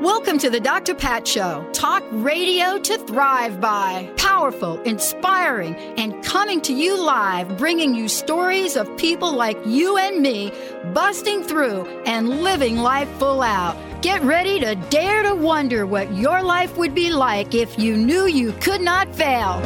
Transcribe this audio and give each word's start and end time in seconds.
Welcome 0.00 0.38
to 0.38 0.48
the 0.48 0.60
Dr. 0.60 0.94
Pat 0.94 1.28
Show. 1.28 1.68
Talk 1.74 2.02
radio 2.10 2.78
to 2.78 2.96
thrive 3.00 3.60
by. 3.60 4.10
Powerful, 4.16 4.80
inspiring, 4.84 5.76
and 5.76 6.24
coming 6.24 6.62
to 6.62 6.72
you 6.72 6.98
live, 6.98 7.58
bringing 7.58 7.94
you 7.94 8.08
stories 8.08 8.76
of 8.76 8.96
people 8.96 9.34
like 9.34 9.58
you 9.66 9.98
and 9.98 10.22
me 10.22 10.54
busting 10.94 11.42
through 11.42 11.84
and 12.06 12.42
living 12.42 12.78
life 12.78 13.10
full 13.18 13.42
out. 13.42 13.76
Get 14.00 14.22
ready 14.22 14.58
to 14.60 14.74
dare 14.88 15.22
to 15.22 15.34
wonder 15.34 15.84
what 15.84 16.10
your 16.14 16.42
life 16.42 16.78
would 16.78 16.94
be 16.94 17.12
like 17.12 17.54
if 17.54 17.78
you 17.78 17.94
knew 17.94 18.26
you 18.26 18.52
could 18.52 18.80
not 18.80 19.14
fail. 19.14 19.60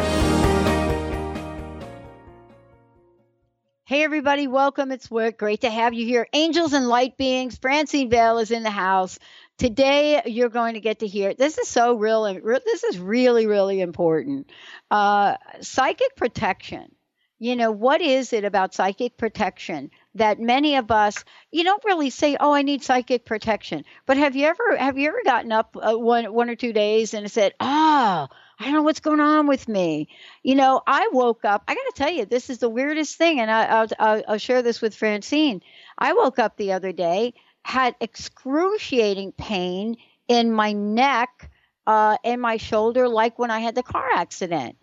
Hey, 3.86 4.03
everybody, 4.03 4.48
welcome. 4.48 4.91
It's. 4.91 5.08
Great 5.36 5.61
to 5.61 5.70
have 5.70 5.92
you 5.95 6.06
here. 6.06 6.27
Angels 6.33 6.73
and 6.73 6.89
light 6.89 7.17
beings. 7.17 7.58
Francine 7.58 8.11
Vale 8.11 8.39
is 8.39 8.51
in 8.51 8.62
the 8.62 8.70
house. 8.70 9.19
Today, 9.56 10.22
you're 10.27 10.48
going 10.48 10.74
to 10.74 10.80
get 10.80 10.98
to 11.00 11.06
hear 11.06 11.33
this 11.33 11.58
is 11.58 11.69
so 11.69 11.94
real 11.94 12.24
and 12.24 12.42
this 12.44 12.83
is 12.83 12.98
really, 12.98 13.47
really 13.47 13.80
important. 13.80 14.50
Uh, 14.91 15.36
psychic 15.61 16.16
protection. 16.16 16.94
You 17.38 17.56
know, 17.56 17.70
what 17.70 18.00
is 18.00 18.33
it 18.33 18.44
about 18.44 18.74
psychic 18.74 19.16
protection 19.16 19.91
that 20.14 20.41
many 20.41 20.77
of 20.77 20.91
us, 20.91 21.24
you 21.50 21.62
don't 21.64 21.84
really 21.84 22.11
say, 22.11 22.36
"Oh, 22.38 22.52
I 22.52 22.62
need 22.62 22.83
psychic 22.83 23.24
protection." 23.27 23.84
But 24.06 24.16
have 24.16 24.34
you 24.34 24.46
ever 24.46 24.77
have 24.77 24.96
you 24.98 25.08
ever 25.08 25.22
gotten 25.24 25.52
up 25.52 25.77
uh, 25.77 25.98
one 25.98 26.33
one 26.33 26.48
or 26.48 26.56
two 26.56 26.72
days 26.72 27.12
and 27.12 27.30
said, 27.30 27.52
"Oh, 27.61 28.28
I 28.58 28.64
don't 28.64 28.72
know 28.72 28.83
what's 28.83 29.00
going 29.00 29.20
on 29.20 29.46
with 29.46 29.68
me. 29.68 30.08
You 30.42 30.55
know, 30.55 30.80
I 30.86 31.11
woke 31.12 31.44
up. 31.44 31.64
I 31.66 31.74
got 31.74 31.83
to 31.83 31.92
tell 31.96 32.12
you, 32.12 32.24
this 32.24 32.50
is 32.50 32.58
the 32.58 32.68
weirdest 32.68 33.16
thing, 33.16 33.41
and 33.41 33.50
I, 33.50 33.83
will 33.83 33.89
I'll, 33.98 34.22
I'll 34.28 34.39
share 34.39 34.62
this 34.62 34.80
with 34.80 34.94
Francine. 34.94 35.61
I 35.98 36.12
woke 36.14 36.39
up 36.39 36.56
the 36.56 36.72
other 36.72 36.92
day 36.92 37.34
had 37.65 37.97
excruciating 38.01 39.33
pain 39.33 39.97
in 40.29 40.53
my 40.53 40.73
neck 40.73 41.51
uh, 41.87 42.17
and 42.25 42.41
my 42.41 42.59
shoulder, 42.59 43.09
like 43.09 43.39
when 43.39 43.51
I 43.51 43.61
had 43.61 43.75
the 43.75 43.83
car 43.83 44.09
accident. 44.15 44.77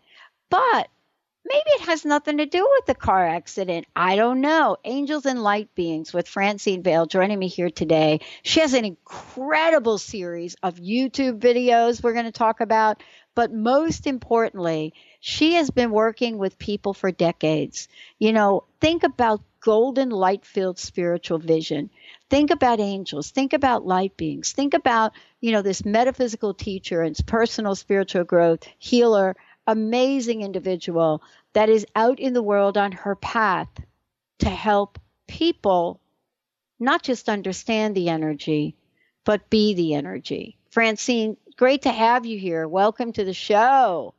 But 0.50 0.90
maybe 1.46 1.70
it 1.76 1.82
has 1.82 2.06
nothing 2.06 2.38
to 2.38 2.46
do 2.46 2.68
with 2.78 2.86
the 2.86 2.96
car 2.96 3.26
accident. 3.26 3.86
I 3.96 4.16
don't 4.16 4.42
know. 4.42 4.78
Angels 4.84 5.26
and 5.26 5.42
Light 5.42 5.74
Beings 5.76 6.14
with 6.14 6.28
Francine 6.28 6.84
Vale 6.84 7.06
joining 7.06 7.40
me 7.40 7.48
here 7.48 7.70
today. 7.70 8.20
She 8.44 8.60
has 8.60 8.74
an 8.74 8.86
incredible 8.86 9.98
series 9.98 10.56
of 10.62 10.76
YouTube 10.76 11.40
videos 11.40 12.04
we're 12.04 12.14
going 12.14 12.26
to 12.26 12.32
talk 12.32 12.62
about. 12.62 13.02
But 13.34 13.54
most 13.54 14.08
importantly, 14.08 14.94
she 15.22 15.54
has 15.54 15.70
been 15.70 15.92
working 15.92 16.38
with 16.38 16.60
people 16.60 16.94
for 16.94 17.12
decades. 17.12 17.88
You 18.20 18.34
know, 18.34 18.66
think 18.82 19.04
about 19.04 19.42
golden 19.62 20.10
light 20.10 20.46
filled 20.46 20.80
spiritual 20.80 21.38
vision. 21.38 21.90
Think 22.30 22.52
about 22.52 22.80
angels. 22.80 23.32
Think 23.32 23.54
about 23.54 23.86
light 23.86 24.18
beings. 24.18 24.52
Think 24.52 24.74
about 24.74 25.14
you 25.40 25.52
know 25.52 25.62
this 25.62 25.86
metaphysical 25.86 26.54
teacher 26.54 27.02
and 27.02 27.16
personal 27.26 27.76
spiritual 27.76 28.24
growth 28.24 28.68
healer 28.78 29.36
amazing 29.68 30.42
individual 30.42 31.22
that 31.54 31.70
is 31.70 31.86
out 31.96 32.20
in 32.20 32.34
the 32.34 32.44
world 32.44 32.78
on 32.78 32.92
her 32.92 33.16
path 33.16 33.70
to 34.40 34.50
help 34.50 35.00
people 35.28 36.00
not 36.80 37.04
just 37.04 37.30
understand 37.30 37.96
the 37.96 38.10
energy 38.10 38.76
but 39.24 39.50
be 39.50 39.76
the 39.76 39.94
energy. 39.94 40.58
Francine 40.72 41.38
great 41.56 41.84
to 41.84 41.92
have 41.92 42.26
you 42.26 42.40
here. 42.40 42.68
Welcome 42.68 43.14
to 43.14 43.24
the 43.24 43.34
show 43.34 44.16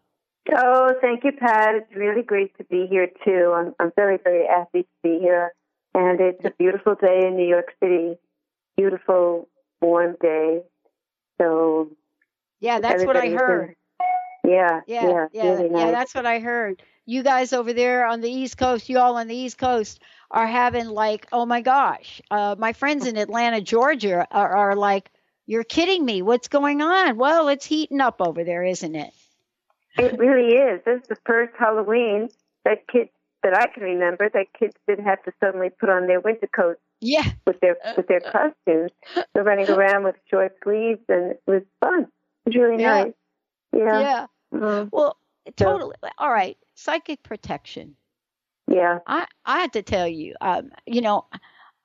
Oh, 0.50 0.94
thank 1.00 1.24
you, 1.24 1.32
Pat. 1.32 1.76
It's 1.76 1.94
really 1.94 2.22
great 2.22 2.56
to 2.58 2.64
be 2.64 2.86
here 2.88 3.08
too. 3.24 3.52
I'm, 3.54 3.74
I'm 3.78 3.92
very, 3.94 4.18
very 4.22 4.46
happy 4.46 4.82
to 4.82 4.88
be 5.02 5.18
here. 5.20 5.54
And 5.94 6.20
it's 6.20 6.44
a 6.44 6.50
beautiful 6.58 6.94
day 6.94 7.26
in 7.26 7.36
New 7.36 7.46
York 7.46 7.72
City. 7.80 8.16
Beautiful, 8.76 9.48
warm 9.80 10.16
day. 10.20 10.62
So. 11.40 11.90
Yeah, 12.60 12.80
that's 12.80 13.04
what 13.04 13.16
I 13.16 13.28
heard. 13.30 13.76
yeah, 14.44 14.80
yeah, 14.86 15.06
yeah, 15.06 15.26
yeah, 15.32 15.50
really 15.50 15.68
nice. 15.68 15.80
yeah. 15.80 15.90
That's 15.90 16.14
what 16.14 16.26
I 16.26 16.38
heard. 16.38 16.82
You 17.06 17.22
guys 17.22 17.52
over 17.52 17.72
there 17.72 18.06
on 18.06 18.20
the 18.20 18.30
East 18.30 18.56
Coast, 18.56 18.88
you 18.88 18.98
all 18.98 19.16
on 19.16 19.26
the 19.26 19.36
East 19.36 19.58
Coast, 19.58 20.00
are 20.30 20.46
having 20.46 20.86
like, 20.86 21.26
oh 21.32 21.44
my 21.44 21.60
gosh, 21.60 22.22
uh, 22.30 22.54
my 22.58 22.72
friends 22.72 23.06
in 23.06 23.16
Atlanta, 23.16 23.60
Georgia, 23.60 24.26
are, 24.30 24.56
are 24.56 24.76
like, 24.76 25.10
you're 25.46 25.64
kidding 25.64 26.04
me. 26.04 26.22
What's 26.22 26.48
going 26.48 26.80
on? 26.80 27.16
Well, 27.16 27.48
it's 27.48 27.66
heating 27.66 28.00
up 28.00 28.20
over 28.20 28.44
there, 28.44 28.62
isn't 28.62 28.94
it? 28.94 29.12
It 29.98 30.18
really 30.18 30.54
is. 30.54 30.80
This 30.84 31.02
is 31.02 31.08
the 31.08 31.16
first 31.26 31.52
Halloween 31.58 32.28
that 32.64 32.86
kids 32.88 33.10
that 33.42 33.56
I 33.56 33.66
can 33.66 33.82
remember 33.82 34.28
that 34.32 34.46
kids 34.58 34.74
didn't 34.86 35.04
have 35.04 35.22
to 35.24 35.32
suddenly 35.40 35.70
put 35.70 35.90
on 35.90 36.06
their 36.06 36.20
winter 36.20 36.48
coats. 36.54 36.80
Yeah. 37.00 37.24
With 37.46 37.58
their 37.60 37.76
with 37.96 38.06
their 38.06 38.20
costumes, 38.20 38.92
they're 39.34 39.42
running 39.44 39.68
around 39.68 40.04
with 40.04 40.14
short 40.30 40.56
sleeves, 40.62 41.00
and 41.08 41.32
it 41.32 41.42
was 41.46 41.62
fun. 41.80 42.02
It 42.02 42.08
was 42.46 42.56
really 42.56 42.80
yeah. 42.80 43.04
nice. 43.04 43.12
Yeah. 43.72 44.00
Yeah. 44.00 44.26
Mm-hmm. 44.54 44.88
Well, 44.92 45.16
totally. 45.56 45.96
So, 46.02 46.10
All 46.18 46.32
right. 46.32 46.56
Psychic 46.74 47.22
protection. 47.22 47.96
Yeah. 48.68 49.00
I 49.06 49.26
I 49.44 49.60
had 49.60 49.72
to 49.72 49.82
tell 49.82 50.06
you, 50.06 50.36
um, 50.40 50.70
you 50.86 51.00
know, 51.00 51.26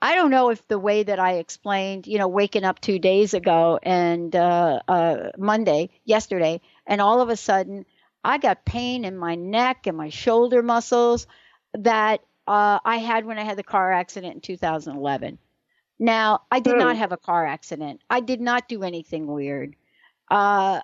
I 0.01 0.13
don't 0.13 0.29
know 0.29 0.51
if 0.51 0.67
the 0.67 0.77
way 0.77 1.01
that 1.01 1.19
I 1.19 1.33
explained, 1.33 2.05
you 2.05 2.19
know, 2.19 2.27
waking 2.27 2.63
up 2.63 2.79
two 2.79 2.99
days 2.99 3.33
ago 3.33 3.79
and 3.81 4.35
uh, 4.35 4.81
uh, 4.87 5.31
Monday, 5.37 5.89
yesterday, 6.05 6.61
and 6.85 7.01
all 7.01 7.21
of 7.21 7.29
a 7.29 7.35
sudden 7.35 7.85
I 8.23 8.37
got 8.37 8.65
pain 8.65 9.05
in 9.05 9.17
my 9.17 9.35
neck 9.35 9.87
and 9.87 9.97
my 9.97 10.09
shoulder 10.09 10.61
muscles 10.61 11.27
that 11.73 12.21
uh, 12.47 12.79
I 12.83 12.97
had 12.97 13.25
when 13.25 13.37
I 13.37 13.43
had 13.43 13.57
the 13.57 13.63
car 13.63 13.91
accident 13.91 14.35
in 14.35 14.41
2011. 14.41 15.37
Now, 15.99 16.41
I 16.51 16.59
did 16.59 16.77
not 16.77 16.95
hmm. 16.95 16.99
have 16.99 17.11
a 17.11 17.17
car 17.17 17.45
accident. 17.45 18.01
I 18.09 18.19
did 18.19 18.39
not 18.39 18.67
do 18.67 18.83
anything 18.83 19.27
weird. 19.27 19.75
Uh, 20.29 20.81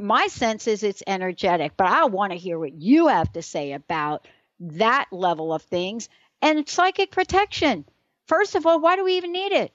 my 0.00 0.26
sense 0.26 0.66
is 0.66 0.82
it's 0.82 1.02
energetic, 1.06 1.76
but 1.76 1.86
I 1.86 2.06
want 2.06 2.32
to 2.32 2.38
hear 2.38 2.58
what 2.58 2.72
you 2.72 3.08
have 3.08 3.32
to 3.32 3.42
say 3.42 3.72
about 3.72 4.26
that 4.60 5.06
level 5.12 5.52
of 5.52 5.62
things 5.62 6.08
and 6.40 6.68
psychic 6.68 7.10
protection. 7.10 7.84
First 8.26 8.54
of 8.54 8.66
all, 8.66 8.80
why 8.80 8.96
do 8.96 9.04
we 9.04 9.16
even 9.16 9.32
need 9.32 9.52
it? 9.52 9.72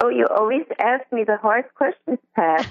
Oh, 0.00 0.10
you 0.10 0.26
always 0.26 0.64
ask 0.78 1.10
me 1.12 1.24
the 1.24 1.36
hard 1.36 1.64
questions, 1.74 2.20
Pat. 2.36 2.64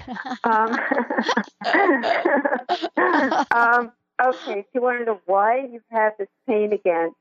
um, 0.44 0.64
um, 3.50 3.92
okay, 4.22 4.62
so 4.62 4.68
you 4.74 4.80
want 4.80 5.00
to 5.00 5.04
know 5.04 5.20
why 5.26 5.66
you 5.70 5.82
have 5.90 6.14
this 6.18 6.28
pain 6.46 6.72
again? 6.72 7.12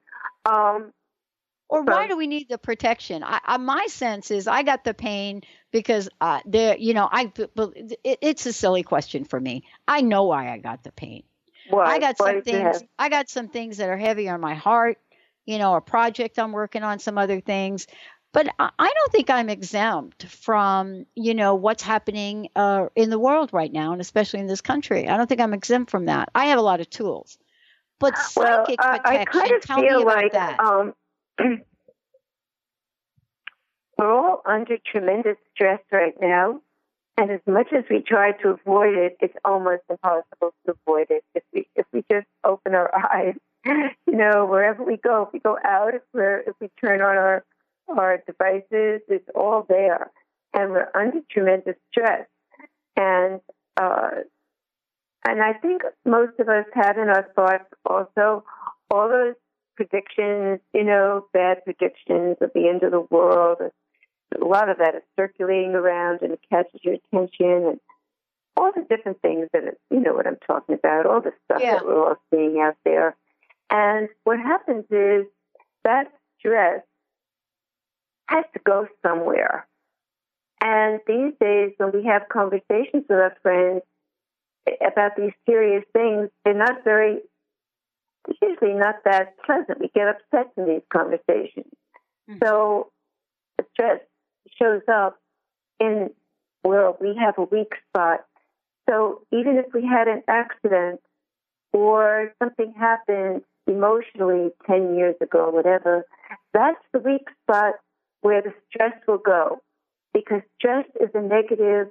Um, 0.45 0.93
or 1.69 1.83
why 1.83 2.07
do 2.07 2.15
we 2.15 2.27
need 2.27 2.47
the 2.47 2.57
protection? 2.57 3.23
I, 3.23 3.41
I, 3.43 3.57
my 3.57 3.87
sense 3.87 4.31
is 4.31 4.47
I 4.47 4.63
got 4.63 4.85
the 4.85 4.93
pain 4.93 5.41
because 5.71 6.07
uh, 6.21 6.39
there, 6.45 6.77
you 6.77 6.93
know, 6.93 7.09
I. 7.11 7.31
It, 7.35 8.19
it's 8.21 8.45
a 8.45 8.53
silly 8.53 8.83
question 8.83 9.25
for 9.25 9.39
me. 9.39 9.65
I 9.85 10.01
know 10.01 10.23
why 10.23 10.53
I 10.53 10.59
got 10.59 10.83
the 10.83 10.93
pain. 10.93 11.23
Why? 11.69 11.85
I 11.85 11.99
got 11.99 12.15
why 12.17 12.35
some 12.35 12.41
things. 12.43 12.83
I 12.97 13.09
got 13.09 13.29
some 13.29 13.49
things 13.49 13.77
that 13.77 13.89
are 13.89 13.97
heavy 13.97 14.29
on 14.29 14.39
my 14.39 14.53
heart. 14.53 14.97
You 15.45 15.57
know, 15.57 15.75
a 15.75 15.81
project 15.81 16.39
I'm 16.39 16.53
working 16.53 16.83
on, 16.83 16.99
some 16.99 17.17
other 17.17 17.41
things. 17.41 17.87
But 18.37 18.53
I 18.59 18.93
don't 18.93 19.11
think 19.11 19.31
I'm 19.31 19.49
exempt 19.49 20.27
from, 20.27 21.07
you 21.15 21.33
know, 21.33 21.55
what's 21.55 21.81
happening 21.81 22.49
uh, 22.55 22.85
in 22.95 23.09
the 23.09 23.17
world 23.17 23.49
right 23.51 23.73
now, 23.73 23.93
and 23.93 23.99
especially 23.99 24.41
in 24.41 24.45
this 24.45 24.61
country. 24.61 25.09
I 25.09 25.17
don't 25.17 25.25
think 25.25 25.41
I'm 25.41 25.55
exempt 25.55 25.89
from 25.89 26.05
that. 26.05 26.29
I 26.35 26.45
have 26.45 26.59
a 26.59 26.61
lot 26.61 26.79
of 26.79 26.87
tools. 26.87 27.39
But 27.97 28.15
psychic 28.15 28.79
well, 28.79 28.99
protection, 28.99 29.21
I 29.21 29.25
kind 29.25 29.51
of 29.53 29.61
tell 29.63 29.79
feel 29.79 29.97
me 29.97 30.03
about 30.03 30.15
like, 30.17 30.31
that. 30.33 30.59
Um, 30.59 30.93
we're 33.97 34.15
all 34.15 34.43
under 34.45 34.77
tremendous 34.85 35.37
stress 35.55 35.81
right 35.91 36.13
now. 36.21 36.61
And 37.17 37.31
as 37.31 37.41
much 37.47 37.73
as 37.75 37.85
we 37.89 38.03
try 38.03 38.33
to 38.33 38.49
avoid 38.49 38.93
it, 38.99 39.17
it's 39.19 39.33
almost 39.45 39.81
impossible 39.89 40.53
to 40.67 40.75
avoid 40.85 41.07
it. 41.09 41.23
If 41.33 41.41
we 41.51 41.67
if 41.75 41.87
we 41.91 42.03
just 42.11 42.27
open 42.43 42.75
our 42.75 42.95
eyes, 43.11 43.33
you 43.65 44.15
know, 44.15 44.45
wherever 44.45 44.83
we 44.83 44.97
go, 44.97 45.23
if 45.23 45.33
we 45.33 45.39
go 45.39 45.57
out, 45.65 45.95
if 45.95 46.03
we 46.13 46.21
if 46.21 46.53
we 46.61 46.69
turn 46.79 47.01
on 47.01 47.17
our 47.17 47.43
our 47.89 48.21
devices, 48.25 49.01
it's 49.07 49.29
all 49.35 49.65
there. 49.67 50.11
And 50.53 50.71
we're 50.71 50.89
under 50.95 51.19
tremendous 51.31 51.75
stress. 51.91 52.27
And 52.95 53.41
uh, 53.79 54.21
and 55.27 55.41
I 55.41 55.53
think 55.53 55.81
most 56.05 56.39
of 56.39 56.47
us 56.47 56.65
have 56.73 56.97
in 56.97 57.09
our 57.09 57.27
thoughts 57.35 57.65
also 57.85 58.43
all 58.89 59.09
those 59.09 59.35
predictions, 59.75 60.59
you 60.73 60.83
know, 60.83 61.27
bad 61.33 61.63
predictions 61.63 62.37
of 62.41 62.51
the 62.55 62.67
end 62.67 62.83
of 62.83 62.91
the 62.91 63.01
world. 63.11 63.57
A 63.61 64.45
lot 64.45 64.69
of 64.69 64.77
that 64.77 64.95
is 64.95 65.03
circulating 65.19 65.75
around 65.75 66.21
and 66.21 66.33
it 66.33 66.39
catches 66.49 66.79
your 66.83 66.95
attention 66.95 67.67
and 67.67 67.79
all 68.55 68.71
the 68.75 68.85
different 68.89 69.21
things 69.21 69.47
that, 69.53 69.63
it, 69.63 69.79
you 69.91 69.99
know 69.99 70.13
what 70.13 70.25
I'm 70.25 70.37
talking 70.47 70.75
about, 70.75 71.05
all 71.05 71.21
the 71.21 71.33
stuff 71.45 71.61
Yeah. 71.61 71.73
that 71.75 71.85
we're 71.85 72.03
all 72.07 72.15
seeing 72.31 72.59
out 72.59 72.75
there. 72.83 73.15
And 73.69 74.09
what 74.23 74.39
happens 74.39 74.85
is 74.89 75.25
that 75.83 76.11
stress 76.39 76.81
has 78.27 78.45
to 78.53 78.59
go 78.65 78.87
somewhere. 79.05 79.67
And 80.61 80.99
these 81.07 81.33
days, 81.39 81.73
when 81.77 81.91
we 81.91 82.05
have 82.05 82.29
conversations 82.29 83.05
with 83.07 83.19
our 83.19 83.35
friends 83.41 83.81
about 84.85 85.15
these 85.15 85.33
serious 85.47 85.83
things, 85.93 86.29
they're 86.43 86.53
not 86.53 86.83
very, 86.83 87.19
usually 88.41 88.73
not 88.73 88.95
that 89.05 89.35
pleasant. 89.45 89.79
We 89.79 89.89
get 89.93 90.07
upset 90.07 90.51
in 90.57 90.65
these 90.65 90.81
conversations. 90.91 91.71
Mhm. 92.27 92.43
So 92.43 92.91
the 93.57 93.65
stress 93.71 94.01
shows 94.59 94.81
up 94.87 95.19
in 95.79 96.13
where 96.63 96.91
we 96.91 97.15
have 97.15 97.37
a 97.37 97.43
weak 97.43 97.73
spot. 97.87 98.25
So 98.89 99.21
even 99.31 99.57
if 99.57 99.73
we 99.73 99.85
had 99.85 100.07
an 100.07 100.23
accident 100.27 101.01
or 101.71 102.33
something 102.39 102.73
happened 102.73 103.43
emotionally 103.67 104.51
10 104.65 104.95
years 104.95 105.15
ago, 105.21 105.49
whatever, 105.49 106.05
that's 106.53 106.83
the 106.93 106.99
weak 106.99 107.29
spot 107.43 107.75
where 108.21 108.41
the 108.41 108.53
stress 108.69 108.93
will 109.07 109.17
go 109.17 109.61
because 110.13 110.41
stress 110.57 110.85
is 110.99 111.09
a 111.13 111.21
negative 111.21 111.89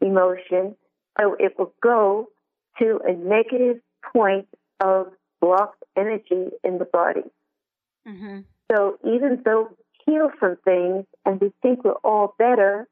emotion. 0.00 0.76
So 1.20 1.36
it 1.38 1.58
will 1.58 1.74
go 1.82 2.28
to 2.78 3.00
a 3.06 3.12
negative 3.12 3.80
point 4.14 4.48
of 4.80 5.08
blocked 5.40 5.82
energy 5.96 6.50
in 6.64 6.78
the 6.78 6.86
body. 6.90 7.24
Mm-hmm. 8.06 8.40
So 8.70 8.98
even 9.04 9.42
though 9.44 9.68
we 9.70 10.12
heal 10.12 10.30
from 10.38 10.56
things 10.64 11.04
and 11.24 11.40
we 11.40 11.52
think 11.62 11.84
we're 11.84 11.92
all 12.04 12.34
better, 12.38 12.88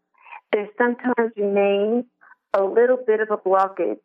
there 0.52 0.68
sometimes 0.76 1.32
remains 1.36 2.04
a 2.54 2.62
little 2.62 2.98
bit 3.06 3.20
of 3.20 3.30
a 3.30 3.36
blockage. 3.36 3.98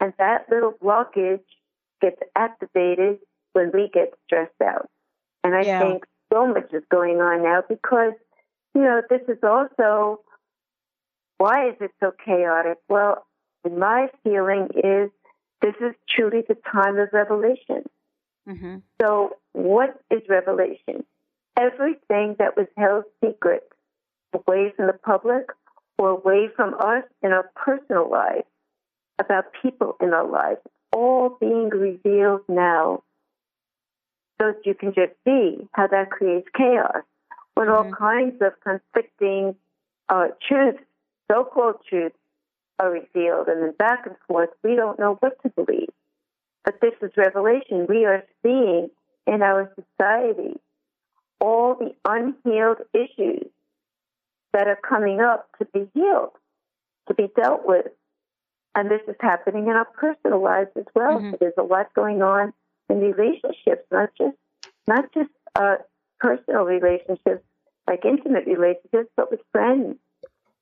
And 0.00 0.12
that 0.18 0.46
little 0.50 0.72
blockage 0.72 1.44
gets 2.00 2.20
activated 2.36 3.18
when 3.52 3.70
we 3.72 3.90
get 3.92 4.14
stressed 4.26 4.60
out. 4.62 4.88
And 5.44 5.54
I 5.54 5.62
Yeah. 5.62 5.78
think 5.82 6.04
so 6.32 6.46
much 6.46 6.72
is 6.72 6.82
going 6.90 7.16
on 7.20 7.42
now 7.42 7.62
because, 7.68 8.12
you 8.74 8.82
know, 8.82 9.02
this 9.08 9.22
is 9.28 9.38
also 9.42 10.20
why 11.38 11.70
is 11.70 11.76
it 11.80 11.90
so 12.00 12.12
chaotic? 12.24 12.76
Well, 12.88 13.26
my 13.64 14.08
feeling 14.22 14.68
is 14.74 15.10
this 15.62 15.74
is 15.80 15.94
truly 16.08 16.42
the 16.46 16.56
time 16.70 16.98
of 16.98 17.08
revelation. 17.12 17.84
Mm-hmm. 18.48 18.76
So, 19.00 19.36
what 19.52 19.98
is 20.10 20.20
revelation? 20.28 21.04
Everything 21.58 22.36
that 22.38 22.56
was 22.56 22.66
held 22.76 23.04
secret 23.24 23.62
away 24.34 24.72
from 24.76 24.86
the 24.86 24.92
public 24.92 25.46
or 25.98 26.10
away 26.10 26.48
from 26.54 26.74
us 26.74 27.04
in 27.22 27.32
our 27.32 27.50
personal 27.56 28.10
lives, 28.10 28.46
about 29.18 29.46
people 29.62 29.96
in 30.00 30.12
our 30.12 30.28
lives, 30.28 30.60
all 30.92 31.38
being 31.40 31.68
revealed 31.68 32.42
now 32.48 33.02
so 34.40 34.54
you 34.64 34.74
can 34.74 34.92
just 34.94 35.12
see 35.24 35.68
how 35.72 35.86
that 35.88 36.10
creates 36.10 36.48
chaos. 36.56 37.02
When 37.54 37.68
all 37.68 37.84
Mhm. 37.84 37.92
kinds 37.92 38.40
of 38.40 38.58
conflicting 38.60 39.56
uh, 40.08 40.28
truths, 40.40 40.82
so 41.30 41.44
called 41.44 41.84
truths, 41.84 42.16
are 42.80 42.90
revealed 42.90 43.46
and 43.48 43.62
then 43.62 43.72
back 43.72 44.06
and 44.06 44.16
forth, 44.26 44.50
we 44.62 44.74
don't 44.74 44.98
know 44.98 45.14
what 45.16 45.40
to 45.42 45.50
believe. 45.50 45.90
But 46.64 46.80
this 46.80 46.94
is 47.02 47.14
revelation. 47.16 47.86
We 47.86 48.06
are 48.06 48.24
seeing 48.42 48.90
in 49.26 49.42
our 49.42 49.72
society 49.74 50.58
all 51.40 51.74
the 51.74 51.94
unhealed 52.06 52.78
issues 52.94 53.50
that 54.52 54.66
are 54.66 54.76
coming 54.76 55.20
up 55.20 55.48
to 55.58 55.66
be 55.66 55.90
healed, 55.94 56.32
to 57.08 57.14
be 57.14 57.28
dealt 57.36 57.66
with. 57.66 57.92
And 58.74 58.90
this 58.90 59.02
is 59.06 59.16
happening 59.20 59.68
in 59.68 59.76
our 59.76 59.84
personal 59.84 60.40
lives 60.40 60.70
as 60.76 60.86
well. 60.94 61.18
Mhm. 61.18 61.32
So 61.32 61.36
there's 61.38 61.58
a 61.58 61.62
lot 61.62 61.92
going 61.94 62.22
on 62.22 62.54
in 62.90 63.00
relationships, 63.00 63.86
not 63.90 64.10
just 64.18 64.36
not 64.86 65.12
just 65.14 65.30
uh, 65.54 65.76
personal 66.18 66.64
relationships, 66.64 67.44
like 67.88 68.04
intimate 68.04 68.46
relationships, 68.46 69.10
but 69.16 69.30
with 69.30 69.40
friends 69.52 69.96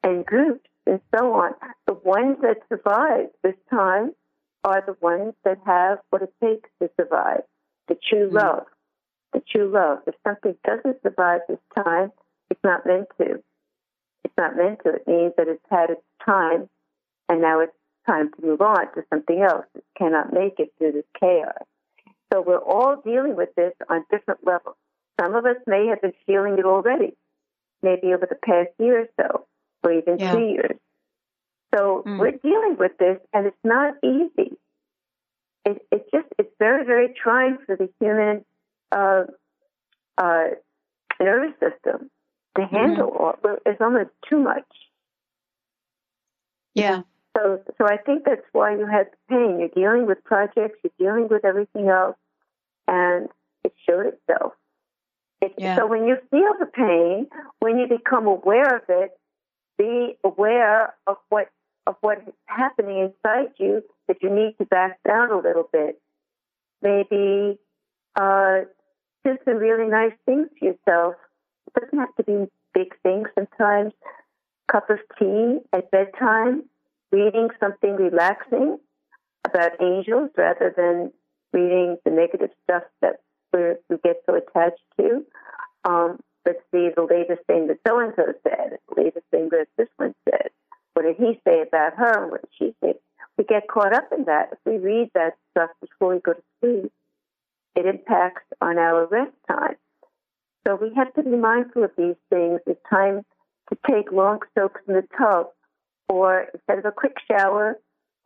and 0.03 0.25
groups 0.25 0.69
and 0.87 1.01
so 1.15 1.33
on. 1.33 1.53
The 1.87 1.95
ones 1.95 2.39
that 2.43 2.59
survive 2.69 3.29
this 3.43 3.57
time 3.71 4.13
are 4.65 4.83
the 4.85 4.97
ones 5.01 5.35
that 5.45 5.59
have 5.67 5.99
what 6.11 6.23
it 6.23 6.33
takes 6.43 6.69
to 6.81 6.91
survive 7.01 7.43
the 7.87 7.95
true 7.95 8.29
Mhm. 8.29 8.35
love. 8.35 8.67
The 9.33 9.41
true 9.41 9.69
love. 9.69 10.03
If 10.07 10.15
something 10.27 10.57
doesn't 10.65 11.03
survive 11.03 11.43
this 11.49 11.61
time, 11.75 12.13
it's 12.51 12.63
not 12.63 12.85
meant 12.87 13.09
to. 13.21 13.43
It's 14.25 14.37
not 14.37 14.57
meant 14.57 14.81
to. 14.81 14.95
It 14.95 15.07
means 15.07 15.35
that 15.37 15.49
it's 15.49 15.65
had 15.71 15.91
its 15.91 16.05
time 16.25 16.69
and 17.29 17.41
now 17.41 17.61
it's 17.61 17.77
time 18.07 18.33
to 18.33 18.43
move 18.45 18.61
on 18.61 18.93
to 18.95 19.05
something 19.11 19.43
else. 19.43 19.67
It 19.75 19.85
cannot 19.97 20.33
make 20.33 20.59
it 20.59 20.73
through 20.79 20.93
this 20.93 21.05
chaos. 21.19 21.63
So 22.33 22.43
we're 22.43 22.59
all 22.59 23.01
dealing 23.05 23.37
with 23.37 23.55
this 23.57 23.73
on 23.89 24.05
different 24.11 24.47
levels. 24.47 24.77
Some 25.21 25.35
of 25.35 25.45
us 25.47 25.57
may 25.67 25.87
have 25.87 26.01
been 26.01 26.13
feeling 26.27 26.59
it 26.59 26.65
already, 26.65 27.17
maybe 27.83 28.13
over 28.15 28.27
the 28.27 28.37
past 28.37 28.71
year 28.79 29.03
or 29.03 29.09
so, 29.21 29.47
or 29.83 29.93
even 29.93 30.19
Yeah. 30.19 30.33
two 30.33 30.47
years. 30.47 30.79
So 31.75 32.03
Mm. 32.07 32.19
we're 32.19 32.33
dealing 32.33 32.77
with 32.79 32.97
this, 32.99 33.19
and 33.33 33.47
it's 33.47 33.65
not 33.65 33.95
easy. 34.03 34.57
It, 35.65 35.87
it's 35.91 36.11
just 36.13 36.27
it's 36.39 36.53
very 36.59 36.85
very 36.85 37.13
trying 37.15 37.59
for 37.67 37.77
the 37.77 37.91
human 38.01 38.45
uh, 38.91 39.25
uh, 40.17 40.49
nervous 41.21 41.55
system 41.61 42.11
to 42.57 42.65
handle 42.65 43.09
all. 43.11 43.35
It's 43.67 43.81
almost 43.81 44.11
too 44.29 44.39
much. 44.39 44.65
Yeah. 46.75 47.03
So, 47.38 47.61
so 47.79 47.87
I 47.87 47.96
think 47.96 48.25
that's 48.25 48.43
why 48.52 48.73
you 48.73 48.87
had 48.87 49.06
the 49.06 49.35
pain. 49.35 49.58
You're 49.61 49.69
dealing 49.69 50.06
with 50.06 50.23
projects, 50.25 50.79
you're 50.82 50.93
dealing 50.99 51.29
with 51.29 51.44
everything 51.44 51.88
else, 51.88 52.17
and 52.87 53.29
it 53.64 53.75
showed 53.88 54.06
itself. 54.06 54.52
It, 55.40 55.55
Yeah. 55.56 55.76
So 55.76 55.87
when 55.87 56.06
you 56.06 56.17
feel 56.31 56.52
the 56.58 56.67
pain, 56.67 57.29
when 57.61 57.79
you 57.79 57.87
become 57.87 58.27
aware 58.27 58.77
of 58.77 58.82
it, 58.89 59.17
be 59.77 60.19
aware 60.24 60.94
of 61.06 61.17
what 61.29 61.51
of 61.86 61.94
what 62.01 62.19
is 62.27 62.34
happening 62.46 62.98
inside 62.98 63.53
you. 63.58 63.82
That 64.08 64.22
you 64.22 64.31
need 64.31 64.56
to 64.58 64.65
back 64.65 64.98
down 65.06 65.31
a 65.31 65.39
little 65.39 65.69
bit. 65.72 66.01
Maybe 66.82 67.58
uh, 68.17 68.60
do 69.24 69.39
some 69.44 69.58
really 69.58 69.89
nice 69.89 70.15
things 70.27 70.48
for 70.58 70.65
yourself. 70.65 71.15
It 71.67 71.81
doesn't 71.81 71.98
have 71.98 72.15
to 72.17 72.24
be 72.24 72.51
big 72.74 72.94
things. 73.03 73.29
Sometimes 73.34 73.93
cup 74.70 74.91
of 74.91 74.98
tea 75.19 75.58
at 75.72 75.91
bedtime 75.91 76.65
reading 77.10 77.48
something 77.60 77.96
relaxing 77.96 78.79
about 79.44 79.72
angels 79.81 80.31
rather 80.36 80.72
than 80.77 81.12
reading 81.53 81.96
the 82.05 82.10
negative 82.10 82.50
stuff 82.65 82.82
that 83.00 83.20
we 83.53 83.96
get 84.05 84.22
so 84.27 84.34
attached 84.34 84.82
to. 85.00 85.24
Um, 85.84 86.20
let's 86.44 86.60
see 86.70 86.91
the 86.94 87.06
latest 87.08 87.46
thing 87.46 87.69
that 87.69 87.79
so 87.86 87.98
and 87.98 88.12
so 88.17 88.32
said, 88.43 88.79
the 88.88 89.03
latest 89.03 89.27
thing 89.31 89.48
that 89.50 89.67
this 89.77 89.88
one 89.96 90.15
said. 90.29 90.50
What 90.94 91.05
did 91.05 91.17
he 91.17 91.41
say 91.44 91.62
about 91.62 91.94
her? 91.96 92.29
What 92.29 92.43
did 92.43 92.50
she 92.58 92.74
say? 92.82 92.94
We 93.36 93.44
get 93.44 93.69
caught 93.69 93.94
up 93.94 94.08
in 94.17 94.24
that. 94.24 94.50
If 94.53 94.58
we 94.65 94.79
read 94.79 95.10
that 95.15 95.36
stuff 95.53 95.70
before 95.81 96.15
we 96.15 96.20
go 96.20 96.32
to 96.34 96.43
sleep, 96.60 96.93
it 97.77 97.86
impacts 97.86 98.43
on 98.60 98.79
our 98.79 99.06
rest 99.06 99.32
time. 99.48 99.77
So 100.67 100.74
we 100.74 100.93
have 100.96 101.15
to 101.15 101.22
be 101.22 101.36
mindful 101.36 101.84
of 101.84 101.93
these 101.96 102.17
things. 102.31 102.60
It's 102.67 102.81
time 102.91 103.24
to 103.70 103.79
take 103.88 104.10
long 104.10 104.41
soaks 104.56 104.81
in 104.88 104.94
the 104.94 105.05
tub 105.17 105.48
or 106.08 106.46
instead 106.55 106.79
of 106.79 106.84
a 106.84 106.93
quick 106.93 107.17
shower, 107.31 107.79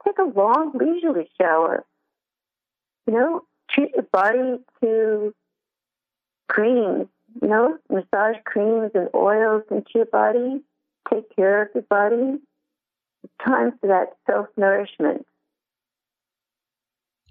take 0.04 0.18
a 0.18 0.24
long, 0.24 0.72
leisurely 0.74 1.30
shower. 1.40 1.84
You 3.06 3.14
know, 3.14 3.42
treat 3.70 3.90
your 3.94 4.06
body 4.12 4.58
to 4.82 5.34
creams, 6.48 7.08
you 7.40 7.48
know, 7.48 7.78
massage 7.90 8.36
creams 8.44 8.92
and 8.94 9.08
oils 9.14 9.64
into 9.70 9.90
your 9.94 10.06
body. 10.06 10.62
Take 11.12 11.34
care 11.34 11.62
of 11.62 11.68
your 11.74 11.82
body. 11.82 12.38
It's 13.24 13.32
time 13.44 13.72
for 13.80 13.88
that 13.88 14.16
self 14.26 14.46
nourishment. 14.56 15.26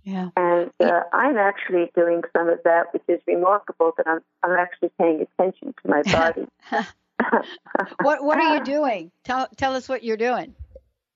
Yeah. 0.03 0.29
And 0.36 0.72
uh, 0.84 1.01
I'm 1.13 1.38
actually 1.38 1.91
doing 1.96 2.24
some 2.36 2.50
of 2.50 2.60
that, 2.63 2.91
which 2.91 3.03
is 3.08 3.22
remarkable 3.27 3.93
that 3.98 4.08
I'm, 4.08 4.22
I'm 4.43 4.58
actually 4.58 4.89
paying 4.98 5.22
attention 5.22 5.74
to 5.81 5.89
my 5.89 6.01
body. 6.12 6.48
What 8.01 8.24
What 8.24 8.38
are 8.38 8.56
you 8.56 8.63
doing? 8.63 9.12
Tell 9.24 9.48
Tell 9.58 9.75
us 9.75 9.88
what 9.90 10.04
you're 10.04 10.18
doing. 10.18 10.56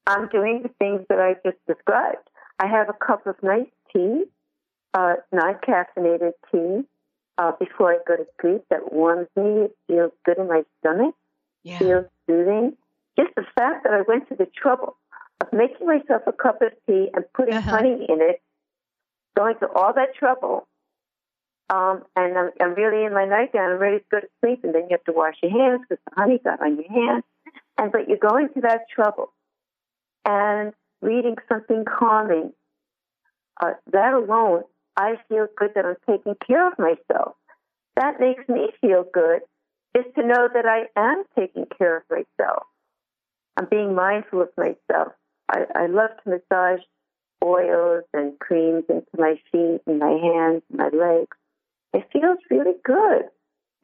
I'm 0.07 0.27
doing 0.29 0.61
the 0.63 0.69
things 0.79 1.01
that 1.09 1.19
I 1.19 1.33
just 1.47 1.57
described. 1.67 2.27
I 2.59 2.67
have 2.67 2.89
a 2.89 2.93
cup 2.93 3.25
of 3.27 3.35
nice 3.41 3.67
tea, 3.91 4.23
uh, 4.93 5.15
non 5.31 5.55
caffeinated 5.67 6.33
tea, 6.51 6.87
uh, 7.37 7.51
before 7.59 7.93
I 7.93 7.97
go 8.07 8.15
to 8.17 8.25
sleep 8.41 8.63
that 8.69 8.93
warms 8.93 9.27
me. 9.35 9.65
It 9.65 9.77
feels 9.87 10.11
good 10.25 10.37
in 10.37 10.47
my 10.47 10.63
stomach. 10.79 11.15
Yeah. 11.63 11.79
Feels 11.79 12.05
soothing. 12.27 12.77
Just 13.17 13.33
the 13.35 13.45
fact 13.57 13.83
that 13.83 13.93
I 13.93 14.01
went 14.07 14.29
to 14.29 14.35
the 14.35 14.45
trouble 14.45 14.97
of 15.41 15.47
making 15.51 15.87
myself 15.87 16.21
a 16.27 16.31
cup 16.33 16.61
of 16.61 16.71
tea 16.85 17.09
and 17.13 17.25
putting 17.33 17.55
Uh-huh. 17.55 17.71
honey 17.71 18.05
in 18.07 18.21
it, 18.21 18.41
going 19.35 19.55
to 19.59 19.67
all 19.73 19.91
that 19.93 20.13
trouble, 20.15 20.67
um, 21.69 22.03
and 22.15 22.37
I'm, 22.37 22.49
I'm 22.61 22.73
really 22.75 23.05
in 23.05 23.13
my 23.13 23.25
nightgown. 23.25 23.71
I'm 23.71 23.79
ready 23.79 23.99
to 23.99 24.05
go 24.11 24.19
to 24.19 24.27
sleep, 24.41 24.63
and 24.63 24.73
then 24.75 24.83
you 24.83 24.89
have 24.91 25.03
to 25.05 25.13
wash 25.13 25.35
your 25.41 25.51
hands 25.51 25.81
because 25.87 26.03
the 26.05 26.21
honey 26.21 26.39
got 26.43 26.61
on 26.61 26.75
your 26.75 26.91
hands. 26.91 27.23
And 27.77 27.91
but 27.91 28.07
you're 28.07 28.17
going 28.17 28.49
to 28.53 28.61
that 28.61 28.89
trouble, 28.93 29.33
and 30.25 30.73
reading 31.01 31.35
something 31.49 31.85
calming. 31.85 32.53
Uh, 33.61 33.73
that 33.91 34.13
alone, 34.13 34.63
I 34.97 35.15
feel 35.29 35.47
good 35.57 35.71
that 35.75 35.85
I'm 35.85 35.95
taking 36.09 36.35
care 36.45 36.67
of 36.67 36.77
myself. 36.77 37.35
That 37.95 38.19
makes 38.19 38.47
me 38.47 38.69
feel 38.81 39.05
good. 39.11 39.41
Is 39.93 40.05
to 40.15 40.25
know 40.25 40.49
that 40.53 40.65
I 40.65 40.87
am 40.99 41.23
taking 41.37 41.65
care 41.77 41.97
of 41.97 42.03
myself. 42.09 42.63
I'm 43.57 43.67
being 43.69 43.95
mindful 43.95 44.41
of 44.41 44.49
myself. 44.57 45.13
I, 45.49 45.65
I 45.73 45.85
love 45.87 46.09
to 46.23 46.29
massage 46.29 46.81
oils 47.43 48.03
and 48.13 48.37
creams 48.39 48.83
into 48.89 49.07
my 49.17 49.39
feet 49.51 49.81
and 49.85 49.99
my 49.99 50.11
hands 50.11 50.63
and 50.69 50.77
my 50.77 50.89
legs. 50.89 51.37
It 51.95 52.09
feels 52.11 52.39
really 52.49 52.75
good, 52.83 53.29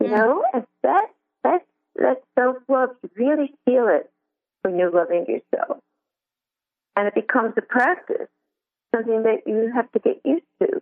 you 0.01 0.07
Mm. 0.07 0.11
know. 0.11 0.45
And 0.53 0.67
that 0.83 1.07
that 1.43 1.65
that 1.95 2.23
self 2.37 2.57
love, 2.67 2.89
you 3.03 3.09
really 3.15 3.55
feel 3.65 3.87
it 3.87 4.11
when 4.63 4.77
you're 4.77 4.91
loving 4.91 5.25
yourself, 5.27 5.79
and 6.97 7.07
it 7.07 7.15
becomes 7.15 7.53
a 7.57 7.61
practice, 7.61 8.27
something 8.93 9.23
that 9.23 9.43
you 9.47 9.71
have 9.73 9.89
to 9.93 9.99
get 9.99 10.19
used 10.25 10.45
to. 10.61 10.81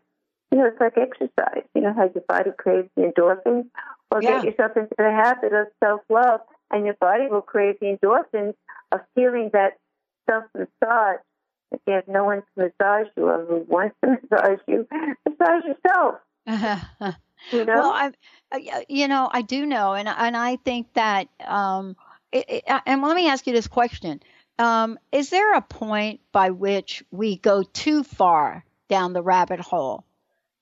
You 0.52 0.58
know, 0.58 0.66
it's 0.66 0.80
like 0.82 0.98
exercise. 0.98 1.64
You 1.76 1.82
know 1.82 1.94
how 1.94 2.10
your 2.14 2.24
body 2.28 2.52
craves 2.58 2.90
the 2.96 3.04
endorphins. 3.04 3.70
Well, 4.12 4.22
Yeah. 4.24 4.42
get 4.42 4.46
yourself 4.46 4.76
into 4.76 4.96
the 4.98 5.12
habit 5.12 5.54
of 5.54 5.68
self 5.80 6.02
love, 6.10 6.42
and 6.72 6.86
your 6.86 6.96
body 6.96 7.28
will 7.28 7.44
crave 7.44 7.80
the 7.80 7.96
endorphins 7.96 8.56
of 8.92 9.02
feeling 9.14 9.52
that 9.54 9.78
self 10.28 10.46
massage. 10.56 11.20
If 11.72 11.82
you 11.86 11.94
have 11.94 12.08
no 12.08 12.24
one 12.24 12.42
to 12.42 12.48
massage 12.58 13.08
you 13.16 13.28
or 13.30 13.46
who 13.46 13.58
wants 13.70 13.96
to 14.04 14.10
massage 14.32 14.60
you, 14.68 14.88
massage 15.28 15.64
yourself. 15.66 16.16
You 17.52 17.66
know? 17.66 17.84
Well, 17.84 17.92
I, 17.92 18.12
I- 18.52 18.86
you 18.90 19.08
know, 19.08 19.30
I 19.32 19.42
do 19.42 19.66
know, 19.66 19.94
and 19.94 20.08
and 20.08 20.36
I 20.38 20.58
think 20.58 20.94
that, 20.94 21.28
um, 21.46 21.96
it, 22.32 22.46
it, 22.50 22.64
and 22.86 23.02
let 23.02 23.16
me 23.16 23.28
ask 23.30 23.46
you 23.48 23.54
this 23.54 23.68
question: 23.68 24.22
um, 24.58 24.98
Is 25.12 25.30
there 25.30 25.54
a 25.56 25.62
point 25.62 26.22
by 26.32 26.52
which 26.52 27.04
we 27.12 27.38
go 27.38 27.64
too 27.64 28.04
far 28.04 28.66
down 28.90 29.14
the 29.14 29.22
rabbit 29.24 29.60
hole 29.60 30.06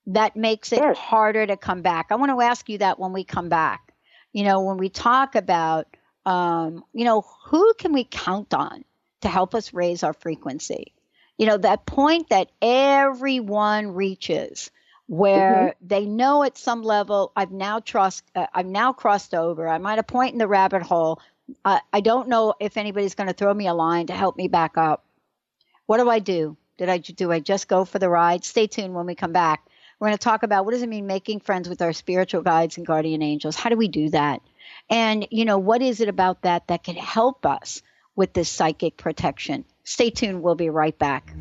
that 0.07 0.35
makes 0.35 0.71
it 0.73 0.85
Yes. 0.85 0.97
harder 0.97 1.45
to 1.45 1.57
come 1.57 1.81
back? 1.81 2.07
I 2.11 2.15
want 2.15 2.31
to 2.31 2.41
ask 2.41 2.69
you 2.69 2.79
that 2.79 2.99
when 2.99 3.13
we 3.13 3.23
come 3.23 3.49
back. 3.49 3.93
You 4.33 4.43
know, 4.43 4.61
when 4.63 4.77
we 4.77 4.89
talk 4.89 5.35
about, 5.35 5.87
um, 6.25 6.83
you 6.93 7.05
know, 7.05 7.23
who 7.45 7.73
can 7.75 7.93
we 7.93 8.03
count 8.03 8.53
on 8.53 8.83
to 9.21 9.29
help 9.29 9.55
us 9.55 9.73
raise 9.73 10.03
our 10.03 10.13
frequency? 10.13 10.93
You 11.37 11.47
know, 11.47 11.57
that 11.57 11.85
point 11.85 12.29
that 12.29 12.49
everyone 12.61 13.93
reaches 13.93 14.71
where 15.07 15.73
they 15.81 16.05
know 16.05 16.43
at 16.43 16.57
some 16.57 16.83
level 16.83 17.31
I've 17.35 17.51
now 17.51 17.79
trust 17.79 18.23
uh, 18.35 18.47
I've 18.53 18.65
now 18.65 18.93
crossed 18.93 19.33
over. 19.33 19.67
I'm 19.67 19.85
at 19.85 19.99
a 19.99 20.03
point 20.03 20.33
in 20.33 20.37
the 20.37 20.47
rabbit 20.47 20.83
hole. 20.83 21.19
I 21.63 22.01
don't 22.01 22.27
know 22.27 22.55
if 22.59 22.75
anybody's 22.75 23.15
going 23.15 23.27
to 23.27 23.33
throw 23.33 23.53
me 23.53 23.67
a 23.67 23.73
line 23.73 24.07
to 24.07 24.13
help 24.13 24.35
me 24.35 24.49
back 24.49 24.77
up. 24.77 25.05
What 25.85 25.97
do 25.97 26.09
I 26.09 26.19
do? 26.19 26.57
Did 26.77 26.89
I 26.89 26.97
do 26.97 27.31
I 27.31 27.39
just 27.39 27.67
go 27.69 27.85
for 27.85 27.99
the 27.99 28.09
ride? 28.09 28.43
Stay 28.43 28.67
tuned 28.67 28.93
when 28.93 29.05
we 29.05 29.15
come 29.15 29.31
back. 29.31 29.65
We're 29.99 30.09
going 30.09 30.17
to 30.17 30.23
talk 30.23 30.43
about 30.43 30.65
what 30.65 30.71
does 30.71 30.83
it 30.83 30.89
mean 30.89 31.07
making 31.07 31.39
friends 31.39 31.67
with 31.67 31.81
our 31.81 31.93
spiritual 31.93 32.41
guides 32.41 32.77
and 32.77 32.85
guardian 32.85 33.23
angels? 33.23 33.55
How 33.55 33.69
do 33.69 33.77
we 33.77 33.87
do 33.87 34.09
that? 34.09 34.41
And 34.89 35.27
you 35.31 35.45
know, 35.45 35.57
what 35.57 35.81
is 35.81 36.01
it 36.01 36.09
about 36.09 36.41
that 36.41 36.67
that 36.67 36.83
can 36.83 36.95
help 36.95 37.45
us 37.45 37.81
with 38.15 38.33
this 38.33 38.49
psychic 38.49 38.97
protection? 38.97 39.63
Stay 39.85 40.09
tuned. 40.09 40.43
We'll 40.43 40.55
be 40.55 40.69
right 40.69 40.97
back. 40.99 41.33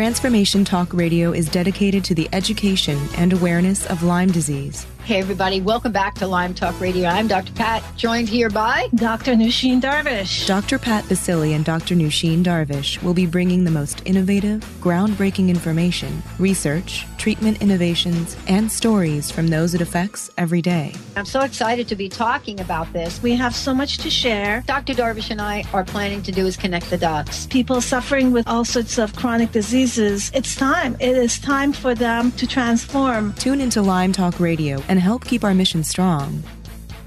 Transformation 0.00 0.64
Talk 0.64 0.94
Radio 0.94 1.32
is 1.32 1.50
dedicated 1.50 2.02
to 2.04 2.14
the 2.14 2.26
education 2.32 2.98
and 3.18 3.34
awareness 3.34 3.84
of 3.84 4.02
Lyme 4.02 4.30
disease. 4.30 4.86
Hey, 5.04 5.18
everybody, 5.18 5.60
welcome 5.60 5.92
back 5.92 6.14
to 6.16 6.26
Lyme 6.26 6.54
Talk 6.54 6.80
Radio. 6.80 7.08
I'm 7.08 7.26
Dr. 7.26 7.52
Pat, 7.54 7.82
joined 7.96 8.28
here 8.28 8.48
by 8.48 8.88
Dr. 8.94 9.32
Nushin 9.32 9.80
Darvish. 9.80 10.46
Dr. 10.46 10.78
Pat 10.78 11.04
Baccili 11.04 11.56
and 11.56 11.64
Dr. 11.64 11.96
Nushin 11.96 12.44
Darvish 12.44 13.02
will 13.02 13.14
be 13.14 13.26
bringing 13.26 13.64
the 13.64 13.70
most 13.70 14.02
innovative, 14.04 14.60
groundbreaking 14.80 15.48
information, 15.48 16.22
research, 16.38 17.06
treatment 17.18 17.60
innovations, 17.60 18.36
and 18.46 18.70
stories 18.70 19.30
from 19.30 19.48
those 19.48 19.74
it 19.74 19.80
affects 19.80 20.30
every 20.38 20.62
day. 20.62 20.94
I'm 21.16 21.24
so 21.24 21.40
excited 21.40 21.88
to 21.88 21.96
be 21.96 22.08
talking 22.08 22.60
about 22.60 22.92
this. 22.92 23.20
We 23.22 23.34
have 23.34 23.54
so 23.54 23.74
much 23.74 23.98
to 23.98 24.10
share. 24.10 24.62
Dr. 24.66 24.94
Darvish 24.94 25.30
and 25.30 25.40
I 25.40 25.64
are 25.72 25.84
planning 25.84 26.22
to 26.22 26.30
do 26.30 26.46
is 26.46 26.56
connect 26.56 26.88
the 26.88 26.98
dots. 26.98 27.46
People 27.46 27.80
suffering 27.80 28.30
with 28.30 28.46
all 28.46 28.64
sorts 28.64 28.96
of 28.96 29.16
chronic 29.16 29.50
diseases, 29.90 30.30
it's 30.34 30.54
time. 30.54 30.96
It 31.00 31.16
is 31.16 31.38
time 31.38 31.72
for 31.72 31.94
them 31.94 32.30
to 32.32 32.46
transform. 32.46 33.32
Tune 33.34 33.60
into 33.60 33.82
Lyme 33.82 34.12
Talk 34.12 34.38
Radio 34.38 34.80
and 34.88 35.00
help 35.00 35.24
keep 35.24 35.42
our 35.42 35.52
mission 35.52 35.82
strong. 35.82 36.42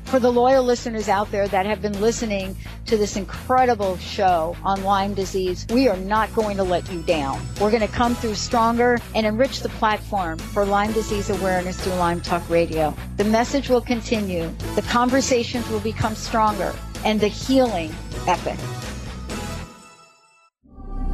For 0.04 0.20
the 0.20 0.32
loyal 0.32 0.64
listeners 0.64 1.08
out 1.08 1.32
there 1.32 1.48
that 1.48 1.66
have 1.66 1.82
been 1.82 2.00
listening 2.02 2.58
to 2.88 2.98
this 2.98 3.16
incredible 3.16 3.98
show 3.98 4.56
on 4.64 4.84
Lyme 4.84 5.14
disease, 5.14 5.66
we 5.70 5.88
are 5.88 5.98
not 5.98 6.34
going 6.36 6.58
to 6.58 6.64
let 6.64 6.92
you 6.92 7.02
down. 7.04 7.42
We're 7.60 7.72
going 7.72 7.88
to 7.88 7.88
come 7.88 8.16
through 8.16 8.36
stronger 8.36 9.00
and 9.16 9.26
enrich 9.26 9.62
the 9.62 9.70
platform 9.70 10.38
for 10.38 10.66
Lyme 10.66 10.92
disease 10.92 11.30
awareness 11.30 11.80
through 11.80 11.94
Lyme 11.94 12.20
Talk 12.20 12.48
Radio. 12.50 12.94
The 13.16 13.24
message 13.24 13.70
will 13.70 13.82
continue, 13.82 14.50
the 14.76 14.84
conversations 14.84 15.68
will 15.70 15.80
become 15.80 16.16
stronger, 16.16 16.76
and 17.06 17.20
the 17.20 17.30
healing 17.30 17.96
epic. 18.28 18.60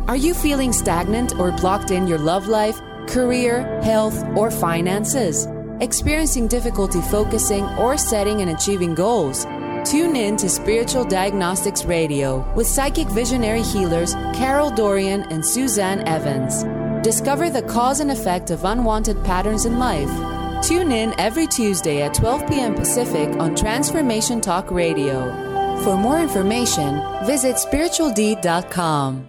Are 0.10 0.18
you 0.18 0.34
feeling 0.34 0.74
stagnant 0.74 1.38
or 1.38 1.52
blocked 1.52 1.92
in 1.92 2.08
your 2.08 2.18
love 2.18 2.48
life, 2.48 2.82
career, 3.06 3.80
health, 3.84 4.24
or 4.36 4.50
finances? 4.50 5.48
Experiencing 5.82 6.48
difficulty 6.48 7.00
focusing 7.00 7.64
or 7.78 7.96
setting 7.96 8.42
and 8.42 8.50
achieving 8.50 8.96
goals? 8.96 9.46
Tune 9.86 10.16
in 10.16 10.36
to 10.38 10.50
Spiritual 10.50 11.06
Diagnostics 11.06 11.86
Radio 11.86 12.40
with 12.56 12.66
psychic 12.66 13.08
visionary 13.10 13.62
healers 13.62 14.16
Carol 14.34 14.72
Dorian 14.72 15.32
and 15.32 15.46
Suzanne 15.46 16.02
Evans. 16.08 16.64
Discover 17.04 17.52
the 17.52 17.62
cause 17.62 18.00
and 18.00 18.10
effect 18.10 18.50
of 18.50 18.66
unwanted 18.66 19.24
patterns 19.24 19.66
in 19.66 19.78
life. 19.78 20.10
Tune 20.66 20.92
in 20.92 21.14
every 21.20 21.46
Tuesday 21.46 22.02
at 22.02 22.16
12 22.16 22.50
p.m. 22.50 22.74
Pacific 22.74 23.30
on 23.38 23.56
Transformation 23.56 24.42
Talk 24.42 24.72
Radio. 24.72 25.30
For 25.84 25.96
more 25.96 26.20
information, 26.20 27.00
visit 27.28 27.58
spiritualdeed.com. 27.58 29.29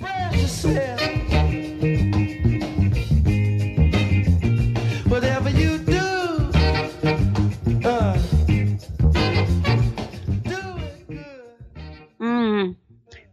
Uh, 0.00 0.28
Mm. 12.20 12.76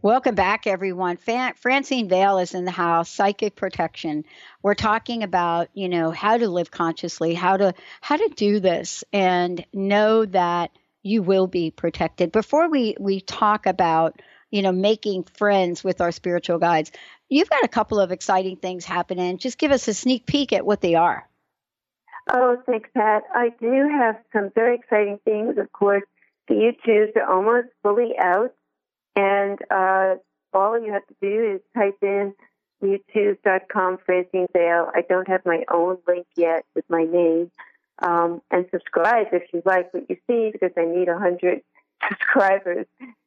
Welcome 0.02 0.34
back, 0.36 0.66
everyone. 0.66 1.16
Fan- 1.16 1.54
Francine 1.54 2.08
Vale 2.08 2.38
is 2.38 2.54
in 2.54 2.64
the 2.64 2.70
house. 2.70 3.10
Psychic 3.10 3.56
protection. 3.56 4.24
We're 4.62 4.74
talking 4.74 5.22
about, 5.24 5.68
you 5.74 5.88
know, 5.88 6.10
how 6.12 6.36
to 6.36 6.48
live 6.48 6.70
consciously, 6.70 7.34
how 7.34 7.56
to 7.56 7.74
how 8.00 8.16
to 8.16 8.28
do 8.36 8.60
this, 8.60 9.02
and 9.12 9.64
know 9.72 10.24
that 10.26 10.70
you 11.02 11.22
will 11.22 11.46
be 11.46 11.70
protected. 11.70 12.30
Before 12.32 12.68
we 12.70 12.96
we 13.00 13.20
talk 13.20 13.66
about, 13.66 14.20
you 14.50 14.62
know, 14.62 14.72
making 14.72 15.24
friends 15.24 15.82
with 15.82 16.00
our 16.00 16.12
spiritual 16.12 16.58
guides, 16.58 16.92
you've 17.28 17.50
got 17.50 17.64
a 17.64 17.68
couple 17.68 17.98
of 18.00 18.12
exciting 18.12 18.56
things 18.56 18.84
happening. 18.84 19.38
Just 19.38 19.58
give 19.58 19.72
us 19.72 19.88
a 19.88 19.94
sneak 19.94 20.26
peek 20.26 20.52
at 20.52 20.64
what 20.64 20.80
they 20.80 20.94
are. 20.94 21.28
Oh, 22.32 22.56
thanks, 22.66 22.88
Pat. 22.94 23.22
I 23.34 23.50
do 23.60 23.88
have 23.88 24.16
some 24.32 24.50
very 24.54 24.76
exciting 24.76 25.18
things. 25.24 25.58
Of 25.58 25.72
course, 25.72 26.02
the 26.48 26.54
YouTubes 26.54 27.16
are 27.16 27.30
almost 27.30 27.68
fully 27.82 28.14
out, 28.18 28.52
and 29.14 29.58
uh, 29.70 30.16
all 30.52 30.80
you 30.80 30.92
have 30.92 31.06
to 31.06 31.14
do 31.20 31.54
is 31.54 31.60
type 31.74 31.98
in 32.02 32.34
youtube.com 32.82 33.98
Francine 34.04 34.46
Vale. 34.52 34.90
I 34.94 35.02
don't 35.08 35.28
have 35.28 35.46
my 35.46 35.64
own 35.72 35.98
link 36.06 36.26
yet 36.36 36.64
with 36.74 36.84
my 36.88 37.04
name. 37.04 37.50
Um, 38.00 38.42
and 38.50 38.66
subscribe 38.70 39.28
if 39.32 39.44
you 39.54 39.62
like 39.64 39.92
what 39.94 40.10
you 40.10 40.16
see, 40.26 40.50
because 40.52 40.72
I 40.76 40.84
need 40.84 41.08
a 41.08 41.18
hundred 41.18 41.62
subscribers 42.08 42.86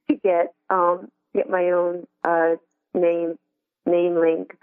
to 0.09 0.15
get 0.15 0.53
um, 0.69 1.09
get 1.33 1.49
my 1.49 1.69
own 1.71 2.07
uh, 2.23 2.55
name 2.93 3.37
name 3.85 4.15
link. 4.19 4.55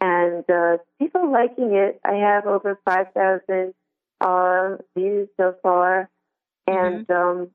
And 0.00 0.44
uh, 0.48 0.78
people 1.00 1.30
liking 1.32 1.74
it. 1.74 2.00
I 2.04 2.14
have 2.14 2.46
over 2.46 2.78
five 2.84 3.12
thousand 3.12 3.74
uh, 4.20 4.76
views 4.96 5.28
so 5.36 5.56
far, 5.62 6.08
and 6.66 7.10
um, 7.10 7.48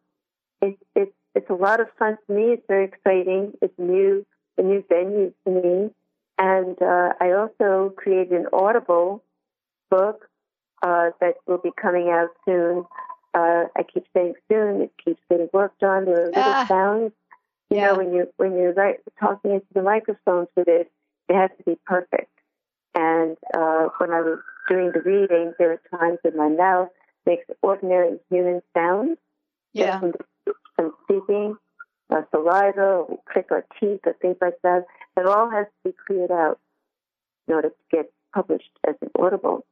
it's 0.62 0.82
it's 0.96 1.14
it's 1.36 1.50
a 1.50 1.54
lot 1.54 1.80
of 1.80 1.88
fun 1.98 2.18
to 2.28 2.34
me. 2.34 2.54
It's 2.54 2.64
very 2.68 2.86
exciting. 2.86 3.54
It's 3.62 3.74
new, 3.78 4.26
a 4.58 4.62
new 4.62 4.84
venue 4.90 5.34
to 5.46 5.52
me, 5.52 5.92
and 6.38 6.82
uh, 6.82 7.14
I 7.22 7.32
also 7.32 7.94
created 7.96 8.34
an 8.34 8.48
Audible 8.52 9.24
book 9.90 10.28
uh, 10.82 11.12
that 11.22 11.36
will 11.48 11.60
be 11.60 11.72
coming 11.82 12.10
out 12.10 12.30
soon. 12.46 12.84
Uh, 13.34 13.66
I 13.76 13.84
keep 13.84 14.06
saying 14.14 14.34
soon. 14.52 14.82
It 14.82 14.92
keeps 15.04 15.22
getting 15.30 15.50
worked 15.54 15.82
on. 15.82 16.06
There 16.06 16.24
are 16.24 16.28
little 16.28 16.44
Ah. 16.44 16.66
sounds. 16.68 17.14
You 17.76 17.82
know, 17.82 17.96
when 17.96 18.14
you 18.14 18.28
when 18.38 18.54
you're 18.54 18.74
right, 18.74 19.00
talking 19.20 19.52
into 19.52 19.66
the 19.74 19.82
microphones 19.82 20.48
with 20.56 20.68
it, 20.68 20.92
it 21.30 21.36
has 21.36 21.50
to 21.58 21.64
be 21.64 21.78
perfect. 21.86 22.30
And 22.96 23.38
uh, 23.54 23.90
when 23.98 24.12
I 24.12 24.22
was 24.22 24.40
doing 24.70 24.92
the 24.94 25.02
reading, 25.02 25.54
there 25.58 25.72
are 25.72 25.98
times 25.98 26.20
when 26.22 26.38
my 26.38 26.50
mouth 26.50 26.90
makes 27.26 27.46
ordinary 27.62 28.20
human 28.30 28.62
sounds. 28.74 29.18
Yeah. 29.74 30.00
From, 30.00 30.14
from 30.76 30.94
speaking, 31.04 31.58
uh, 32.12 32.22
saliva, 32.32 32.82
or 32.82 33.06
we 33.10 33.16
click 33.32 33.48
our 33.50 33.66
teeth, 33.80 34.02
or 34.06 34.14
things 34.22 34.38
like 34.40 34.60
that. 34.64 34.86
It 35.18 35.26
all 35.26 35.50
has 35.50 35.66
to 35.66 35.90
be 35.90 35.96
cleared 36.06 36.32
out 36.32 36.60
in 37.48 37.56
order 37.56 37.70
to 37.70 37.76
get 37.92 38.12
published 38.34 38.70
as 38.88 38.96
an 39.02 39.10
audible. 39.18 39.66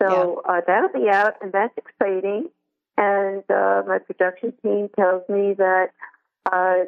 So 0.00 0.42
uh, 0.48 0.60
that'll 0.66 0.88
be 0.88 1.08
out, 1.08 1.34
and 1.40 1.52
that's 1.52 1.76
exciting. 1.76 2.48
And 2.96 3.42
uh, 3.50 3.82
my 3.86 3.98
production 3.98 4.52
team 4.62 4.88
tells 4.96 5.28
me 5.28 5.54
that 5.54 5.90
uh, 6.50 6.84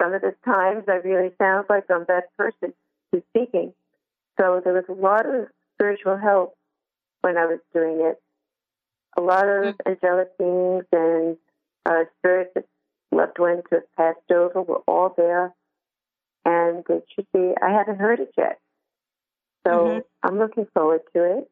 some 0.00 0.14
of 0.14 0.22
the 0.22 0.34
times 0.44 0.84
I 0.88 0.96
really 0.96 1.32
sound 1.38 1.66
like 1.68 1.84
I'm 1.90 2.04
that 2.08 2.36
person 2.36 2.72
who's 3.10 3.22
speaking. 3.30 3.72
So 4.40 4.60
there 4.62 4.74
was 4.74 4.84
a 4.88 4.92
lot 4.92 5.26
of 5.26 5.48
spiritual 5.74 6.16
help 6.16 6.54
when 7.22 7.36
I 7.36 7.46
was 7.46 7.58
doing 7.74 8.00
it. 8.00 8.20
A 9.16 9.20
lot 9.20 9.48
of 9.48 9.74
angelic 9.86 10.36
beings 10.38 10.84
and 10.92 11.36
uh, 11.84 12.04
spirits 12.18 12.52
that 12.54 12.64
loved 13.10 13.38
ones 13.38 13.62
who 13.68 13.76
have 13.76 13.96
passed 13.96 14.30
over 14.30 14.62
were 14.62 14.82
all 14.86 15.14
there. 15.16 15.52
And 16.44 16.84
it 16.88 17.04
should 17.14 17.26
be, 17.32 17.52
I 17.60 17.70
haven't 17.70 17.98
heard 17.98 18.20
it 18.20 18.32
yet. 18.38 18.60
So 19.66 20.02
I'm 20.22 20.38
looking 20.38 20.66
forward 20.72 21.00
to 21.14 21.38
it. 21.38 21.50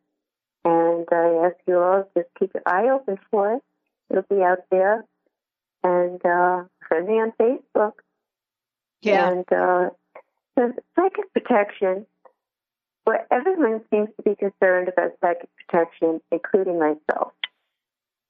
And 0.64 1.06
I 1.12 1.46
ask 1.46 1.56
you 1.66 1.78
all 1.78 2.08
just 2.16 2.28
keep 2.38 2.52
your 2.54 2.62
eye 2.66 2.88
open 2.88 3.18
for 3.30 3.54
it. 3.54 3.62
It'll 4.10 4.22
be 4.22 4.42
out 4.42 4.64
there. 4.70 5.04
And 5.82 6.24
uh, 6.24 6.64
friend 6.88 7.06
me 7.06 7.14
on 7.14 7.32
Facebook. 7.40 7.92
Yeah. 9.02 9.30
And 9.30 9.52
uh, 9.52 9.90
the 10.56 10.74
psychic 10.94 11.32
protection, 11.32 12.06
where 13.04 13.26
everyone 13.30 13.82
seems 13.90 14.08
to 14.16 14.22
be 14.22 14.34
concerned 14.34 14.88
about 14.88 15.12
psychic 15.20 15.48
protection, 15.56 16.20
including 16.32 16.78
myself. 16.78 17.32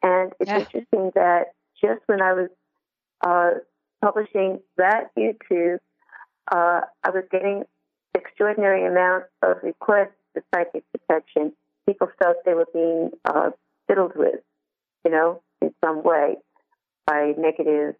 And 0.03 0.33
it's 0.39 0.51
interesting 0.51 1.13
that 1.15 1.53
just 1.81 2.01
when 2.07 2.21
I 2.21 2.33
was 2.33 2.51
uh, 3.27 3.51
publishing 4.03 4.61
that 4.77 5.11
YouTube, 5.17 5.79
uh, 6.51 6.83
I 7.03 7.11
was 7.11 7.25
getting 7.31 7.65
extraordinary 8.15 8.87
amount 8.87 9.25
of 9.43 9.57
requests 9.63 10.15
for 10.33 10.43
psychic 10.55 10.85
protection. 10.93 11.53
People 11.87 12.09
felt 12.19 12.37
they 12.45 12.55
were 12.55 12.69
being 12.73 13.11
uh, 13.25 13.51
fiddled 13.89 14.13
with, 14.17 14.41
you 15.05 15.11
know, 15.11 15.43
in 15.61 15.73
some 15.85 16.03
way 16.03 16.37
by 17.07 17.35
negative 17.39 17.95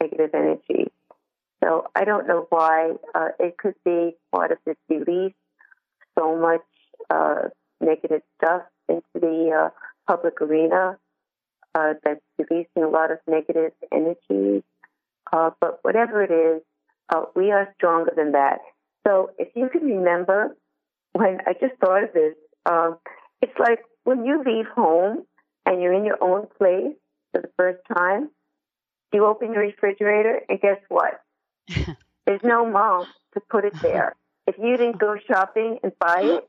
negative 0.00 0.30
energy. 0.34 0.90
So 1.62 1.86
I 1.94 2.04
don't 2.04 2.26
know 2.26 2.46
why. 2.48 2.92
Uh, 3.14 3.28
it 3.38 3.56
could 3.58 3.74
be 3.84 4.16
part 4.32 4.52
of 4.52 4.58
this 4.64 4.76
release 4.88 5.34
so 6.18 6.36
much 6.36 6.62
uh, 7.10 7.48
negative 7.80 8.22
stuff 8.36 8.62
into 8.88 9.02
the 9.14 9.50
uh, 9.56 9.70
public 10.06 10.40
arena 10.40 10.98
uh, 11.74 11.94
that's 12.04 12.20
releasing 12.38 12.82
a 12.82 12.88
lot 12.88 13.10
of 13.10 13.18
negative 13.26 13.72
energy. 13.92 14.64
Uh, 15.32 15.50
but 15.60 15.78
whatever 15.82 16.22
it 16.22 16.30
is, 16.30 16.62
uh, 17.14 17.24
we 17.36 17.50
are 17.52 17.72
stronger 17.76 18.12
than 18.16 18.32
that. 18.32 18.58
So 19.06 19.30
if 19.38 19.48
you 19.54 19.68
can 19.70 19.82
remember, 19.82 20.56
when 21.12 21.38
I 21.46 21.52
just 21.52 21.78
thought 21.80 22.04
of 22.04 22.12
this, 22.12 22.34
um, 22.66 22.98
it's 23.40 23.58
like 23.58 23.80
when 24.04 24.24
you 24.24 24.42
leave 24.44 24.66
home 24.74 25.24
and 25.66 25.80
you're 25.80 25.92
in 25.92 26.04
your 26.04 26.22
own 26.22 26.46
place 26.58 26.94
for 27.32 27.40
the 27.40 27.50
first 27.56 27.80
time, 27.96 28.30
you 29.12 29.26
open 29.26 29.52
your 29.52 29.62
refrigerator 29.62 30.40
and 30.48 30.60
guess 30.60 30.78
what? 30.88 31.20
There's 32.26 32.42
no 32.42 32.64
mom 32.68 33.06
to 33.34 33.40
put 33.40 33.64
it 33.64 33.74
there. 33.82 34.16
If 34.46 34.56
you 34.58 34.76
didn't 34.76 34.98
go 34.98 35.16
shopping 35.26 35.78
and 35.82 35.92
buy 35.98 36.22
it 36.22 36.48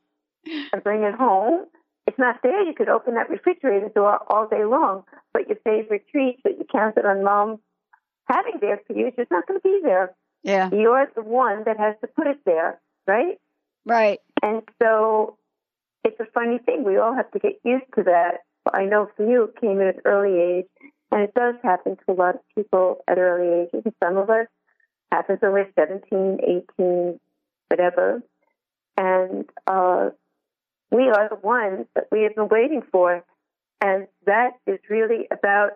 and 0.74 0.84
bring 0.84 1.04
it 1.04 1.14
home, 1.14 1.66
it's 2.08 2.18
not 2.18 2.42
there. 2.42 2.64
You 2.64 2.74
could 2.74 2.90
open 2.90 3.16
that 3.16 3.30
refrigerator 3.30 3.90
door 3.90 4.20
all 4.28 4.48
day 4.48 4.66
long, 4.66 5.04
but 5.34 5.48
your 5.48 5.58
favorite 5.64 6.06
treat 6.12 6.40
that 6.44 6.58
you 6.58 6.66
counted 6.72 7.06
on 7.06 7.24
mom 7.24 7.60
having 8.26 8.54
there 8.60 8.82
for 8.88 8.94
you 8.94 9.08
is 9.08 9.14
just 9.18 9.32
not 9.32 9.48
going 9.48 9.60
to 9.60 9.64
be 9.64 9.80
there. 9.84 10.14
Yeah. 10.44 10.70
You're 10.72 11.12
the 11.16 11.22
one 11.22 11.64
that 11.66 11.78
has 11.78 11.96
to 12.02 12.08
put 12.08 12.28
it 12.28 12.40
there, 12.46 12.80
right? 13.08 13.40
Right. 13.86 14.20
And 14.42 14.64
so 14.82 15.38
it's 16.04 16.20
a 16.20 16.26
funny 16.34 16.58
thing. 16.58 16.84
We 16.84 16.98
all 16.98 17.14
have 17.14 17.30
to 17.32 17.40
get 17.40 17.60
used 17.64 17.86
to 17.96 18.04
that. 18.04 18.40
I 18.74 18.86
know 18.86 19.10
for 19.16 19.28
you, 19.28 19.44
it 19.44 19.60
came 19.60 19.80
in 19.80 19.88
at 19.88 19.96
an 19.96 20.02
early 20.06 20.40
age, 20.40 20.68
and 21.12 21.22
it 21.22 21.34
does 21.34 21.56
happen 21.64 21.98
to 21.98 22.12
a 22.12 22.14
lot 22.14 22.36
of 22.36 22.42
people 22.56 23.04
at 23.08 23.18
early 23.18 23.64
ages. 23.64 23.82
And 23.86 23.94
some 24.04 24.18
of 24.18 24.30
us 24.30 24.48
happens 25.12 25.40
when 25.42 25.52
we're 25.52 25.72
17, 25.76 26.40
18, 26.80 27.20
whatever. 27.70 28.22
And 28.98 29.46
uh, 29.68 30.10
we 30.92 31.10
are 31.10 31.30
the 31.30 31.40
ones 31.42 31.88
that 31.96 32.06
we 32.12 32.24
have 32.24 32.36
been 32.36 32.50
waiting 32.50 32.82
for. 32.92 33.24
And 33.82 34.08
that 34.26 34.52
is 34.68 34.80
really 34.90 35.28
about 35.32 35.72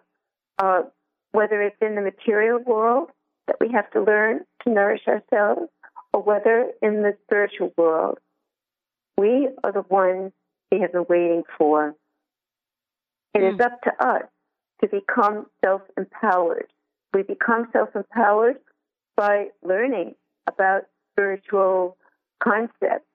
uh, 0.59 0.83
whether 1.31 1.61
it's 1.61 1.75
in 1.81 1.95
the 1.95 2.01
material 2.01 2.59
world 2.59 3.09
that 3.47 3.57
we 3.59 3.71
have 3.73 3.89
to 3.91 4.01
learn 4.01 4.45
to 4.63 4.69
nourish 4.69 5.01
ourselves, 5.07 5.69
or 6.13 6.21
whether 6.21 6.71
in 6.81 7.03
the 7.03 7.15
spiritual 7.25 7.73
world. 7.77 8.17
We 9.17 9.49
are 9.63 9.71
the 9.71 9.85
ones 9.89 10.31
we 10.71 10.79
have 10.81 10.91
been 10.91 11.05
waiting 11.07 11.43
for. 11.57 11.95
It 13.33 13.43
is 13.43 13.59
up 13.59 13.81
to 13.81 13.91
us 14.05 14.23
to 14.81 14.87
become 14.87 15.47
self 15.63 15.81
empowered. 15.97 16.67
We 17.13 17.23
become 17.23 17.67
self 17.73 17.89
empowered 17.95 18.57
by 19.15 19.47
learning 19.63 20.15
about 20.47 20.83
spiritual 21.13 21.97
concepts 22.43 23.07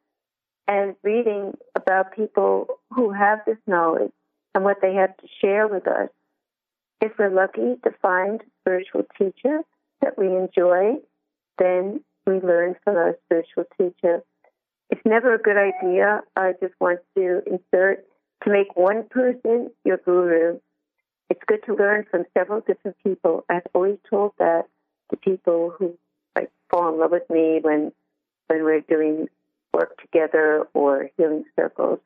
and 0.66 0.94
reading 1.02 1.56
about 1.74 2.14
people 2.14 2.66
who 2.94 3.10
have 3.10 3.40
this 3.46 3.58
knowledge 3.66 4.12
and 4.54 4.64
what 4.64 4.78
they 4.80 4.94
have 4.94 5.16
to 5.18 5.26
share 5.40 5.68
with 5.68 5.86
us. 5.86 6.08
If 7.00 7.12
we're 7.18 7.30
lucky 7.30 7.76
to 7.84 7.90
find 8.02 8.42
spiritual 8.60 9.04
teacher 9.18 9.60
that 10.00 10.18
we 10.18 10.26
enjoy, 10.26 10.96
then 11.58 12.04
we 12.26 12.40
learn 12.40 12.76
from 12.84 12.96
our 12.96 13.16
spiritual 13.24 13.64
teacher. 13.78 14.22
It's 14.90 15.00
never 15.04 15.34
a 15.34 15.38
good 15.38 15.56
idea, 15.56 16.22
I 16.36 16.52
just 16.60 16.74
want 16.80 17.00
to 17.16 17.42
insert, 17.46 18.04
to 18.44 18.50
make 18.50 18.76
one 18.76 19.04
person 19.08 19.70
your 19.84 19.98
guru. 19.98 20.60
It's 21.28 21.40
good 21.46 21.64
to 21.66 21.74
learn 21.74 22.06
from 22.10 22.24
several 22.36 22.60
different 22.60 22.96
people. 23.04 23.44
I've 23.48 23.66
always 23.72 23.98
told 24.08 24.32
that 24.38 24.66
to 25.10 25.16
people 25.16 25.74
who 25.78 25.96
like 26.36 26.50
fall 26.70 26.92
in 26.92 26.98
love 27.00 27.10
with 27.10 27.28
me 27.30 27.60
when 27.62 27.92
when 28.48 28.64
we're 28.64 28.80
doing 28.80 29.28
work 29.72 30.00
together 30.00 30.66
or 30.74 31.10
healing 31.16 31.44
circles. 31.56 32.00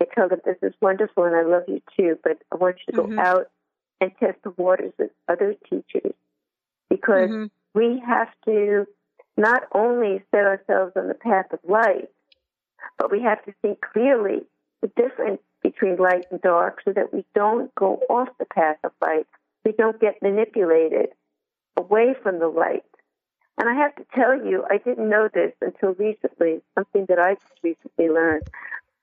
I 0.00 0.06
tell 0.14 0.28
them 0.28 0.40
this 0.44 0.56
is 0.62 0.72
wonderful 0.80 1.24
and 1.24 1.34
I 1.34 1.42
love 1.42 1.64
you 1.66 1.82
too, 1.96 2.18
but 2.22 2.38
I 2.52 2.56
want 2.56 2.76
you 2.86 2.94
to 2.94 3.02
Mhm. 3.02 3.16
go 3.16 3.22
out 3.22 3.50
and 4.00 4.16
test 4.18 4.38
the 4.44 4.50
waters 4.50 4.92
with 4.98 5.10
other 5.28 5.54
teachers 5.68 6.14
because 6.88 7.30
Mhm. 7.30 7.50
we 7.74 7.98
have 7.98 8.32
to 8.44 8.86
not 9.36 9.66
only 9.72 10.22
set 10.30 10.46
ourselves 10.46 10.96
on 10.96 11.08
the 11.08 11.14
path 11.14 11.52
of 11.52 11.58
light, 11.64 12.10
but 12.96 13.10
we 13.10 13.20
have 13.22 13.44
to 13.44 13.54
see 13.62 13.76
clearly 13.76 14.46
the 14.80 14.88
difference 14.88 15.42
between 15.62 15.96
light 15.96 16.26
and 16.30 16.40
dark 16.40 16.80
so 16.84 16.92
that 16.92 17.12
we 17.12 17.24
don't 17.34 17.74
go 17.74 17.96
off 18.08 18.28
the 18.38 18.46
path 18.46 18.78
of 18.84 18.92
light. 19.00 19.26
We 19.64 19.72
don't 19.72 20.00
get 20.00 20.22
manipulated 20.22 21.12
away 21.78 22.14
from 22.22 22.38
the 22.40 22.48
light. 22.48 22.84
And 23.58 23.68
I 23.68 23.74
have 23.74 23.94
to 23.96 24.04
tell 24.14 24.34
you, 24.36 24.64
I 24.70 24.78
didn't 24.78 25.08
know 25.08 25.28
this 25.32 25.52
until 25.60 25.94
recently, 25.94 26.60
something 26.74 27.06
that 27.08 27.18
I 27.18 27.34
just 27.34 27.62
recently 27.62 28.08
learned. 28.08 28.44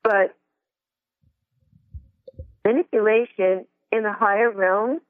But 0.03 0.35
manipulation 2.63 3.65
in 3.91 4.03
the 4.03 4.13
higher 4.13 4.51
realms 4.51 5.01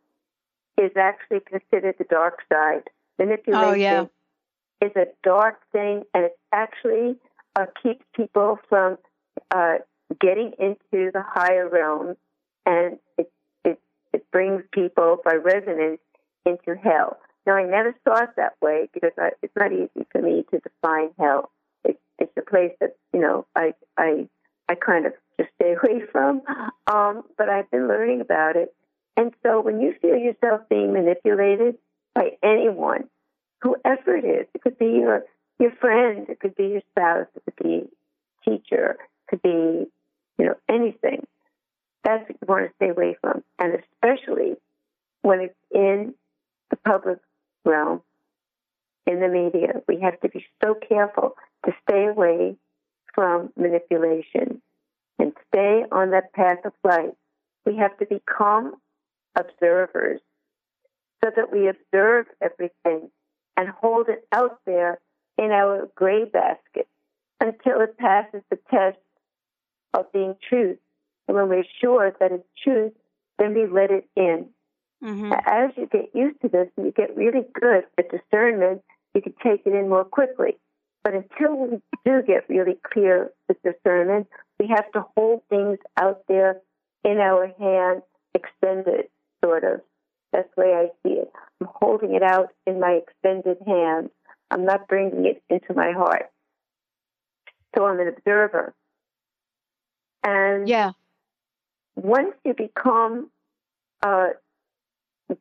is 0.78 0.91
actually 0.97 1.41
considered 1.41 1.95
the 1.97 2.06
dark 2.06 2.39
side. 2.51 2.89
Manipulation 3.19 3.69
Oh, 3.69 3.73
yeah. 3.73 4.06
is 4.82 4.91
a 4.95 5.06
dark 5.23 5.62
thing, 5.71 6.04
and 6.13 6.25
it 6.25 6.38
actually 6.51 7.15
uh, 7.56 7.65
keeps 7.82 8.04
people 8.15 8.60
from 8.67 8.97
uh, 9.54 9.75
getting 10.19 10.54
into 10.60 11.12
the 11.13 11.23
higher 11.25 11.69
realms, 11.69 12.17
and 12.65 12.97
it, 13.17 13.32
it 13.63 13.80
it 14.12 14.30
brings 14.32 14.63
people 14.71 15.17
by 15.23 15.36
resonance 15.36 16.01
into 16.45 16.75
hell. 16.75 17.17
Now, 17.45 17.53
I 17.53 17.63
never 17.63 17.95
saw 18.03 18.23
it 18.23 18.29
that 18.38 18.53
way 18.62 18.89
because 18.93 19.12
I, 19.19 19.31
it's 19.41 19.55
not 19.55 19.71
easy 19.71 20.05
for 20.12 20.21
me 20.21 20.45
to 20.51 20.60
define 20.60 21.10
hell. 21.19 21.51
It, 21.84 21.99
it's 22.17 22.36
a 22.38 22.41
place 22.41 22.71
that 22.79 22.95
you 23.13 23.19
know 23.19 23.45
I 23.55 23.73
I 23.97 24.27
I 24.67 24.75
kind 24.75 25.05
of 25.05 25.13
just 25.39 25.51
stay 25.55 25.75
away 25.84 26.01
from. 26.12 26.41
Um, 26.88 27.23
but 27.38 27.49
I've 27.49 27.69
been 27.69 27.88
learning 27.88 28.21
about 28.21 28.55
it, 28.55 28.73
and 29.15 29.34
so 29.43 29.62
when 29.62 29.79
you 29.79 29.93
feel 30.01 30.17
yourself 30.17 30.62
being 30.69 30.93
manipulated 30.93 31.77
by 32.15 32.38
anyone, 32.41 33.10
whoever 33.62 34.15
it 34.15 34.25
is, 34.25 34.47
it 34.53 34.62
could 34.62 34.79
be 34.79 34.86
your 34.86 35.23
your 35.60 35.71
friend, 35.71 36.27
it 36.29 36.39
could 36.39 36.55
be 36.55 36.67
your 36.67 36.81
spouse, 36.91 37.27
it 37.36 37.43
could 37.45 37.63
be 37.63 37.89
teacher, 38.43 38.97
it 38.99 39.29
could 39.29 39.41
be 39.43 39.86
you 40.39 40.45
know 40.45 40.55
anything. 40.67 41.27
That's 42.03 42.27
what 42.27 42.38
you 42.41 42.47
want 42.47 42.67
to 42.67 42.73
stay 42.75 42.89
away 42.89 43.17
from, 43.21 43.43
and 43.60 43.73
especially 43.75 44.55
when 45.21 45.41
it's 45.41 45.55
in 45.71 46.15
the 46.69 46.75
public 46.77 47.19
realm, 47.65 48.01
in 49.08 49.19
the 49.19 49.28
media, 49.28 49.82
we 49.88 49.99
have 50.01 50.19
to 50.21 50.30
be 50.30 50.45
so 50.63 50.75
careful 50.75 51.36
to 51.65 51.71
stay 51.88 52.08
away 52.08 52.56
from 53.13 53.51
manipulation 53.56 54.62
and 55.19 55.34
stay 55.47 55.84
on 55.91 56.12
that 56.12 56.34
path 56.34 56.60
of 56.65 56.73
light. 56.84 57.15
We 57.65 57.78
have 57.78 57.97
to 57.99 58.06
become 58.06 58.75
observers 59.36 60.21
so 61.23 61.32
that 61.36 61.51
we 61.51 61.67
observe 61.67 62.25
everything 62.41 63.10
and 63.58 63.69
hold 63.69 64.10
it 64.10 64.28
out 64.32 64.60
there 64.65 64.99
in 65.38 65.51
our 65.51 65.89
gray 65.95 66.25
basket 66.25 66.88
until 67.39 67.82
it 67.82 67.97
passes 67.97 68.41
the 68.49 68.60
test 68.69 68.97
of 69.93 70.12
being 70.12 70.36
truth. 70.49 70.78
And 71.28 71.36
when 71.36 71.49
we're 71.49 71.63
sure 71.82 72.15
that 72.19 72.32
it's 72.32 72.47
truth, 72.63 72.93
then 73.39 73.54
we 73.54 73.67
let 73.67 73.91
it 73.91 74.08
in. 74.15 74.49
Mm-hmm. 75.03 75.34
As 75.45 75.71
you 75.75 75.88
get 75.88 76.10
used 76.13 76.41
to 76.41 76.47
this 76.47 76.67
and 76.77 76.86
you 76.86 76.91
get 76.91 77.15
really 77.15 77.45
good 77.53 77.84
at 77.97 78.10
discernment, 78.10 78.81
you 79.13 79.21
can 79.21 79.34
take 79.43 79.62
it 79.65 79.73
in 79.73 79.89
more 79.89 80.05
quickly. 80.05 80.58
But 81.03 81.13
until 81.13 81.55
we 81.55 81.77
do 82.03 82.23
get 82.25 82.49
really 82.49 82.77
clear 82.91 83.31
with 83.47 83.58
discernment, 83.62 84.27
we 84.60 84.67
have 84.67 84.91
to 84.93 85.05
hold 85.15 85.41
things 85.49 85.77
out 85.97 86.21
there 86.27 86.62
in 87.03 87.19
our 87.19 87.47
hand, 87.60 88.01
extended, 88.34 89.05
sort 89.43 89.63
of. 89.63 89.81
That's 90.34 90.49
the 90.55 90.63
way 90.63 90.73
I 90.73 90.88
see 91.03 91.15
it. 91.15 91.31
I'm 91.62 91.67
holding 91.71 92.15
it 92.15 92.23
out 92.23 92.49
in 92.65 92.79
my 92.79 92.99
extended 93.03 93.58
hand. 93.65 94.10
I'm 94.49 94.65
not 94.65 94.88
bringing 94.88 95.25
it 95.25 95.43
into 95.49 95.73
my 95.73 95.91
heart. 95.91 96.29
So 97.75 97.86
I'm 97.86 97.99
an 97.99 98.08
observer. 98.08 98.73
And 100.23 100.67
yeah. 100.67 100.93
once 101.95 102.34
you 102.43 102.53
become 102.53 103.29
uh, 104.03 104.29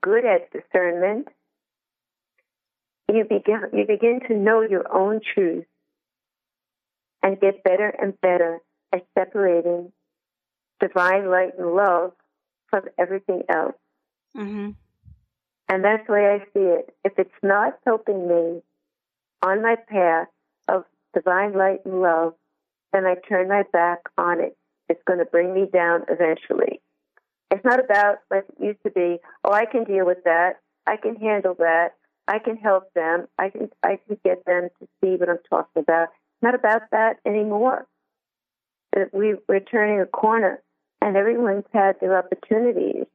good 0.00 0.24
at 0.24 0.50
discernment, 0.52 1.28
you 3.12 3.24
begin 3.24 3.62
you 3.72 3.86
begin 3.86 4.20
to 4.28 4.34
know 4.34 4.62
your 4.62 4.92
own 4.94 5.20
truth 5.34 5.66
and 7.22 7.40
get 7.40 7.62
better 7.62 7.88
and 7.88 8.20
better 8.20 8.60
at 8.92 9.06
separating 9.16 9.92
divine 10.80 11.30
light 11.30 11.52
and 11.58 11.74
love 11.74 12.12
from 12.68 12.84
everything 12.98 13.42
else. 13.48 13.74
Mm-hmm. 14.36 14.70
And 15.68 15.84
that's 15.84 16.06
the 16.06 16.12
way 16.12 16.26
I 16.26 16.38
see 16.52 16.64
it. 16.64 16.94
If 17.04 17.12
it's 17.18 17.30
not 17.42 17.78
helping 17.84 18.28
me 18.28 18.62
on 19.42 19.62
my 19.62 19.76
path 19.76 20.28
of 20.68 20.84
divine 21.14 21.54
light 21.54 21.80
and 21.84 22.00
love, 22.00 22.34
then 22.92 23.06
I 23.06 23.14
turn 23.28 23.48
my 23.48 23.64
back 23.72 24.00
on 24.18 24.40
it. 24.40 24.56
It's 24.88 25.02
going 25.06 25.18
to 25.18 25.24
bring 25.24 25.54
me 25.54 25.66
down 25.72 26.02
eventually. 26.08 26.80
It's 27.54 27.64
not 27.64 27.78
about 27.78 28.18
like 28.30 28.44
it 28.48 28.64
used 28.64 28.82
to 28.84 28.90
be, 28.90 29.18
oh, 29.44 29.52
I 29.52 29.64
can 29.64 29.84
deal 29.84 30.04
with 30.04 30.24
that. 30.24 30.60
I 30.86 30.96
can 30.96 31.14
handle 31.16 31.54
that. 31.58 31.94
I 32.26 32.38
can 32.40 32.56
help 32.56 32.92
them. 32.94 33.26
I 33.38 33.50
can 33.50 33.70
I 33.82 33.98
can 34.06 34.18
get 34.24 34.44
them 34.44 34.68
to 34.80 34.88
see 35.00 35.16
what 35.16 35.28
I'm 35.28 35.38
talking 35.48 35.82
about. 35.82 36.04
It's 36.04 36.42
not 36.42 36.54
about 36.54 36.82
that 36.90 37.18
anymore. 37.24 37.86
Uh, 38.96 39.04
We, 39.12 39.36
we're 39.48 39.60
turning 39.60 40.00
a 40.00 40.06
corner, 40.06 40.62
and 41.00 41.16
everyone's 41.16 41.64
had 41.72 42.00
their 42.00 42.18
opportunities. 42.18 43.06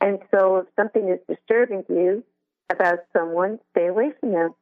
And 0.00 0.18
so 0.32 0.58
if 0.58 0.66
something 0.76 1.08
is 1.08 1.20
disturbing 1.28 1.84
you 1.88 2.24
about 2.70 2.98
someone, 3.16 3.58
stay 3.70 3.86
away 3.86 4.12
from 4.20 4.32
them. 4.32 4.54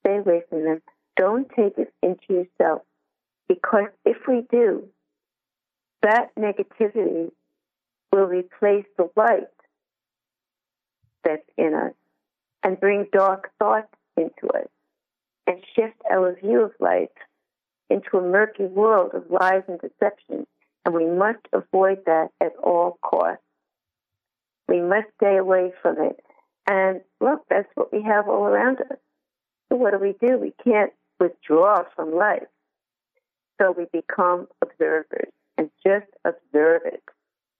Stay 0.00 0.18
away 0.18 0.42
from 0.48 0.64
them. 0.64 0.82
Don't 1.16 1.48
take 1.48 1.78
it 1.78 1.92
into 2.02 2.28
yourself. 2.28 2.82
Because 3.48 3.88
if 4.04 4.18
we 4.28 4.44
do, 4.50 4.88
that 6.02 6.34
negativity 6.36 7.30
will 8.14 8.26
replace 8.26 8.86
the 8.96 9.10
light 9.16 9.48
that's 11.24 11.48
in 11.58 11.74
us 11.74 11.94
and 12.62 12.78
bring 12.78 13.06
dark 13.12 13.50
thoughts 13.58 13.92
into 14.16 14.48
us 14.54 14.68
and 15.46 15.58
shift 15.74 15.96
our 16.10 16.34
view 16.40 16.62
of 16.62 16.72
life 16.78 17.08
into 17.90 18.16
a 18.16 18.22
murky 18.22 18.64
world 18.64 19.10
of 19.14 19.24
lies 19.30 19.62
and 19.68 19.80
deception. 19.80 20.46
And 20.84 20.94
we 20.94 21.06
must 21.06 21.40
avoid 21.52 22.04
that 22.06 22.28
at 22.40 22.54
all 22.62 22.98
costs. 23.02 23.42
We 24.68 24.80
must 24.80 25.08
stay 25.16 25.36
away 25.36 25.72
from 25.82 25.96
it. 26.00 26.20
And 26.66 27.00
look, 27.20 27.44
that's 27.50 27.68
what 27.74 27.92
we 27.92 28.02
have 28.02 28.28
all 28.28 28.44
around 28.44 28.80
us. 28.80 28.98
So 29.68 29.76
what 29.76 29.92
do 29.92 29.98
we 29.98 30.14
do? 30.26 30.38
We 30.38 30.54
can't 30.62 30.92
withdraw 31.18 31.82
from 31.96 32.14
life. 32.14 32.46
So 33.60 33.74
we 33.76 33.86
become 33.92 34.46
observers 34.62 35.32
and 35.58 35.70
just 35.84 36.06
observe 36.24 36.82
it. 36.84 37.02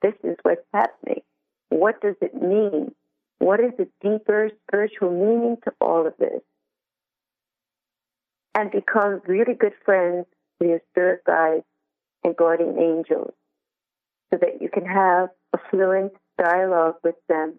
This 0.04 0.12
is 0.22 0.36
what's 0.42 0.60
happening. 0.74 1.22
What 1.70 2.02
does 2.02 2.16
it 2.20 2.34
mean? 2.34 2.94
What 3.38 3.58
is 3.58 3.72
the 3.78 3.88
deeper 4.02 4.50
spiritual 4.68 5.10
meaning 5.10 5.56
to 5.64 5.72
all 5.80 6.06
of 6.06 6.12
this? 6.18 6.42
And 8.54 8.70
become 8.70 9.22
really 9.26 9.54
good 9.54 9.72
friends 9.82 10.26
with 10.60 10.68
your 10.68 10.80
spirit 10.90 11.22
guides 11.26 11.64
and 12.22 12.36
guardian 12.36 12.78
angels 12.78 13.32
so 14.30 14.38
that 14.42 14.60
you 14.60 14.68
can 14.68 14.84
have 14.84 15.30
a 15.54 15.58
fluent 15.70 16.12
dialogue 16.36 16.96
with 17.02 17.16
them. 17.30 17.54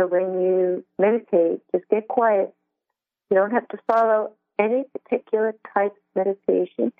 So 0.00 0.06
when 0.06 0.40
you 0.40 0.84
meditate, 0.98 1.60
just 1.70 1.86
get 1.90 2.08
quiet. 2.08 2.54
You 3.30 3.36
don't 3.36 3.50
have 3.50 3.68
to 3.68 3.78
follow 3.86 4.32
any 4.58 4.84
particular 4.94 5.52
type 5.74 5.92
of 5.92 6.24
meditation. 6.24 6.94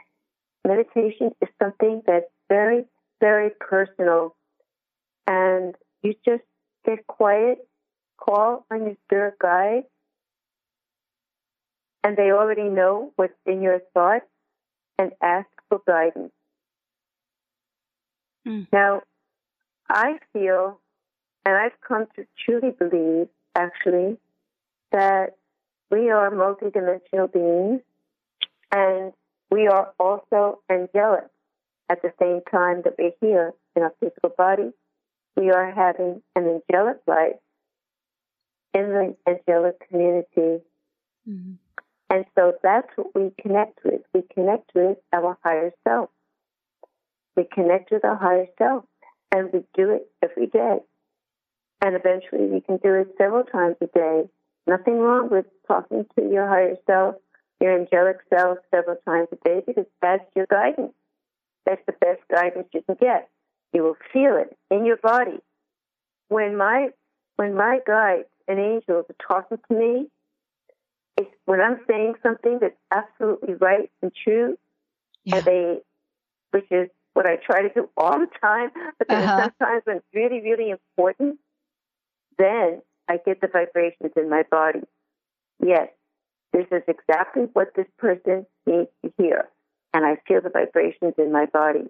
Meditation 0.63 1.31
is 1.41 1.49
something 1.59 2.03
that's 2.07 2.27
very, 2.51 2.85
very 3.23 3.49
personal. 3.59 4.37
And 5.27 5.75
you 6.03 6.15
just 6.25 6.43
get 6.85 7.07
quiet, 7.07 7.59
call 8.19 8.67
on 8.71 8.85
your 8.85 8.97
spirit 9.07 9.35
guide, 9.41 9.85
and 12.03 12.17
they 12.17 12.31
already 12.31 12.69
know 12.69 13.13
what's 13.17 13.33
in 13.47 13.63
your 13.63 13.81
thoughts. 13.95 14.27
and 14.97 15.11
ask 15.21 15.49
for 15.69 15.81
guidance. 15.87 16.33
Mm. 18.47 18.69
Now, 18.73 19.03
I 19.89 20.19
feel, 20.33 20.81
and 21.45 21.57
I've 21.57 21.81
come 21.87 22.07
to 22.17 22.27
truly 22.45 22.71
believe, 22.71 23.29
actually, 23.55 24.19
that 24.93 25.37
we 25.91 26.11
are 26.11 26.31
multidimensional 26.31 27.33
beings 27.33 27.81
and 28.73 29.13
we 29.51 29.67
are 29.69 29.93
also 29.99 30.61
angelic 30.71 31.29
at 31.89 32.03
the 32.03 32.13
same 32.21 32.41
time 32.51 32.83
that 32.85 32.95
we're 32.99 33.13
here 33.21 33.53
in 33.77 33.83
our 33.83 33.93
physical 34.01 34.31
body. 34.37 34.73
We 35.37 35.51
are 35.51 35.71
having 35.71 36.23
an 36.37 36.61
angelic 36.71 36.99
life 37.07 37.37
in 38.73 38.89
the 38.89 39.17
angelic 39.27 39.89
community. 39.89 40.63
Mm-hmm. 41.29 41.53
And 42.11 42.25
so 42.37 42.53
that's 42.63 42.89
what 42.97 43.15
we 43.15 43.33
connect 43.41 43.81
with. 43.85 44.03
We 44.13 44.23
connect 44.33 44.71
with 44.75 44.99
our 45.13 45.39
higher 45.43 45.73
self. 45.87 46.11
We 47.37 47.45
connect 47.53 47.91
with 47.91 48.05
our 48.05 48.17
higher 48.17 48.47
self, 48.59 48.85
and 49.35 49.53
we 49.53 49.65
do 49.75 49.91
it 49.91 50.09
every 50.23 50.47
day. 50.47 50.79
And 51.85 51.97
eventually 51.97 52.47
we 52.47 52.61
can 52.61 52.77
do 52.77 52.95
it 52.95 53.15
several 53.19 53.45
times 53.45 53.77
a 53.81 53.87
day. 53.87 54.29
Nothing 54.67 54.99
wrong 54.99 55.29
with 55.31 55.47
talking 55.67 56.07
to 56.17 56.31
your 56.31 56.47
higher 56.47 56.77
self, 56.87 57.17
your 57.61 57.79
angelic 57.79 58.19
self 58.33 58.59
several 58.73 58.97
times 59.05 59.29
a 59.33 59.49
day 59.49 59.63
because 59.67 59.87
that's 60.01 60.25
your 60.37 60.47
guidance. 60.47 60.93
That's 61.67 61.83
the 61.87 61.95
best 62.01 62.21
guidance 62.31 62.69
you 62.73 62.83
can 62.83 62.97
get. 63.01 63.29
You 63.75 63.83
will 63.83 63.97
feel 64.13 64.37
it 64.37 64.57
in 64.71 64.87
your 64.87 64.97
body. 64.97 65.41
When 66.29 66.57
my 66.57 66.91
when 67.37 67.55
my 67.55 67.81
guides 67.87 68.29
and 68.47 68.59
angels 68.59 69.07
are 69.11 69.17
talking 69.27 69.59
to 69.69 69.75
me, 69.75 70.09
it's 71.17 71.31
when 71.45 71.61
I'm 71.61 71.81
saying 71.89 72.15
something 72.23 72.59
that's 72.61 72.77
absolutely 72.93 73.55
right 73.55 73.91
and 74.01 74.13
true, 74.25 74.57
Yeah. 75.25 75.37
and 75.39 75.45
they, 75.45 75.79
which 76.53 76.71
is 76.71 76.89
what 77.15 77.27
I 77.27 77.37
try 77.37 77.63
to 77.63 77.69
do 77.75 77.91
all 77.97 78.19
the 78.19 78.29
time, 78.41 78.71
but 78.99 79.09
then 79.09 79.23
Uh-huh. 79.25 79.51
sometimes 79.59 79.83
when 79.85 79.97
it's 79.99 80.07
really, 80.15 80.41
really 80.41 80.71
important, 80.71 81.39
then 82.39 82.83
I 83.09 83.19
get 83.19 83.41
the 83.41 83.49
vibrations 83.49 84.13
in 84.17 84.31
my 84.31 84.45
body. 84.45 84.83
Yes, 85.61 85.89
this 86.53 86.67
is 86.71 86.83
exactly 86.89 87.45
what 87.53 87.75
this 87.75 87.87
person 87.99 88.47
needs 88.67 88.91
to 89.05 89.13
hear. 89.19 89.49
And 89.93 90.05
I 90.05 90.17
feel 90.27 90.41
the 90.41 90.51
vibrations 90.51 91.15
in 91.19 91.31
my 91.33 91.47
body. 91.47 91.89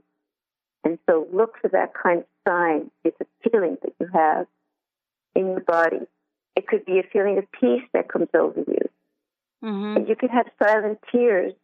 And 0.85 0.99
so 1.09 1.27
look 1.33 1.55
for 1.61 1.69
that 1.69 1.93
kind 1.95 2.21
of 2.21 2.27
sign. 2.47 2.91
It's 3.05 3.17
a 3.21 3.49
feeling 3.49 3.79
that 3.83 3.93
you 3.99 4.09
have 4.13 4.47
in 5.35 5.47
your 5.49 5.61
body. 5.61 6.01
It 6.57 6.69
could 6.69 6.85
be 6.85 6.99
a 6.99 7.03
feeling 7.11 7.39
of 7.39 7.51
peace 7.53 7.83
that 7.95 8.09
comes 8.09 8.29
over 8.35 8.61
you. 8.61 8.89
Mm-hmm. 9.65 9.97
And 9.97 10.09
you 10.09 10.15
could 10.15 10.31
have 10.31 10.47
silent 10.63 10.99
tears. 11.11 11.55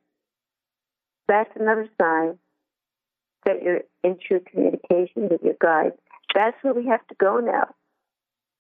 That's 1.29 1.51
another 1.55 1.89
sign 2.01 2.39
that 3.45 3.63
you're 3.63 3.83
in 4.03 4.19
true 4.27 4.41
communication 4.41 5.29
with 5.29 5.43
your 5.43 5.55
guide. 5.61 5.93
That's 6.35 6.57
where 6.63 6.75
we 6.75 6.87
have 6.87 7.07
to 7.09 7.15
go 7.17 7.39
now. 7.39 7.75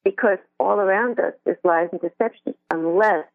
Because 0.04 0.38
all 0.58 0.78
around 0.78 1.18
us 1.18 1.34
is 1.46 1.56
lies 1.64 1.88
and 1.92 2.00
deception 2.00 2.54
unless 2.70 3.26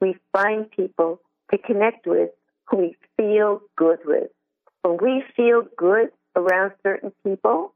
we 0.00 0.16
find 0.32 0.70
people 0.70 1.20
to 1.50 1.58
connect 1.58 2.06
with 2.06 2.30
who 2.66 2.76
we 2.78 2.96
feel 3.16 3.62
good 3.76 3.98
with. 4.04 4.30
When 4.82 4.98
we 5.00 5.24
feel 5.36 5.62
good 5.76 6.10
around 6.36 6.72
certain 6.82 7.12
people, 7.24 7.74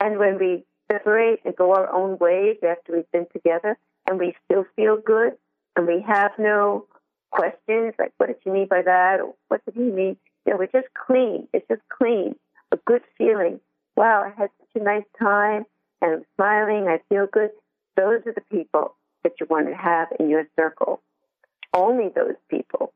and 0.00 0.18
when 0.18 0.38
we 0.38 0.64
separate 0.90 1.40
and 1.44 1.56
go 1.56 1.72
our 1.72 1.90
own 1.92 2.18
ways 2.18 2.56
after 2.62 2.92
we've 2.92 3.10
been 3.12 3.26
together, 3.32 3.78
and 4.08 4.18
we 4.18 4.34
still 4.44 4.64
feel 4.76 4.96
good, 4.96 5.32
and 5.76 5.86
we 5.86 6.04
have 6.06 6.32
no 6.38 6.86
questions 7.30 7.94
like, 7.98 8.12
what 8.18 8.26
did 8.26 8.36
you 8.44 8.52
mean 8.52 8.68
by 8.68 8.82
that? 8.82 9.20
Or 9.20 9.34
what 9.48 9.64
did 9.64 9.74
he 9.74 9.90
mean? 9.90 10.16
You 10.46 10.52
know, 10.52 10.58
we're 10.58 10.66
just 10.66 10.92
clean. 11.06 11.48
It's 11.52 11.66
just 11.68 11.82
clean. 11.88 12.36
A 12.72 12.76
good 12.76 13.02
feeling. 13.16 13.60
Wow, 13.96 14.22
I 14.24 14.40
had 14.40 14.50
such 14.60 14.82
a 14.82 14.84
nice 14.84 15.04
time, 15.18 15.64
and 16.00 16.12
I'm 16.12 16.24
smiling. 16.36 16.86
I 16.88 17.00
feel 17.08 17.26
good. 17.32 17.50
Those 17.96 18.20
are 18.26 18.34
the 18.34 18.42
people 18.50 18.96
that 19.22 19.32
you 19.40 19.46
want 19.48 19.68
to 19.68 19.74
have 19.74 20.08
in 20.20 20.28
your 20.28 20.46
circle. 20.56 21.00
Only 21.72 22.10
those 22.14 22.36
people. 22.50 22.92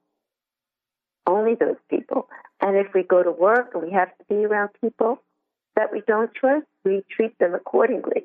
Only 1.26 1.54
those 1.54 1.76
people. 1.90 2.28
And 2.60 2.76
if 2.76 2.92
we 2.94 3.02
go 3.02 3.22
to 3.22 3.30
work 3.30 3.72
and 3.74 3.82
we 3.84 3.92
have 3.92 4.08
to 4.18 4.24
be 4.28 4.44
around 4.44 4.70
people 4.80 5.22
that 5.76 5.92
we 5.92 6.02
don't 6.06 6.34
trust, 6.34 6.66
we 6.84 7.02
treat 7.10 7.38
them 7.38 7.54
accordingly. 7.54 8.24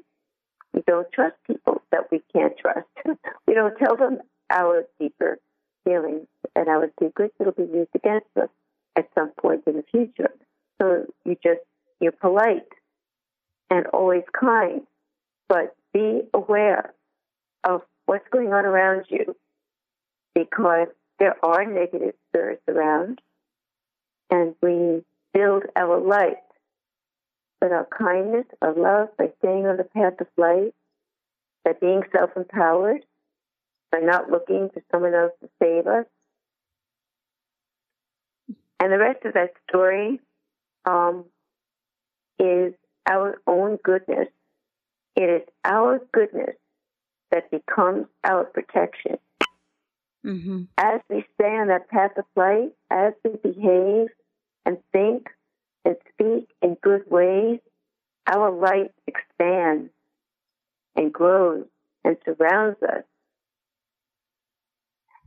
We 0.74 0.82
don't 0.88 1.12
trust 1.12 1.36
people 1.46 1.82
that 1.92 2.12
we 2.12 2.22
can't 2.34 2.54
trust. 2.58 2.88
we 3.48 3.54
don't 3.54 3.78
tell 3.78 3.96
them 3.96 4.20
our 4.50 4.86
deeper 5.00 5.38
feelings 5.84 6.28
and 6.56 6.68
our 6.68 6.92
secrets. 7.02 7.36
It'll 7.40 7.54
be 7.54 7.64
used 7.64 7.92
against 7.94 8.28
us 8.42 8.50
at 8.96 9.10
some 9.14 9.32
point 9.40 9.64
in 9.68 9.76
the 9.76 9.84
future. 9.92 10.32
So 10.82 11.06
you 11.26 11.38
just, 11.44 11.62
you're 12.00 12.12
polite 12.12 12.68
and 13.70 13.86
always 13.88 14.24
kind, 14.40 14.82
but 15.48 15.76
be 15.94 16.22
aware 16.34 16.94
of 17.64 17.82
what's 18.06 18.28
going 18.32 18.52
on 18.52 18.66
around 18.66 19.06
you 19.10 19.36
because 20.34 20.88
there 21.20 21.36
are 21.46 21.66
negative 21.66 22.16
spirits 22.30 22.64
around 22.68 23.20
and 24.34 24.56
we 24.64 25.04
build 25.32 25.64
our 25.76 26.00
light 26.00 26.38
with 27.62 27.72
our 27.72 27.88
kindness, 27.98 28.46
our 28.64 28.74
love, 28.74 29.10
by 29.16 29.32
staying 29.40 29.68
on 29.68 29.78
the 29.78 29.84
path 29.84 30.20
of 30.20 30.28
light, 30.38 30.74
by 31.64 31.74
being 31.80 32.02
self 32.12 32.32
empowered, 32.36 33.06
by 33.92 34.00
not 34.00 34.32
looking 34.32 34.70
for 34.74 34.82
someone 34.92 35.14
else 35.14 35.34
to 35.42 35.50
save 35.62 35.86
us. 35.86 36.06
And 38.80 38.92
the 38.92 38.98
rest 38.98 39.24
of 39.24 39.36
that 39.36 39.54
story 39.70 40.20
um, 40.86 41.26
is 42.40 42.74
our 43.08 43.40
own 43.46 43.78
goodness. 43.84 44.30
It 45.16 45.30
is 45.30 45.42
our 45.64 46.02
goodness 46.12 46.56
that 47.30 47.52
becomes 47.52 48.08
our 48.24 48.46
protection. 48.46 49.18
Mm-hmm. 50.26 50.64
As 50.78 51.02
we 51.08 51.24
stay 51.36 51.56
on 51.56 51.68
that 51.68 51.88
path 51.90 52.18
of 52.18 52.26
light, 52.36 52.72
as 52.90 53.14
we 53.24 53.52
behave 53.52 54.08
and 54.66 54.78
think 54.92 55.30
and 55.86 55.96
speak 56.14 56.50
in 56.62 56.76
good 56.82 57.04
ways, 57.10 57.60
our 58.28 58.52
light 58.52 58.92
expands 59.08 59.90
and 60.96 61.12
grows 61.12 61.66
and 62.04 62.18
surrounds 62.26 62.82
us. 62.84 63.04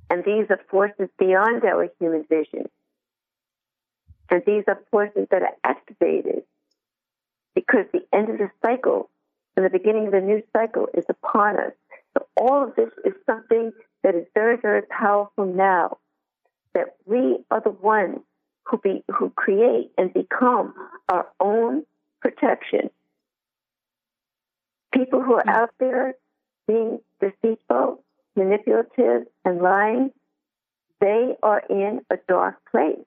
And 0.08 0.24
these 0.24 0.46
are 0.50 0.60
forces 0.70 1.08
beyond 1.18 1.64
our 1.64 1.88
human 1.98 2.24
vision. 2.28 2.66
And 4.30 4.42
these 4.46 4.64
are 4.68 4.80
forces 4.90 5.26
that 5.30 5.42
are 5.42 5.56
activated 5.64 6.42
because 7.54 7.86
the 7.92 8.06
end 8.12 8.30
of 8.30 8.38
the 8.38 8.50
cycle 8.64 9.10
and 9.56 9.64
the 9.64 9.70
beginning 9.70 10.06
of 10.06 10.12
the 10.12 10.20
new 10.20 10.42
cycle 10.52 10.88
is 10.94 11.04
upon 11.08 11.56
us. 11.56 11.72
So 12.16 12.26
all 12.36 12.64
of 12.64 12.74
this 12.76 12.90
is 13.04 13.12
something 13.24 13.72
that 14.02 14.14
is 14.14 14.26
very, 14.34 14.56
very 14.56 14.82
powerful 14.82 15.46
now. 15.46 15.98
That 16.74 16.96
we 17.06 17.38
are 17.50 17.60
the 17.60 17.70
ones 17.70 18.20
who 18.66 18.78
be 18.78 19.04
who 19.16 19.30
create 19.30 19.90
and 19.96 20.12
become 20.12 20.74
our 21.08 21.28
own 21.40 21.84
protection. 22.20 22.90
People 24.92 25.22
who 25.22 25.34
are 25.34 25.48
out 25.48 25.70
there 25.78 26.14
being 26.66 27.00
deceitful, 27.20 28.02
manipulative, 28.34 29.26
and 29.44 29.60
lying, 29.60 30.10
they 31.00 31.36
are 31.42 31.62
in 31.68 32.00
a 32.10 32.16
dark 32.28 32.56
place. 32.70 33.04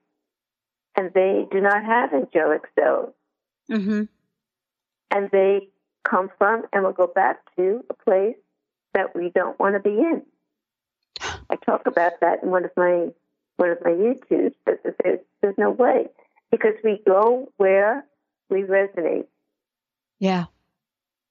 And 0.96 1.12
they 1.14 1.46
do 1.50 1.60
not 1.60 1.84
have 1.84 2.12
angelic 2.12 2.62
souls. 2.78 3.14
Mm-hmm. 3.70 4.04
And 5.10 5.30
they 5.30 5.68
come 6.04 6.30
from 6.38 6.64
and 6.72 6.84
will 6.84 6.92
go 6.92 7.06
back 7.06 7.40
to 7.56 7.84
a 7.90 7.94
place 7.94 8.36
that 8.94 9.14
we 9.14 9.30
don't 9.30 9.58
want 9.58 9.74
to 9.74 9.80
be 9.80 9.90
in. 9.90 10.22
I 11.50 11.56
talk 11.56 11.86
about 11.86 12.20
that 12.20 12.42
in 12.42 12.50
one 12.50 12.64
of 12.64 12.70
my 12.76 13.08
one 13.60 13.70
of 13.70 13.78
my 13.84 13.90
YouTubes. 13.90 14.54
That 14.64 14.80
there's, 15.04 15.20
there's 15.42 15.58
no 15.58 15.70
way 15.70 16.06
because 16.50 16.74
we 16.82 17.00
go 17.06 17.52
where 17.58 18.04
we 18.48 18.62
resonate, 18.62 19.26
Yeah. 20.18 20.46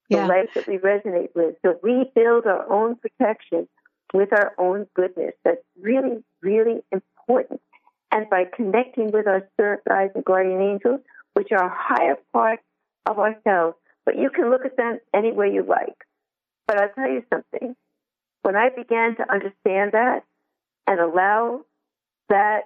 the 0.10 0.26
life 0.26 0.50
that 0.56 0.68
we 0.68 0.78
resonate 0.78 1.30
with. 1.36 1.56
So 1.66 1.78
we 1.84 2.10
build 2.16 2.46
our 2.46 2.72
own 2.72 2.96
protection 2.96 3.68
with 4.14 4.32
our 4.32 4.54
own 4.58 4.88
goodness. 4.94 5.34
That's 5.44 5.62
really, 5.82 6.24
really 6.42 6.82
important. 6.92 7.62
And 8.12 8.30
by 8.30 8.46
connecting 8.56 9.12
with 9.12 9.28
our 9.28 9.48
spirit 9.54 9.82
guides 9.88 10.14
and 10.16 10.24
guardian 10.24 10.62
angels, 10.62 11.02
which 11.34 11.52
are 11.52 11.70
higher 11.70 12.18
parts 12.32 12.64
of 13.06 13.20
ourselves, 13.20 13.76
but 14.06 14.18
you 14.18 14.30
can 14.30 14.50
look 14.50 14.66
at 14.66 14.78
them 14.78 15.00
any 15.14 15.32
way 15.32 15.52
you 15.54 15.64
like. 15.64 15.98
But 16.68 16.80
I'll 16.80 16.90
tell 16.90 17.10
you 17.10 17.24
something. 17.32 17.76
When 18.44 18.56
I 18.56 18.70
began 18.70 19.16
to 19.18 19.32
understand 19.32 19.92
that 19.92 20.24
and 20.88 21.00
allow 21.00 21.62
that 22.30 22.62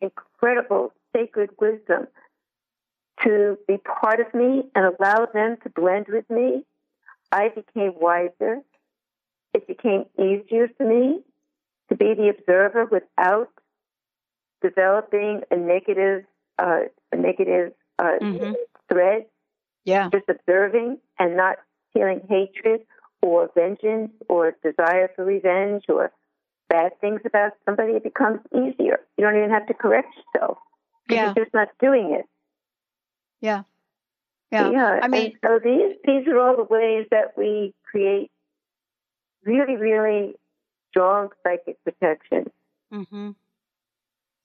incredible 0.00 0.92
sacred 1.14 1.50
wisdom 1.60 2.06
to 3.24 3.58
be 3.66 3.78
part 3.78 4.20
of 4.20 4.32
me 4.34 4.64
and 4.74 4.94
allow 4.98 5.26
them 5.32 5.56
to 5.62 5.70
blend 5.70 6.06
with 6.08 6.28
me, 6.28 6.64
I 7.32 7.48
became 7.48 7.94
wiser. 7.98 8.60
It 9.54 9.66
became 9.66 10.04
easier 10.18 10.68
for 10.76 10.86
me 10.86 11.20
to 11.88 11.96
be 11.96 12.14
the 12.14 12.28
observer 12.28 12.84
without 12.84 13.48
developing 14.62 15.42
a 15.50 15.56
negative 15.56 16.24
uh, 16.58 16.84
a 17.12 17.16
negative 17.16 17.74
uh, 17.98 18.18
Mhm. 18.20 18.54
thread, 18.88 19.26
Yeah. 19.84 20.08
just 20.10 20.28
observing 20.28 20.98
and 21.18 21.36
not 21.36 21.58
feeling 21.92 22.20
hatred 22.28 22.86
or 23.22 23.48
vengeance 23.54 24.12
or 24.28 24.52
desire 24.62 25.08
for 25.14 25.24
revenge 25.24 25.84
or 25.88 26.12
bad 26.68 26.98
things 27.00 27.20
about 27.24 27.52
somebody, 27.64 27.92
it 27.92 28.02
becomes 28.02 28.40
easier. 28.54 29.00
You 29.16 29.24
don't 29.24 29.36
even 29.36 29.50
have 29.50 29.66
to 29.66 29.74
correct 29.74 30.14
yourself. 30.34 30.58
Yeah. 31.08 31.32
You're 31.36 31.44
just 31.44 31.54
not 31.54 31.68
doing 31.80 32.12
it. 32.18 32.26
Yeah. 33.40 33.62
Yeah. 34.50 34.70
Yeah. 34.70 35.00
I 35.02 35.08
mean, 35.08 35.24
and 35.24 35.34
so 35.44 35.60
these 35.62 35.96
these 36.04 36.26
are 36.28 36.38
all 36.38 36.56
the 36.56 36.64
ways 36.64 37.06
that 37.10 37.36
we 37.36 37.74
create 37.90 38.30
really, 39.44 39.76
really 39.76 40.34
strong 40.90 41.30
psychic 41.42 41.82
protection. 41.84 42.50
Mm-hmm. 42.92 43.30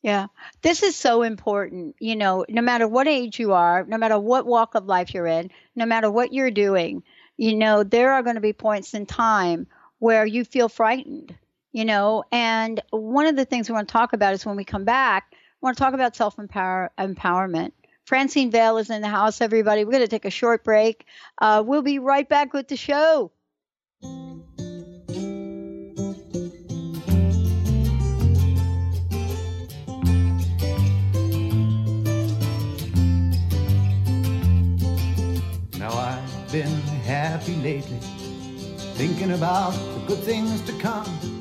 Yeah, 0.03 0.27
this 0.63 0.81
is 0.81 0.95
so 0.95 1.21
important. 1.21 1.95
You 1.99 2.15
know, 2.15 2.43
no 2.49 2.61
matter 2.61 2.87
what 2.87 3.07
age 3.07 3.39
you 3.39 3.53
are, 3.53 3.85
no 3.85 3.97
matter 3.97 4.17
what 4.19 4.47
walk 4.47 4.73
of 4.73 4.85
life 4.87 5.13
you're 5.13 5.27
in, 5.27 5.51
no 5.75 5.85
matter 5.85 6.09
what 6.09 6.33
you're 6.33 6.49
doing, 6.51 7.03
you 7.37 7.55
know, 7.55 7.83
there 7.83 8.11
are 8.11 8.23
going 8.23 8.35
to 8.35 8.41
be 8.41 8.53
points 8.53 8.95
in 8.95 9.05
time 9.05 9.67
where 9.99 10.25
you 10.25 10.43
feel 10.43 10.69
frightened, 10.69 11.35
you 11.71 11.85
know. 11.85 12.23
And 12.31 12.81
one 12.91 13.27
of 13.27 13.35
the 13.35 13.45
things 13.45 13.69
we 13.69 13.73
want 13.73 13.87
to 13.87 13.91
talk 13.91 14.13
about 14.13 14.33
is 14.33 14.45
when 14.45 14.55
we 14.55 14.65
come 14.65 14.83
back, 14.83 15.31
we 15.31 15.65
want 15.65 15.77
to 15.77 15.83
talk 15.83 15.93
about 15.93 16.15
self 16.15 16.37
empowerment. 16.37 17.71
Francine 18.05 18.51
Vale 18.51 18.77
is 18.77 18.89
in 18.89 19.01
the 19.01 19.07
house, 19.07 19.41
everybody. 19.41 19.85
We're 19.85 19.91
going 19.91 20.03
to 20.03 20.07
take 20.07 20.25
a 20.25 20.31
short 20.31 20.63
break. 20.63 21.05
Uh, 21.37 21.63
we'll 21.65 21.81
be 21.81 21.99
right 21.99 22.27
back 22.27 22.53
with 22.53 22.67
the 22.67 22.75
show. 22.75 23.31
Now 35.77 35.93
I've 35.93 36.51
been 36.51 36.67
happy 37.05 37.55
lately, 37.55 37.99
thinking 38.95 39.31
about 39.31 39.71
the 39.71 40.03
good 40.07 40.19
things 40.19 40.61
to 40.61 40.73
come. 40.79 41.40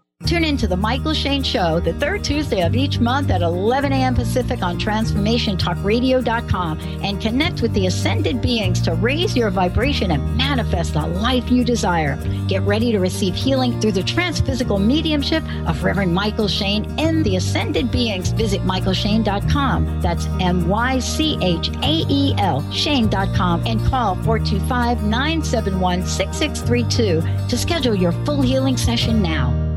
Tune 0.25 0.43
in 0.43 0.57
to 0.57 0.67
the 0.67 0.75
Mychael 0.75 1.15
Shane 1.15 1.43
Show 1.43 1.79
the 1.79 1.93
third 1.93 2.23
Tuesday 2.23 2.61
of 2.61 2.75
each 2.75 2.99
month 2.99 3.31
at 3.31 3.41
11 3.41 3.91
a.m. 3.91 4.15
Pacific 4.15 4.61
on 4.61 4.79
TransformationTalkRadio.com 4.79 6.79
and 6.79 7.21
connect 7.21 7.61
with 7.61 7.73
the 7.73 7.87
ascended 7.87 8.41
beings 8.41 8.81
to 8.81 8.93
raise 8.93 9.35
your 9.35 9.49
vibration 9.49 10.11
and 10.11 10.37
manifest 10.37 10.93
the 10.93 11.05
life 11.05 11.51
you 11.51 11.65
desire. 11.65 12.17
Get 12.47 12.61
ready 12.61 12.91
to 12.91 12.99
receive 12.99 13.35
healing 13.35 13.79
through 13.81 13.93
the 13.93 14.03
transphysical 14.03 14.79
mediumship 14.79 15.43
of 15.67 15.83
Reverend 15.83 16.15
Mychael 16.15 16.49
Shane 16.49 16.99
and 16.99 17.25
the 17.25 17.35
ascended 17.35 17.91
beings. 17.91 18.31
Visit 18.31 18.61
mychaelshane.com. 18.61 20.01
That's 20.01 20.27
M 20.39 20.67
Y 20.67 20.99
C 20.99 21.37
H 21.41 21.69
A 21.83 22.05
E 22.09 22.35
L 22.37 22.69
Shane.com 22.71 23.63
and 23.65 23.83
call 23.85 24.15
425 24.15 25.03
971 25.03 26.05
6632 26.05 27.47
to 27.47 27.57
schedule 27.57 27.95
your 27.95 28.11
full 28.25 28.41
healing 28.41 28.77
session 28.77 29.21
now. 29.21 29.70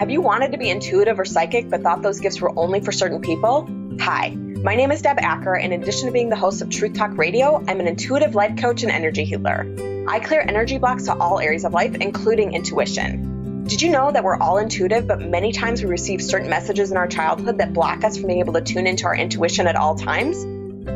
Have 0.00 0.08
you 0.08 0.22
wanted 0.22 0.52
to 0.52 0.56
be 0.56 0.70
intuitive 0.70 1.20
or 1.20 1.26
psychic 1.26 1.68
but 1.68 1.82
thought 1.82 2.00
those 2.00 2.20
gifts 2.20 2.40
were 2.40 2.58
only 2.58 2.80
for 2.80 2.90
certain 2.90 3.20
people? 3.20 3.68
Hi, 4.00 4.30
my 4.30 4.74
name 4.74 4.92
is 4.92 5.02
Deb 5.02 5.18
Acker, 5.18 5.54
and 5.54 5.74
in 5.74 5.82
addition 5.82 6.06
to 6.06 6.10
being 6.10 6.30
the 6.30 6.36
host 6.36 6.62
of 6.62 6.70
Truth 6.70 6.94
Talk 6.94 7.18
Radio, 7.18 7.62
I'm 7.68 7.80
an 7.80 7.86
intuitive 7.86 8.34
life 8.34 8.56
coach 8.56 8.82
and 8.82 8.90
energy 8.90 9.24
healer. 9.26 9.66
I 10.08 10.20
clear 10.20 10.40
energy 10.40 10.78
blocks 10.78 11.04
to 11.04 11.14
all 11.14 11.38
areas 11.38 11.66
of 11.66 11.74
life, 11.74 11.96
including 11.96 12.54
intuition. 12.54 13.64
Did 13.64 13.82
you 13.82 13.90
know 13.90 14.10
that 14.10 14.24
we're 14.24 14.38
all 14.38 14.56
intuitive, 14.56 15.06
but 15.06 15.20
many 15.20 15.52
times 15.52 15.82
we 15.82 15.90
receive 15.90 16.22
certain 16.22 16.48
messages 16.48 16.90
in 16.90 16.96
our 16.96 17.06
childhood 17.06 17.58
that 17.58 17.74
block 17.74 18.02
us 18.02 18.16
from 18.16 18.28
being 18.28 18.40
able 18.40 18.54
to 18.54 18.62
tune 18.62 18.86
into 18.86 19.04
our 19.04 19.14
intuition 19.14 19.66
at 19.66 19.76
all 19.76 19.96
times? 19.96 20.46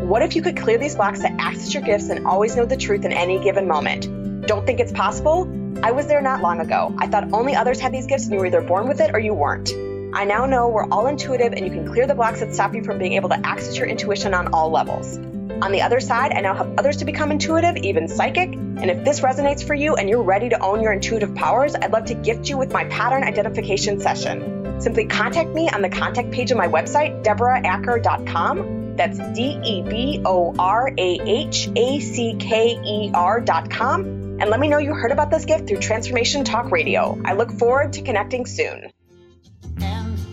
What 0.06 0.22
if 0.22 0.34
you 0.34 0.40
could 0.40 0.56
clear 0.56 0.78
these 0.78 0.96
blocks 0.96 1.20
to 1.20 1.30
access 1.30 1.74
your 1.74 1.82
gifts 1.82 2.08
and 2.08 2.26
always 2.26 2.56
know 2.56 2.64
the 2.64 2.78
truth 2.78 3.04
in 3.04 3.12
any 3.12 3.38
given 3.38 3.68
moment? 3.68 4.46
Don't 4.46 4.64
think 4.64 4.80
it's 4.80 4.92
possible? 4.92 5.44
I 5.82 5.92
was 5.92 6.06
there 6.06 6.20
not 6.20 6.40
long 6.40 6.60
ago. 6.60 6.94
I 6.98 7.06
thought 7.06 7.32
only 7.32 7.54
others 7.54 7.80
had 7.80 7.92
these 7.92 8.06
gifts 8.06 8.24
and 8.24 8.32
you 8.32 8.38
were 8.38 8.46
either 8.46 8.60
born 8.60 8.88
with 8.88 9.00
it 9.00 9.14
or 9.14 9.18
you 9.18 9.34
weren't. 9.34 9.72
I 10.14 10.24
now 10.24 10.46
know 10.46 10.68
we're 10.68 10.88
all 10.88 11.06
intuitive 11.08 11.52
and 11.52 11.66
you 11.66 11.72
can 11.72 11.92
clear 11.92 12.06
the 12.06 12.14
blocks 12.14 12.40
that 12.40 12.54
stop 12.54 12.74
you 12.74 12.84
from 12.84 12.98
being 12.98 13.14
able 13.14 13.28
to 13.30 13.46
access 13.46 13.76
your 13.76 13.86
intuition 13.86 14.32
on 14.32 14.54
all 14.54 14.70
levels. 14.70 15.18
On 15.62 15.72
the 15.72 15.82
other 15.82 16.00
side, 16.00 16.32
I 16.32 16.40
now 16.40 16.54
help 16.54 16.78
others 16.78 16.98
to 16.98 17.04
become 17.04 17.30
intuitive, 17.30 17.76
even 17.78 18.08
psychic. 18.08 18.52
And 18.52 18.90
if 18.90 19.04
this 19.04 19.20
resonates 19.20 19.66
for 19.66 19.74
you 19.74 19.96
and 19.96 20.08
you're 20.08 20.22
ready 20.22 20.48
to 20.50 20.58
own 20.60 20.82
your 20.82 20.92
intuitive 20.92 21.34
powers, 21.34 21.74
I'd 21.74 21.92
love 21.92 22.06
to 22.06 22.14
gift 22.14 22.48
you 22.48 22.56
with 22.56 22.72
my 22.72 22.84
pattern 22.84 23.24
identification 23.24 24.00
session. 24.00 24.80
Simply 24.80 25.06
contact 25.06 25.50
me 25.50 25.68
on 25.68 25.82
the 25.82 25.88
contact 25.88 26.30
page 26.30 26.50
of 26.50 26.58
my 26.58 26.68
website, 26.68 27.24
deborahacker.com. 27.24 28.96
That's 28.96 29.18
D 29.18 29.58
E 29.64 29.82
B 29.82 30.22
O 30.24 30.54
R 30.58 30.92
A 30.96 31.20
H 31.20 31.68
A 31.74 32.00
C 32.00 32.36
K 32.38 32.78
E 32.84 33.10
R.com 33.12 34.23
and 34.40 34.50
let 34.50 34.58
me 34.60 34.68
know 34.68 34.78
you 34.78 34.94
heard 34.94 35.12
about 35.12 35.30
this 35.30 35.44
gift 35.44 35.68
through 35.68 35.78
Transformation 35.78 36.44
Talk 36.44 36.70
Radio. 36.70 37.20
I 37.24 37.34
look 37.34 37.52
forward 37.52 37.92
to 37.94 38.02
connecting 38.02 38.46
soon. 38.46 38.90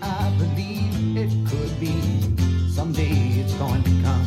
I 0.04 0.34
believe 0.38 1.18
it 1.18 1.30
could 1.48 1.80
be 1.80 1.94
someday 2.70 3.40
it's 3.40 3.54
going 3.54 3.84
to 3.84 3.90
come. 4.02 4.26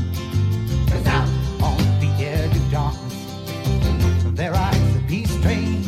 'Cause 0.88 1.06
out 1.06 1.28
on 1.62 1.76
the 2.00 2.24
edge 2.24 2.54
of 2.56 2.70
darkness, 2.70 4.34
there 4.34 4.52
rides 4.52 4.96
a 4.96 5.00
peace 5.08 5.36
train. 5.42 5.82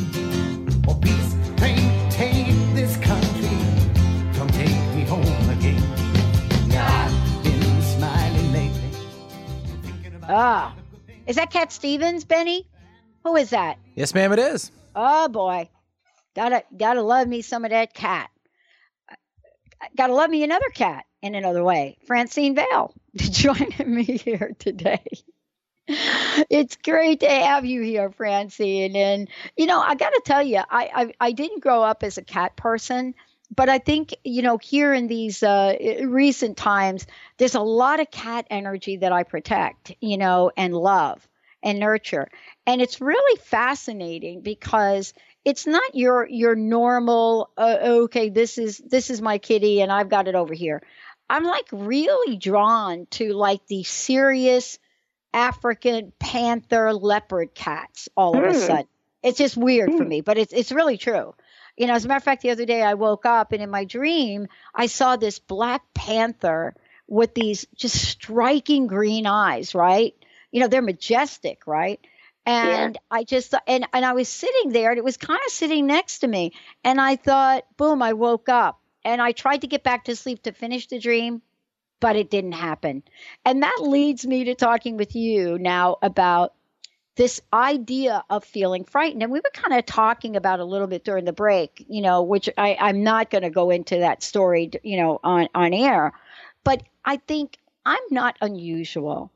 Oh, 0.88 0.94
peace 0.94 1.36
train, 1.56 1.90
take 2.10 2.46
this 2.74 2.96
country. 2.96 3.58
Come 4.34 4.48
take 4.48 4.94
me 4.94 5.04
home 5.04 5.50
again. 5.50 5.82
Now 6.68 7.06
I've 7.06 7.42
been 7.44 7.82
smiling 7.82 8.52
lately. 8.52 8.90
Ah, 10.28 10.74
is 11.26 11.36
that 11.36 11.50
Cat 11.50 11.72
Stevens, 11.72 12.24
Benny? 12.24 12.66
Who 13.26 13.34
is 13.34 13.50
that? 13.50 13.78
Yes, 13.96 14.14
ma'am, 14.14 14.32
it 14.32 14.38
is. 14.38 14.70
Oh 14.94 15.26
boy, 15.28 15.68
gotta 16.36 16.62
gotta 16.76 17.02
love 17.02 17.26
me 17.26 17.42
some 17.42 17.64
of 17.64 17.72
that 17.72 17.92
cat. 17.92 18.30
Gotta 19.96 20.14
love 20.14 20.30
me 20.30 20.44
another 20.44 20.68
cat 20.72 21.06
in 21.22 21.34
another 21.34 21.64
way. 21.64 21.98
Francine 22.06 22.54
Vale 22.54 22.94
joining 23.16 23.92
me 23.92 24.04
here 24.04 24.54
today. 24.60 25.02
It's 25.88 26.76
great 26.76 27.20
to 27.20 27.28
have 27.28 27.64
you 27.64 27.82
here, 27.82 28.10
Francine. 28.12 28.94
And 28.94 29.28
you 29.56 29.66
know, 29.66 29.80
I 29.80 29.96
got 29.96 30.10
to 30.10 30.22
tell 30.24 30.44
you, 30.44 30.58
I, 30.58 30.90
I 30.94 31.12
I 31.28 31.32
didn't 31.32 31.64
grow 31.64 31.82
up 31.82 32.04
as 32.04 32.18
a 32.18 32.22
cat 32.22 32.54
person. 32.54 33.14
but 33.54 33.68
I 33.68 33.78
think 33.78 34.14
you 34.22 34.42
know 34.42 34.56
here 34.56 34.94
in 34.94 35.08
these 35.08 35.42
uh, 35.42 35.74
recent 36.04 36.56
times, 36.56 37.08
there's 37.38 37.56
a 37.56 37.60
lot 37.60 37.98
of 37.98 38.08
cat 38.08 38.46
energy 38.50 38.98
that 38.98 39.10
I 39.10 39.24
protect, 39.24 39.94
you 40.00 40.16
know, 40.16 40.52
and 40.56 40.72
love 40.72 41.26
and 41.62 41.80
nurture, 41.80 42.28
and 42.66 42.82
it's 42.82 43.00
really 43.00 43.40
fascinating 43.40 44.40
because 44.40 45.14
it's 45.44 45.66
not 45.66 45.94
your 45.94 46.26
your 46.28 46.56
normal. 46.56 47.50
Uh, 47.56 47.76
okay, 47.82 48.28
this 48.28 48.58
is 48.58 48.78
this 48.78 49.10
is 49.10 49.22
my 49.22 49.38
kitty, 49.38 49.80
and 49.80 49.92
I've 49.92 50.08
got 50.08 50.28
it 50.28 50.34
over 50.34 50.52
here. 50.52 50.82
I'm 51.30 51.44
like 51.44 51.66
really 51.72 52.36
drawn 52.36 53.06
to 53.12 53.32
like 53.32 53.66
the 53.66 53.84
serious 53.84 54.78
African 55.32 56.12
panther 56.18 56.92
leopard 56.92 57.54
cats 57.54 58.08
all 58.16 58.34
mm. 58.34 58.38
of 58.38 58.44
a 58.44 58.52
hmm. 58.52 58.64
sudden. 58.64 58.88
It's 59.22 59.38
just 59.38 59.56
weird 59.56 59.90
mm. 59.90 59.98
for 59.98 60.04
hmm. 60.04 60.08
me, 60.08 60.20
but 60.20 60.38
it's 60.38 60.52
it's 60.52 60.72
really 60.72 60.98
true. 60.98 61.34
You 61.76 61.86
know, 61.86 61.94
as 61.94 62.04
a 62.04 62.08
matter 62.08 62.18
of 62.18 62.24
fact, 62.24 62.42
the 62.42 62.50
other 62.50 62.64
day 62.64 62.82
I 62.82 62.94
woke 62.94 63.26
up 63.26 63.52
and 63.52 63.62
in 63.62 63.70
my 63.70 63.84
dream 63.84 64.48
I 64.74 64.86
saw 64.86 65.16
this 65.16 65.38
black 65.38 65.82
panther 65.94 66.74
with 67.06 67.34
these 67.34 67.66
just 67.76 67.96
striking 67.96 68.86
green 68.86 69.26
eyes, 69.26 69.74
right? 69.74 70.14
You 70.50 70.60
know, 70.60 70.68
they're 70.68 70.82
majestic, 70.82 71.66
right? 71.66 72.00
And 72.46 72.94
yeah. 72.94 73.00
I 73.10 73.24
just 73.24 73.54
and 73.66 73.86
and 73.92 74.04
I 74.04 74.12
was 74.12 74.28
sitting 74.28 74.70
there 74.72 74.90
and 74.90 74.98
it 74.98 75.04
was 75.04 75.16
kind 75.16 75.40
of 75.44 75.52
sitting 75.52 75.86
next 75.86 76.20
to 76.20 76.28
me 76.28 76.52
and 76.84 77.00
I 77.00 77.16
thought, 77.16 77.64
boom, 77.76 78.02
I 78.02 78.12
woke 78.12 78.48
up 78.48 78.80
and 79.04 79.20
I 79.20 79.32
tried 79.32 79.62
to 79.62 79.66
get 79.66 79.82
back 79.82 80.04
to 80.04 80.16
sleep 80.16 80.44
to 80.44 80.52
finish 80.52 80.86
the 80.86 81.00
dream, 81.00 81.42
but 82.00 82.14
it 82.14 82.30
didn't 82.30 82.52
happen. 82.52 83.02
And 83.44 83.62
that 83.64 83.78
leads 83.80 84.24
me 84.24 84.44
to 84.44 84.54
talking 84.54 84.96
with 84.96 85.16
you 85.16 85.58
now 85.58 85.96
about 86.02 86.54
this 87.16 87.40
idea 87.52 88.22
of 88.28 88.44
feeling 88.44 88.84
frightened. 88.84 89.22
And 89.22 89.32
we 89.32 89.40
were 89.40 89.50
kind 89.52 89.78
of 89.78 89.86
talking 89.86 90.36
about 90.36 90.60
a 90.60 90.64
little 90.64 90.86
bit 90.86 91.04
during 91.04 91.24
the 91.24 91.32
break, 91.32 91.84
you 91.88 92.02
know, 92.02 92.22
which 92.22 92.48
I, 92.56 92.76
I'm 92.78 93.02
not 93.02 93.30
going 93.30 93.42
to 93.42 93.50
go 93.50 93.70
into 93.70 93.98
that 93.98 94.22
story, 94.22 94.70
you 94.82 94.98
know, 94.98 95.18
on, 95.24 95.48
on 95.54 95.72
air. 95.72 96.12
But 96.62 96.82
I 97.04 97.16
think 97.16 97.58
I'm 97.86 98.02
not 98.10 98.36
unusual. 98.40 99.30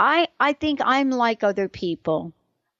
I, 0.00 0.26
I 0.40 0.54
think 0.54 0.80
I'm 0.82 1.10
like 1.10 1.44
other 1.44 1.68
people. 1.68 2.32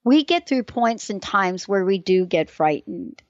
We 0.02 0.24
get 0.24 0.48
through 0.48 0.64
points 0.64 1.10
and 1.10 1.22
times 1.22 1.68
where 1.68 1.84
we 1.84 1.98
do 1.98 2.26
get 2.26 2.50
frightened 2.50 3.22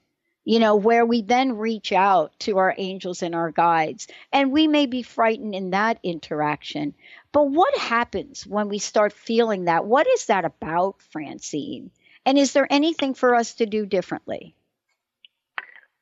you 0.43 0.59
know, 0.59 0.75
where 0.75 1.05
we 1.05 1.21
then 1.21 1.57
reach 1.57 1.91
out 1.91 2.37
to 2.39 2.57
our 2.57 2.73
angels 2.77 3.21
and 3.21 3.35
our 3.35 3.51
guides. 3.51 4.07
And 4.33 4.51
we 4.51 4.67
may 4.67 4.85
be 4.85 5.03
frightened 5.03 5.53
in 5.53 5.71
that 5.71 5.99
interaction. 6.03 6.95
But 7.31 7.49
what 7.49 7.77
happens 7.77 8.45
when 8.45 8.67
we 8.67 8.79
start 8.79 9.13
feeling 9.13 9.65
that? 9.65 9.85
What 9.85 10.07
is 10.07 10.25
that 10.27 10.45
about, 10.45 11.01
Francine? 11.11 11.91
And 12.25 12.37
is 12.37 12.53
there 12.53 12.67
anything 12.69 13.13
for 13.13 13.35
us 13.35 13.55
to 13.55 13.65
do 13.65 13.85
differently? 13.85 14.55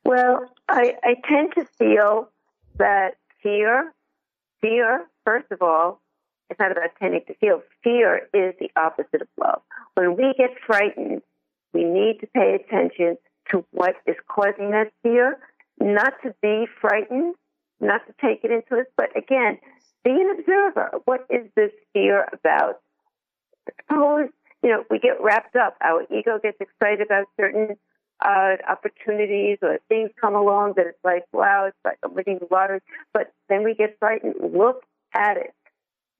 Well, 0.04 0.50
I, 0.68 0.96
I 1.02 1.16
tend 1.28 1.52
to 1.56 1.66
feel 1.78 2.30
that 2.76 3.16
fear, 3.42 3.92
fear, 4.62 5.06
first 5.24 5.50
of 5.50 5.60
all, 5.60 6.00
it's 6.50 6.58
not 6.58 6.72
about 6.72 6.90
tending 6.98 7.22
to 7.26 7.34
feel. 7.34 7.62
Fear 7.82 8.28
is 8.34 8.54
the 8.58 8.70
opposite 8.76 9.22
of 9.22 9.28
love. 9.40 9.62
When 9.94 10.16
we 10.16 10.34
get 10.36 10.50
frightened, 10.66 11.22
we 11.72 11.84
need 11.84 12.18
to 12.20 12.26
pay 12.26 12.54
attention 12.54 13.16
to 13.50 13.64
what 13.70 13.94
is 14.06 14.16
causing 14.28 14.72
that 14.72 14.92
fear, 15.02 15.38
not 15.80 16.14
to 16.24 16.34
be 16.42 16.66
frightened, 16.80 17.34
not 17.80 18.06
to 18.06 18.14
take 18.20 18.44
it 18.44 18.50
into 18.50 18.80
us, 18.80 18.86
but 18.96 19.16
again, 19.16 19.58
be 20.04 20.10
an 20.10 20.36
observer. 20.38 21.00
What 21.04 21.26
is 21.30 21.46
this 21.56 21.70
fear 21.92 22.26
about? 22.32 22.80
Suppose, 23.88 24.28
you 24.62 24.70
know, 24.70 24.84
we 24.90 24.98
get 24.98 25.22
wrapped 25.22 25.56
up, 25.56 25.76
our 25.80 26.04
ego 26.10 26.38
gets 26.42 26.60
excited 26.60 27.00
about 27.00 27.26
certain 27.38 27.76
uh, 28.24 28.56
opportunities 28.68 29.58
or 29.62 29.78
things 29.88 30.10
come 30.20 30.34
along 30.34 30.74
that 30.76 30.86
it's 30.86 30.98
like, 31.04 31.24
wow, 31.32 31.66
it's 31.66 31.76
like 31.84 31.98
I'm 32.04 32.14
winning 32.14 32.40
lottery. 32.50 32.80
But 33.14 33.32
then 33.48 33.64
we 33.64 33.74
get 33.74 33.98
frightened. 33.98 34.34
Look 34.54 34.82
at 35.14 35.36
it. 35.36 35.54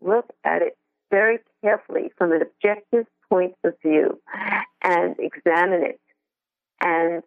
Look 0.01 0.31
at 0.45 0.63
it 0.63 0.77
very 1.11 1.39
carefully 1.63 2.11
from 2.17 2.33
an 2.33 2.43
objective 2.43 3.07
point 3.29 3.55
of 3.65 3.75
view 3.83 4.21
and 4.83 5.17
examine 5.19 5.83
it. 5.85 6.01
And 6.81 7.23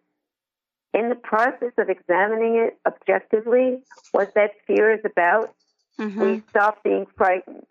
in 0.92 1.08
the 1.08 1.14
process 1.14 1.72
of 1.78 1.88
examining 1.88 2.56
it 2.56 2.78
objectively, 2.86 3.82
what 4.12 4.34
that 4.34 4.52
fear 4.66 4.92
is 4.92 5.00
about, 5.04 5.54
mm-hmm. 5.98 6.20
we 6.20 6.42
stop 6.50 6.82
being 6.82 7.06
frightened. 7.16 7.66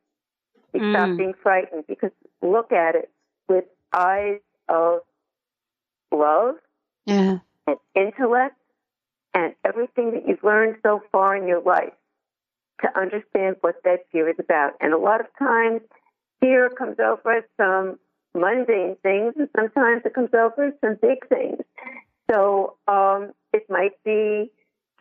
We 0.74 0.80
mm. 0.80 0.94
stop 0.94 1.18
being 1.18 1.34
frightened 1.42 1.86
because 1.88 2.12
look 2.42 2.72
at 2.72 2.96
it 2.96 3.12
with 3.48 3.66
eyes 3.94 4.40
of 4.68 5.02
love 6.12 6.56
yeah. 7.06 7.40
and 7.68 7.78
intellect 7.96 8.56
and 9.34 9.54
everything 9.64 10.12
that 10.12 10.28
you've 10.28 10.44
learned 10.44 10.78
so 10.84 11.02
far 11.12 11.36
in 11.36 11.48
your 11.48 11.62
life 11.62 11.94
to 12.84 13.00
understand 13.00 13.56
what 13.62 13.76
that 13.84 14.06
fear 14.12 14.30
is 14.30 14.36
about. 14.40 14.74
And 14.80 14.94
a 14.94 14.98
lot 14.98 15.20
of 15.20 15.28
times, 15.40 15.82
fear 16.40 16.70
comes 16.70 16.98
over 17.00 17.38
as 17.38 17.44
some 17.58 17.98
mundane 18.36 18.98
things, 19.02 19.34
and 19.38 19.50
sometimes 19.56 20.02
it 20.06 20.14
comes 20.14 20.34
over 20.34 20.68
as 20.68 20.74
some 20.82 20.98
big 21.02 21.28
things. 21.28 21.60
So 22.30 22.78
um, 22.88 23.32
it 23.54 23.64
might 23.70 24.02
be 24.04 24.52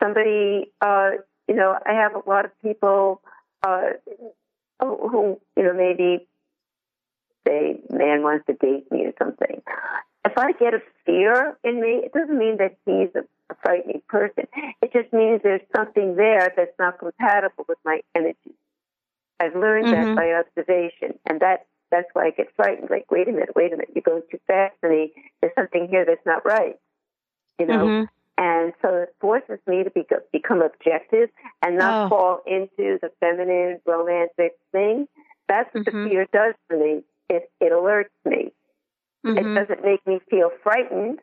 somebody, 0.01 0.71
uh, 0.81 1.11
you 1.47 1.55
know, 1.55 1.77
I 1.85 1.93
have 1.93 2.15
a 2.15 2.29
lot 2.29 2.45
of 2.45 2.51
people 2.61 3.21
uh, 3.65 3.91
who, 4.79 5.39
you 5.57 5.63
know, 5.63 5.73
maybe 5.73 6.27
say, 7.47 7.79
man 7.89 8.23
wants 8.23 8.45
to 8.47 8.53
date 8.53 8.91
me 8.91 9.05
or 9.05 9.13
something. 9.17 9.61
If 10.25 10.37
I 10.37 10.53
get 10.53 10.73
a 10.73 10.81
fear 11.05 11.57
in 11.63 11.81
me, 11.81 12.01
it 12.05 12.13
doesn't 12.13 12.37
mean 12.37 12.57
that 12.57 12.77
he's 12.85 13.09
a, 13.15 13.25
a 13.53 13.57
frightening 13.61 14.01
person. 14.07 14.45
It 14.81 14.91
just 14.91 15.13
means 15.13 15.41
there's 15.43 15.61
something 15.75 16.15
there 16.15 16.51
that's 16.55 16.77
not 16.77 16.99
compatible 16.99 17.65
with 17.67 17.77
my 17.85 18.01
energy. 18.15 18.55
I've 19.39 19.55
learned 19.55 19.87
mm-hmm. 19.87 20.15
that 20.15 20.15
by 20.15 20.33
observation, 20.33 21.19
and 21.25 21.39
that 21.39 21.67
that's 21.91 22.07
why 22.13 22.27
I 22.27 22.29
get 22.31 22.47
frightened. 22.55 22.89
Like, 22.89 23.09
wait 23.11 23.27
a 23.27 23.31
minute, 23.31 23.55
wait 23.55 23.73
a 23.73 23.77
minute, 23.77 23.91
you're 23.93 24.03
going 24.03 24.23
too 24.31 24.39
fast 24.47 24.75
for 24.79 24.89
me. 24.89 25.13
There's 25.41 25.53
something 25.55 25.87
here 25.89 26.05
that's 26.05 26.25
not 26.25 26.45
right 26.45 26.77
you 27.59 27.65
know. 27.65 27.85
Mm-hmm. 27.85 28.05
And 28.35 28.73
so 28.81 28.89
it 29.03 29.15
forces 29.21 29.59
me 29.67 29.83
to 29.83 29.91
be, 29.91 30.05
become 30.31 30.61
objective 30.61 31.29
and 31.61 31.77
not 31.77 32.05
oh. 32.05 32.09
fall 32.09 32.41
into 32.47 32.97
the 33.01 33.11
feminine 33.19 33.79
romantic 33.85 34.53
thing. 34.71 35.07
That's 35.47 35.71
what 35.73 35.85
mm-hmm. 35.85 36.03
the 36.03 36.09
fear 36.09 36.27
does 36.33 36.55
for 36.67 36.77
me. 36.77 37.03
It, 37.29 37.51
it 37.61 37.71
alerts 37.71 38.05
me. 38.25 38.51
Mm-hmm. 39.25 39.37
It 39.37 39.55
doesn't 39.55 39.85
make 39.85 40.05
me 40.07 40.19
feel 40.29 40.49
frightened 40.63 41.19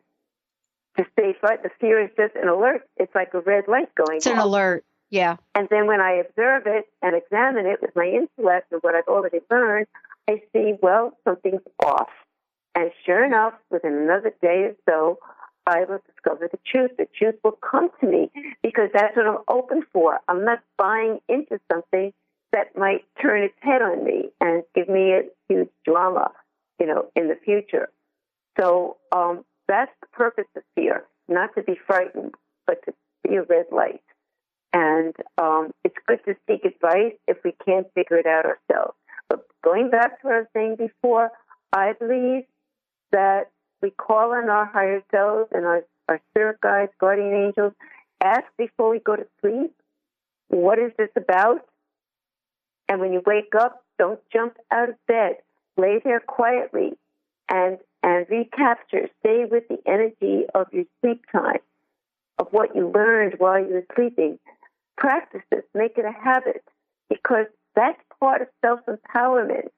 to 0.97 1.05
stay 1.13 1.35
frightened. 1.39 1.65
The 1.65 1.71
fear 1.79 2.03
is 2.03 2.09
just 2.17 2.35
an 2.35 2.47
alert. 2.47 2.87
It's 2.97 3.13
like 3.15 3.33
a 3.33 3.41
red 3.41 3.65
light 3.67 3.93
going 3.95 4.17
It's 4.17 4.25
an 4.25 4.37
alert. 4.37 4.85
Yeah. 5.09 5.37
And 5.55 5.67
then 5.69 5.87
when 5.87 5.99
I 5.99 6.23
observe 6.25 6.63
it 6.65 6.85
and 7.01 7.15
examine 7.15 7.65
it 7.65 7.81
with 7.81 7.91
my 7.95 8.05
intellect 8.05 8.71
and 8.71 8.81
what 8.81 8.95
I've 8.95 9.07
already 9.07 9.39
learned, 9.49 9.87
I 10.29 10.41
see, 10.53 10.73
well, 10.81 11.17
something's 11.25 11.61
off. 11.85 12.09
And 12.75 12.91
sure 13.05 13.25
enough, 13.25 13.53
within 13.69 13.93
another 13.93 14.33
day 14.41 14.69
or 14.69 14.75
so, 14.87 15.19
I 15.67 15.83
will 15.83 15.99
discover 16.07 16.47
the 16.49 16.59
truth. 16.65 16.91
The 16.97 17.07
truth 17.17 17.35
will 17.43 17.57
come 17.69 17.89
to 17.99 18.07
me 18.07 18.31
because 18.63 18.89
that's 18.93 19.15
what 19.15 19.27
I'm 19.27 19.43
open 19.47 19.83
for. 19.91 20.19
I'm 20.27 20.45
not 20.45 20.59
buying 20.77 21.19
into 21.27 21.59
something 21.71 22.13
that 22.53 22.77
might 22.77 23.05
turn 23.21 23.43
its 23.43 23.55
head 23.59 23.81
on 23.81 24.03
me 24.03 24.29
and 24.39 24.63
give 24.73 24.89
me 24.89 25.13
a 25.13 25.21
huge 25.47 25.69
drama, 25.85 26.31
you 26.79 26.87
know, 26.87 27.07
in 27.15 27.27
the 27.27 27.37
future. 27.43 27.89
So 28.59 28.97
um, 29.11 29.45
that's 29.71 29.91
the 30.01 30.07
purpose 30.07 30.47
of 30.57 30.63
fear, 30.75 31.05
not 31.29 31.55
to 31.55 31.63
be 31.63 31.79
frightened, 31.87 32.35
but 32.67 32.83
to 32.85 32.93
be 33.23 33.35
a 33.35 33.43
red 33.43 33.67
light. 33.71 34.03
And 34.73 35.15
um, 35.37 35.71
it's 35.85 35.95
good 36.05 36.19
to 36.25 36.35
seek 36.45 36.65
advice 36.65 37.13
if 37.27 37.37
we 37.45 37.53
can't 37.65 37.87
figure 37.93 38.17
it 38.17 38.25
out 38.25 38.45
ourselves. 38.45 38.97
But 39.29 39.45
going 39.63 39.89
back 39.89 40.21
to 40.21 40.27
what 40.27 40.35
I 40.35 40.39
was 40.39 40.47
saying 40.53 40.75
before, 40.75 41.31
I 41.71 41.93
believe 41.93 42.43
that 43.13 43.49
we 43.81 43.91
call 43.91 44.33
on 44.33 44.49
our 44.49 44.65
higher 44.65 45.01
selves 45.09 45.49
and 45.53 45.65
our, 45.65 45.85
our 46.09 46.19
spirit 46.31 46.59
guides, 46.61 46.91
guardian 46.99 47.33
angels. 47.33 47.73
Ask 48.21 48.43
before 48.57 48.89
we 48.89 48.99
go 48.99 49.15
to 49.15 49.25
sleep, 49.39 49.73
what 50.49 50.79
is 50.79 50.91
this 50.97 51.09
about? 51.15 51.65
And 52.89 52.99
when 52.99 53.13
you 53.13 53.21
wake 53.25 53.55
up, 53.57 53.85
don't 53.97 54.19
jump 54.33 54.57
out 54.69 54.89
of 54.89 54.95
bed. 55.07 55.37
Lay 55.77 56.01
there 56.03 56.19
quietly 56.19 56.91
and 57.49 57.77
and 58.03 58.25
recapture. 58.29 59.09
Stay 59.19 59.45
with 59.49 59.67
the 59.67 59.77
energy 59.85 60.45
of 60.53 60.67
your 60.71 60.85
sleep 61.01 61.23
time, 61.31 61.59
of 62.37 62.47
what 62.51 62.75
you 62.75 62.89
learned 62.89 63.35
while 63.37 63.59
you 63.59 63.73
were 63.73 63.85
sleeping. 63.95 64.39
Practice 64.97 65.41
this. 65.51 65.63
Make 65.73 65.97
it 65.97 66.05
a 66.05 66.11
habit 66.11 66.63
because 67.09 67.47
that's 67.75 68.01
part 68.19 68.41
of 68.41 68.47
self 68.63 68.79
empowerment. 68.87 69.69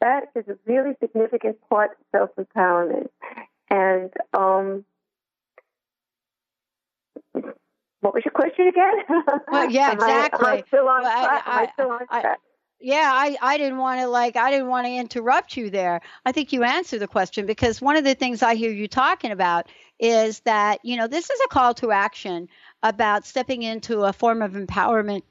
That 0.00 0.24
is 0.34 0.44
a 0.48 0.58
really 0.66 0.94
significant 1.00 1.56
part 1.68 1.92
of 1.92 2.30
self 2.36 2.46
empowerment. 2.46 3.08
And 3.70 4.12
um, 4.32 4.84
what 8.00 8.14
was 8.14 8.22
your 8.24 8.32
question 8.32 8.68
again? 8.68 9.34
Well, 9.50 9.70
yeah, 9.70 9.92
exactly. 9.92 10.46
I, 10.46 10.52
am 10.52 10.58
I 10.58 10.64
still 10.68 10.88
on 10.88 11.02
well, 11.02 11.22
track? 11.22 11.42
I, 11.46 11.50
I, 11.50 11.62
I 11.62 11.72
still 11.72 11.90
on 11.90 12.06
track? 12.06 12.38
Yeah, 12.80 13.10
I, 13.12 13.36
I 13.40 13.58
didn't 13.58 13.78
want 13.78 14.00
to 14.00 14.06
like 14.06 14.36
I 14.36 14.50
didn't 14.50 14.68
want 14.68 14.86
to 14.86 14.92
interrupt 14.92 15.56
you 15.56 15.70
there. 15.70 16.02
I 16.24 16.32
think 16.32 16.52
you 16.52 16.62
answered 16.62 17.00
the 17.00 17.08
question 17.08 17.46
because 17.46 17.80
one 17.80 17.96
of 17.96 18.04
the 18.04 18.14
things 18.14 18.42
I 18.42 18.54
hear 18.54 18.70
you 18.70 18.86
talking 18.88 19.30
about 19.30 19.66
is 19.98 20.40
that 20.40 20.80
you 20.84 20.96
know 20.96 21.06
this 21.06 21.30
is 21.30 21.40
a 21.44 21.48
call 21.48 21.74
to 21.74 21.90
action 21.90 22.48
about 22.82 23.26
stepping 23.26 23.62
into 23.62 24.02
a 24.02 24.12
form 24.12 24.42
of 24.42 24.52
empowerment 24.52 25.22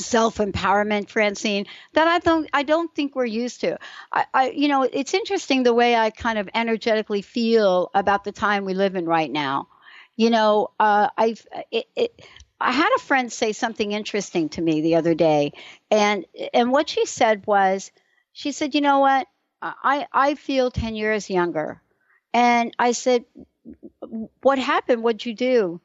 self-empowerment 0.00 1.08
francine 1.08 1.66
that 1.94 2.06
i 2.06 2.20
don't 2.20 2.48
i 2.52 2.62
don't 2.62 2.94
think 2.94 3.16
we're 3.16 3.24
used 3.24 3.62
to 3.62 3.76
I, 4.12 4.26
I 4.32 4.50
you 4.50 4.68
know 4.68 4.82
it's 4.84 5.12
interesting 5.12 5.64
the 5.64 5.74
way 5.74 5.96
i 5.96 6.10
kind 6.10 6.38
of 6.38 6.48
energetically 6.54 7.22
feel 7.22 7.90
about 7.94 8.22
the 8.22 8.30
time 8.30 8.64
we 8.64 8.74
live 8.74 8.94
in 8.94 9.06
right 9.06 9.30
now 9.30 9.66
you 10.14 10.30
know 10.30 10.70
uh, 10.78 11.08
i've 11.16 11.44
it, 11.72 11.86
it 11.96 12.22
I 12.60 12.72
had 12.72 12.90
a 12.96 13.00
friend 13.00 13.32
say 13.32 13.52
something 13.52 13.92
interesting 13.92 14.48
to 14.50 14.60
me 14.62 14.80
the 14.80 14.96
other 14.96 15.14
day, 15.14 15.52
and 15.90 16.24
and 16.52 16.72
what 16.72 16.88
she 16.88 17.06
said 17.06 17.46
was, 17.46 17.92
she 18.32 18.52
said, 18.52 18.74
"You 18.74 18.80
know 18.80 18.98
what? 19.00 19.28
I 19.62 20.06
I 20.12 20.34
feel 20.34 20.70
ten 20.70 20.94
years 20.96 21.30
younger," 21.30 21.80
and 22.34 22.74
I 22.78 22.92
said, 22.92 23.24
"What 24.42 24.58
happened? 24.58 25.02
What'd 25.02 25.24
you 25.26 25.34
do?" 25.34 25.80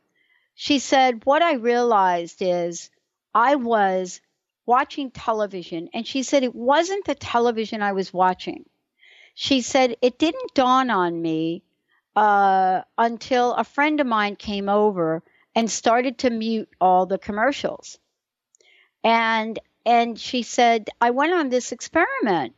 She 0.55 0.79
said, 0.79 1.25
"What 1.25 1.41
I 1.41 1.53
realized 1.53 2.41
is 2.41 2.89
I 3.33 3.55
was 3.55 4.21
watching 4.65 5.11
television, 5.11 5.89
and 5.93 6.07
she 6.07 6.23
said 6.23 6.43
it 6.43 6.55
wasn't 6.55 7.05
the 7.05 7.15
television 7.15 7.81
I 7.81 7.93
was 7.93 8.13
watching. 8.13 8.65
She 9.35 9.61
said 9.61 9.97
it 10.01 10.17
didn't 10.19 10.53
dawn 10.55 10.89
on 10.89 11.21
me 11.21 11.63
uh, 12.15 12.81
until 12.97 13.53
a 13.53 13.63
friend 13.63 13.99
of 13.99 14.07
mine 14.07 14.35
came 14.35 14.69
over." 14.69 15.23
And 15.55 15.69
started 15.69 16.19
to 16.19 16.29
mute 16.29 16.69
all 16.81 17.05
the 17.05 17.17
commercials. 17.17 17.97
And 19.03 19.59
and 19.85 20.17
she 20.17 20.43
said, 20.43 20.89
I 21.01 21.09
went 21.11 21.33
on 21.33 21.49
this 21.49 21.71
experiment 21.73 22.55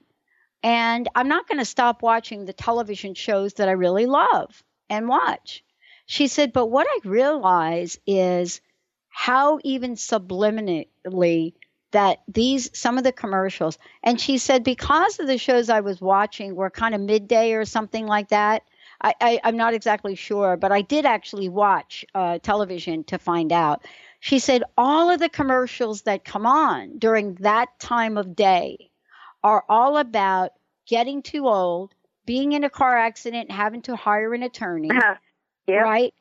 and 0.61 1.09
I'm 1.15 1.27
not 1.27 1.47
going 1.47 1.57
to 1.57 1.65
stop 1.65 2.01
watching 2.01 2.45
the 2.45 2.53
television 2.53 3.15
shows 3.15 3.55
that 3.55 3.67
I 3.67 3.73
really 3.73 4.05
love 4.05 4.63
and 4.89 5.07
watch. 5.07 5.63
She 6.05 6.27
said, 6.27 6.53
but 6.53 6.67
what 6.67 6.87
I 6.87 7.07
realize 7.07 7.99
is 8.05 8.61
how 9.09 9.59
even 9.63 9.95
subliminally 9.95 11.53
that 11.91 12.21
these 12.27 12.69
some 12.77 12.97
of 12.97 13.05
the 13.05 13.11
commercials 13.11 13.77
and 14.03 14.19
she 14.19 14.37
said 14.37 14.63
because 14.63 15.17
of 15.19 15.27
the 15.27 15.37
shows 15.37 15.69
I 15.69 15.79
was 15.79 16.01
watching 16.01 16.53
were 16.53 16.69
kind 16.69 16.93
of 16.93 16.99
midday 16.99 17.53
or 17.53 17.63
something 17.63 18.05
like 18.05 18.29
that 18.29 18.63
I, 19.01 19.13
I, 19.21 19.39
am 19.43 19.57
not 19.57 19.73
exactly 19.73 20.15
sure, 20.15 20.57
but 20.57 20.71
I 20.71 20.81
did 20.81 21.05
actually 21.05 21.49
watch 21.49 22.05
uh, 22.13 22.39
television 22.39 23.03
to 23.05 23.17
find 23.17 23.51
out. 23.51 23.85
She 24.19 24.39
said 24.39 24.63
all 24.77 25.09
of 25.09 25.19
the 25.19 25.29
commercials 25.29 26.03
that 26.03 26.25
come 26.25 26.45
on 26.45 26.97
during 26.97 27.35
that 27.35 27.79
time 27.79 28.17
of 28.17 28.35
day 28.35 28.89
are 29.43 29.63
all 29.69 29.97
about 29.97 30.51
getting 30.87 31.21
too 31.21 31.47
old, 31.47 31.93
being 32.25 32.53
in 32.53 32.63
a 32.63 32.69
car 32.69 32.97
accident, 32.97 33.51
having 33.51 33.83
to 33.83 33.95
hire 33.95 34.33
an 34.33 34.43
attorney, 34.43 34.89
uh-huh. 34.89 35.15
yep. 35.67 35.83
right? 35.83 36.13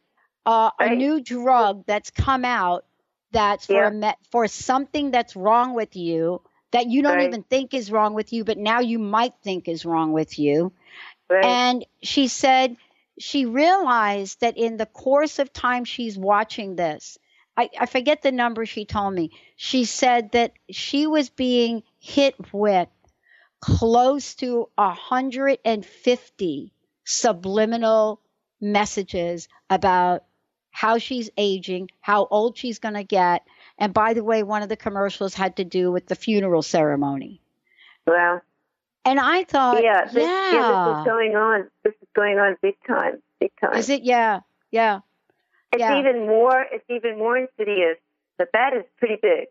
Uh, 0.45 0.70
right? 0.79 0.93
A 0.93 0.95
new 0.95 1.20
drug 1.20 1.85
that's 1.87 2.11
come 2.11 2.45
out 2.45 2.85
that's 3.33 3.66
for 3.66 3.93
yep. 3.93 3.95
a 4.03 4.14
for 4.31 4.47
something 4.47 5.11
that's 5.11 5.35
wrong 5.35 5.75
with 5.75 5.97
you 5.97 6.43
that 6.75 6.87
you 6.87 7.03
don't 7.03 7.16
right. 7.16 7.29
even 7.29 7.43
think 7.45 7.72
is 7.72 7.91
wrong 7.91 8.14
with 8.14 8.33
you, 8.33 8.45
but 8.45 8.59
now 8.59 8.81
you 8.81 8.99
might 8.99 9.33
think 9.43 9.68
is 9.68 9.85
wrong 9.85 10.12
with 10.12 10.39
you. 10.39 10.72
Right. 11.35 11.45
And 11.45 11.85
she 12.03 12.28
said 12.28 12.76
she 13.18 13.45
realized 13.45 14.41
that 14.41 14.57
in 14.57 14.76
the 14.76 14.87
course 14.87 15.41
of 15.41 15.53
time 15.53 15.85
she's 15.85 16.16
watching 16.16 16.76
this, 16.76 17.18
I, 17.57 17.70
I 17.78 17.87
forget 17.87 18.22
the 18.22 18.32
number 18.32 18.66
she 18.66 18.85
told 18.85 19.14
me. 19.14 19.32
She 19.57 19.85
said 19.85 20.32
that 20.32 20.53
she 20.70 21.07
was 21.07 21.30
being 21.30 21.82
hit 21.99 22.35
with 22.53 22.89
close 23.61 24.35
to 24.37 24.68
150 24.76 26.72
subliminal 27.05 28.20
messages 28.61 29.49
about 29.70 30.24
how 30.70 30.99
she's 30.99 31.30
aging, 31.37 31.91
how 32.01 32.28
old 32.30 32.57
she's 32.57 32.78
going 32.78 32.95
to 32.95 33.05
get. 33.05 33.43
And 33.78 33.93
by 33.93 34.14
the 34.14 34.24
way, 34.24 34.43
one 34.43 34.62
of 34.62 34.68
the 34.68 34.76
commercials 34.76 35.35
had 35.35 35.57
to 35.57 35.64
do 35.64 35.91
with 35.91 36.07
the 36.07 36.14
funeral 36.14 36.62
ceremony. 36.62 37.41
Well, 38.07 38.43
and 39.05 39.21
I 39.21 39.45
thought, 39.45 39.83
yeah, 39.83 40.05
this, 40.05 40.15
yeah. 40.15 40.53
yeah, 40.53 40.85
this 40.89 40.99
is 41.01 41.05
going 41.05 41.37
on. 41.37 41.71
This 41.83 41.95
is 42.01 42.09
going 42.15 42.39
on 42.39 42.57
big 42.63 42.77
time, 42.87 43.23
big 43.41 43.53
time. 43.61 43.77
Is 43.77 43.89
it? 43.89 44.03
Yeah, 44.03 44.41
yeah. 44.71 45.01
It's 45.73 45.81
yeah. 45.81 45.99
even 45.99 46.27
more. 46.27 46.65
It's 46.71 46.85
even 46.89 47.19
more 47.19 47.37
insidious. 47.37 47.99
But 48.39 48.49
that 48.53 48.75
is 48.75 48.85
pretty 48.99 49.17
big. 49.21 49.49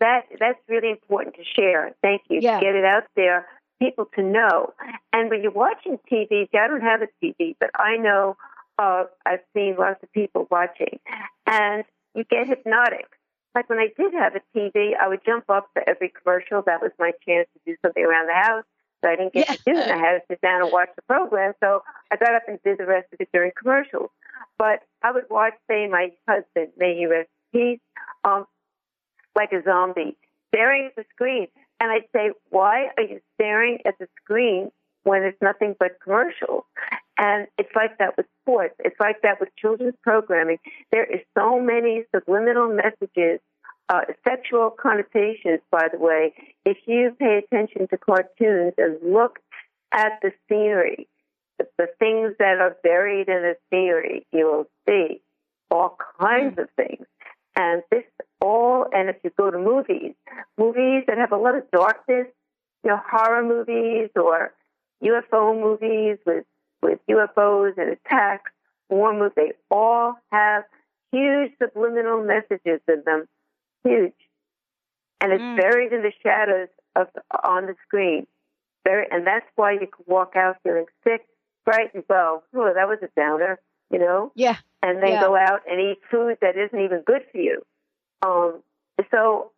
That 0.00 0.26
that's 0.38 0.58
really 0.68 0.90
important 0.90 1.36
to 1.36 1.44
share. 1.44 1.94
Thank 2.02 2.22
you. 2.28 2.40
Yeah. 2.40 2.58
To 2.58 2.64
get 2.64 2.74
it 2.74 2.84
out 2.84 3.04
there, 3.16 3.46
people 3.80 4.08
to 4.14 4.22
know. 4.22 4.74
And 5.12 5.30
when 5.30 5.42
you're 5.42 5.52
watching 5.52 5.98
TV, 6.10 6.28
see, 6.50 6.58
I 6.58 6.68
don't 6.68 6.82
have 6.82 7.02
a 7.02 7.08
TV, 7.22 7.56
but 7.58 7.70
I 7.74 7.96
know 7.96 8.36
uh, 8.78 9.04
I've 9.26 9.40
seen 9.54 9.76
lots 9.78 10.02
of 10.02 10.12
people 10.12 10.46
watching, 10.50 11.00
and 11.46 11.84
you 12.14 12.24
get 12.24 12.46
hypnotic 12.46 13.06
like 13.58 13.68
when 13.68 13.80
I 13.80 13.88
did 13.98 14.14
have 14.14 14.36
a 14.36 14.42
TV, 14.56 14.92
I 14.96 15.08
would 15.08 15.24
jump 15.26 15.50
up 15.50 15.68
for 15.72 15.82
every 15.88 16.12
commercial. 16.22 16.62
That 16.64 16.80
was 16.80 16.92
my 16.96 17.10
chance 17.26 17.48
to 17.54 17.60
do 17.66 17.76
something 17.82 18.04
around 18.04 18.28
the 18.28 18.34
house 18.34 18.64
that 19.02 19.10
I 19.10 19.16
didn't 19.16 19.32
get 19.32 19.48
yeah. 19.48 19.54
to 19.56 19.62
do. 19.66 19.80
And 19.80 19.92
I 19.92 19.96
had 19.96 20.12
to 20.18 20.20
sit 20.30 20.40
down 20.40 20.62
and 20.62 20.70
watch 20.70 20.90
the 20.94 21.02
program. 21.02 21.54
So 21.58 21.82
I 22.12 22.16
got 22.16 22.36
up 22.36 22.42
and 22.46 22.60
did 22.64 22.78
the 22.78 22.86
rest 22.86 23.08
of 23.12 23.20
it 23.20 23.28
during 23.32 23.50
commercials. 23.60 24.10
But 24.58 24.84
I 25.02 25.10
would 25.10 25.24
watch, 25.28 25.54
say, 25.68 25.88
my 25.88 26.12
husband, 26.28 26.68
may 26.76 26.96
he 26.96 27.06
rest 27.06 27.30
in 27.52 27.60
peace, 27.60 27.80
um, 28.24 28.46
like 29.34 29.50
a 29.52 29.60
zombie, 29.64 30.16
staring 30.54 30.86
at 30.86 30.94
the 30.94 31.04
screen. 31.12 31.48
And 31.80 31.90
I'd 31.90 32.08
say, 32.12 32.30
why 32.50 32.90
are 32.96 33.02
you 33.02 33.20
staring 33.34 33.78
at 33.84 33.98
the 33.98 34.06
screen 34.22 34.70
when 35.02 35.24
it's 35.24 35.42
nothing 35.42 35.74
but 35.80 35.98
commercials? 36.02 36.62
And 37.18 37.48
it's 37.58 37.74
like 37.74 37.98
that 37.98 38.16
with 38.16 38.26
sports. 38.42 38.74
It's 38.78 38.98
like 39.00 39.22
that 39.22 39.40
with 39.40 39.48
children's 39.56 39.96
programming. 40.02 40.58
There 40.92 41.04
is 41.04 41.20
so 41.36 41.60
many 41.60 42.04
subliminal 42.14 42.68
messages, 42.68 43.40
uh, 43.88 44.00
sexual 44.26 44.70
connotations, 44.70 45.60
by 45.70 45.88
the 45.90 45.98
way. 45.98 46.34
If 46.64 46.78
you 46.86 47.16
pay 47.18 47.38
attention 47.38 47.88
to 47.88 47.96
cartoons 47.96 48.74
and 48.76 48.98
look 49.02 49.38
at 49.92 50.20
the 50.22 50.32
scenery, 50.48 51.08
the, 51.58 51.66
the 51.78 51.88
things 51.98 52.34
that 52.38 52.58
are 52.58 52.76
buried 52.82 53.28
in 53.28 53.42
the 53.42 53.56
scenery, 53.70 54.26
you 54.32 54.46
will 54.46 54.66
see 54.88 55.20
all 55.70 55.96
kinds 56.20 56.58
of 56.58 56.68
things. 56.76 57.06
And 57.56 57.82
this 57.90 58.04
all, 58.40 58.86
and 58.92 59.08
if 59.08 59.16
you 59.24 59.30
go 59.36 59.50
to 59.50 59.58
movies, 59.58 60.14
movies 60.56 61.04
that 61.08 61.18
have 61.18 61.32
a 61.32 61.36
lot 61.36 61.56
of 61.56 61.68
darkness, 61.70 62.26
you 62.84 62.90
know, 62.90 63.00
horror 63.10 63.42
movies 63.42 64.10
or 64.14 64.52
UFO 65.02 65.60
movies 65.60 66.18
with 66.24 66.44
with 66.80 67.00
UFOs 67.10 67.76
and 67.76 67.90
attacks, 67.90 68.52
war 68.88 69.12
movies, 69.12 69.32
they 69.34 69.52
all 69.70 70.14
have 70.30 70.62
huge 71.10 71.52
subliminal 71.60 72.22
messages 72.22 72.80
in 72.86 73.02
them. 73.04 73.26
Huge. 73.84 74.12
And 75.20 75.32
it's 75.32 75.42
mm. 75.42 75.56
buried 75.56 75.92
in 75.92 76.02
the 76.02 76.12
shadows 76.22 76.68
of 76.94 77.08
on 77.44 77.66
the 77.66 77.74
screen. 77.86 78.26
Very, 78.84 79.06
and 79.10 79.26
that's 79.26 79.46
why 79.56 79.72
you 79.72 79.80
can 79.80 80.04
walk 80.06 80.34
out 80.36 80.56
feeling 80.62 80.86
sick, 81.04 81.26
frightened, 81.64 82.04
go, 82.08 82.42
oh, 82.54 82.72
that 82.74 82.88
was 82.88 82.98
a 83.02 83.08
downer, 83.16 83.58
you 83.90 83.98
know? 83.98 84.32
Yeah. 84.34 84.56
And 84.82 85.02
then 85.02 85.10
yeah. 85.10 85.20
go 85.20 85.36
out 85.36 85.60
and 85.68 85.80
eat 85.80 85.98
food 86.10 86.38
that 86.40 86.56
isn't 86.56 86.78
even 86.78 87.02
good 87.02 87.22
for 87.32 87.38
you. 87.38 87.62
Um, 88.22 88.62
so, 89.10 89.50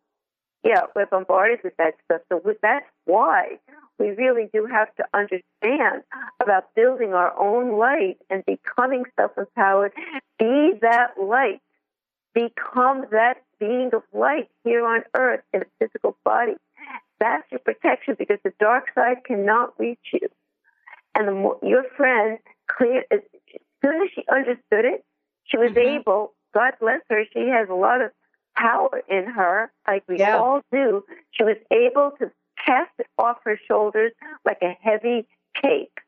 yeah, 0.63 0.81
we're 0.95 1.05
bombarded 1.05 1.59
with 1.63 1.77
that 1.77 1.93
stuff. 2.05 2.21
So 2.29 2.41
that's 2.61 2.85
why 3.05 3.59
we 3.99 4.09
really 4.09 4.49
do 4.53 4.65
have 4.65 4.93
to 4.95 5.05
understand 5.13 6.03
about 6.41 6.73
building 6.75 7.13
our 7.13 7.37
own 7.39 7.77
light 7.77 8.17
and 8.29 8.43
becoming 8.45 9.03
self 9.15 9.31
empowered. 9.37 9.93
Be 10.39 10.73
that 10.81 11.13
light. 11.21 11.61
Become 12.33 13.05
that 13.11 13.43
being 13.59 13.91
of 13.93 14.03
light 14.13 14.49
here 14.63 14.85
on 14.85 15.03
earth 15.15 15.41
in 15.53 15.61
a 15.61 15.65
physical 15.79 16.17
body. 16.23 16.55
That's 17.19 17.43
your 17.51 17.59
protection 17.59 18.15
because 18.17 18.39
the 18.43 18.53
dark 18.59 18.87
side 18.95 19.17
cannot 19.25 19.79
reach 19.79 19.99
you. 20.13 20.27
And 21.13 21.27
the 21.27 21.33
more, 21.33 21.59
your 21.61 21.83
friend, 21.95 22.39
clear, 22.69 23.03
as 23.11 23.19
soon 23.83 24.01
as 24.01 24.09
she 24.15 24.23
understood 24.31 24.85
it, 24.85 25.05
she 25.43 25.57
was 25.57 25.71
mm-hmm. 25.71 25.99
able, 25.99 26.33
God 26.53 26.73
bless 26.79 27.01
her, 27.09 27.23
she 27.33 27.47
has 27.49 27.69
a 27.69 27.73
lot 27.73 28.01
of 28.01 28.11
power 28.55 29.01
in 29.09 29.25
her, 29.25 29.71
like 29.87 30.03
we 30.07 30.19
yeah. 30.19 30.37
all 30.37 30.61
do. 30.71 31.03
She 31.31 31.43
was 31.43 31.57
able 31.69 32.11
to 32.19 32.31
cast 32.65 32.91
it 32.99 33.07
off 33.17 33.37
her 33.43 33.59
shoulders 33.67 34.13
like 34.45 34.59
a 34.61 34.77
heavy 34.81 35.27
cape. 35.61 35.99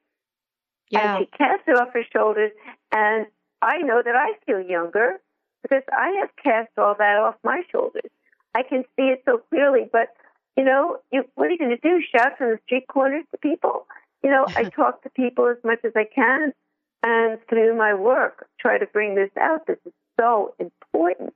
Yeah. 0.90 1.18
And 1.18 1.26
she 1.26 1.38
cast 1.38 1.62
it 1.68 1.78
off 1.78 1.94
her 1.94 2.06
shoulders, 2.12 2.52
and 2.92 3.26
I 3.62 3.80
know 3.80 4.02
that 4.04 4.16
I 4.16 4.34
feel 4.46 4.62
younger 4.62 5.20
because 5.64 5.84
I 5.92 6.10
have 6.20 6.30
cast 6.42 6.70
all 6.78 6.96
that 7.00 7.18
off 7.18 7.36
my 7.44 7.64
shoulders. 7.72 8.12
I 8.54 8.62
can 8.62 8.84
see 8.96 9.06
it 9.06 9.24
so 9.26 9.42
clearly, 9.50 9.90
but 9.92 10.10
you 10.56 10.64
know, 10.64 10.98
you, 11.12 11.24
what 11.34 11.48
are 11.48 11.52
you 11.52 11.58
going 11.58 11.72
to 11.72 11.78
do? 11.78 12.00
Shout 12.16 12.38
from 12.38 12.52
the 12.52 12.60
street 12.66 12.88
corners 12.88 13.26
to 13.32 13.38
people? 13.40 13.88
You 14.24 14.30
know, 14.30 14.46
I 14.56 14.64
talk 14.76 15.02
to 15.04 15.10
people 15.10 15.48
as 15.48 15.58
much 15.64 15.80
as 15.84 15.94
I 15.96 16.06
can, 16.14 16.54
and 17.02 17.40
through 17.50 17.76
my 17.76 17.96
work, 17.96 18.48
try 18.60 18.78
to 18.78 18.86
bring 18.86 19.16
this 19.16 19.32
out. 19.40 19.66
This 19.66 19.80
is 19.86 19.94
so 20.20 20.54
important 20.60 21.34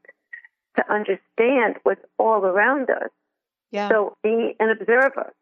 to 0.76 0.94
understand 0.94 1.78
what's 1.82 2.06
all 2.20 2.46
around 2.46 2.90
us. 2.92 3.10
Yeah. 3.72 3.90
So 3.90 4.16
be 4.22 4.56
an 4.60 4.70
observer. 4.70 5.34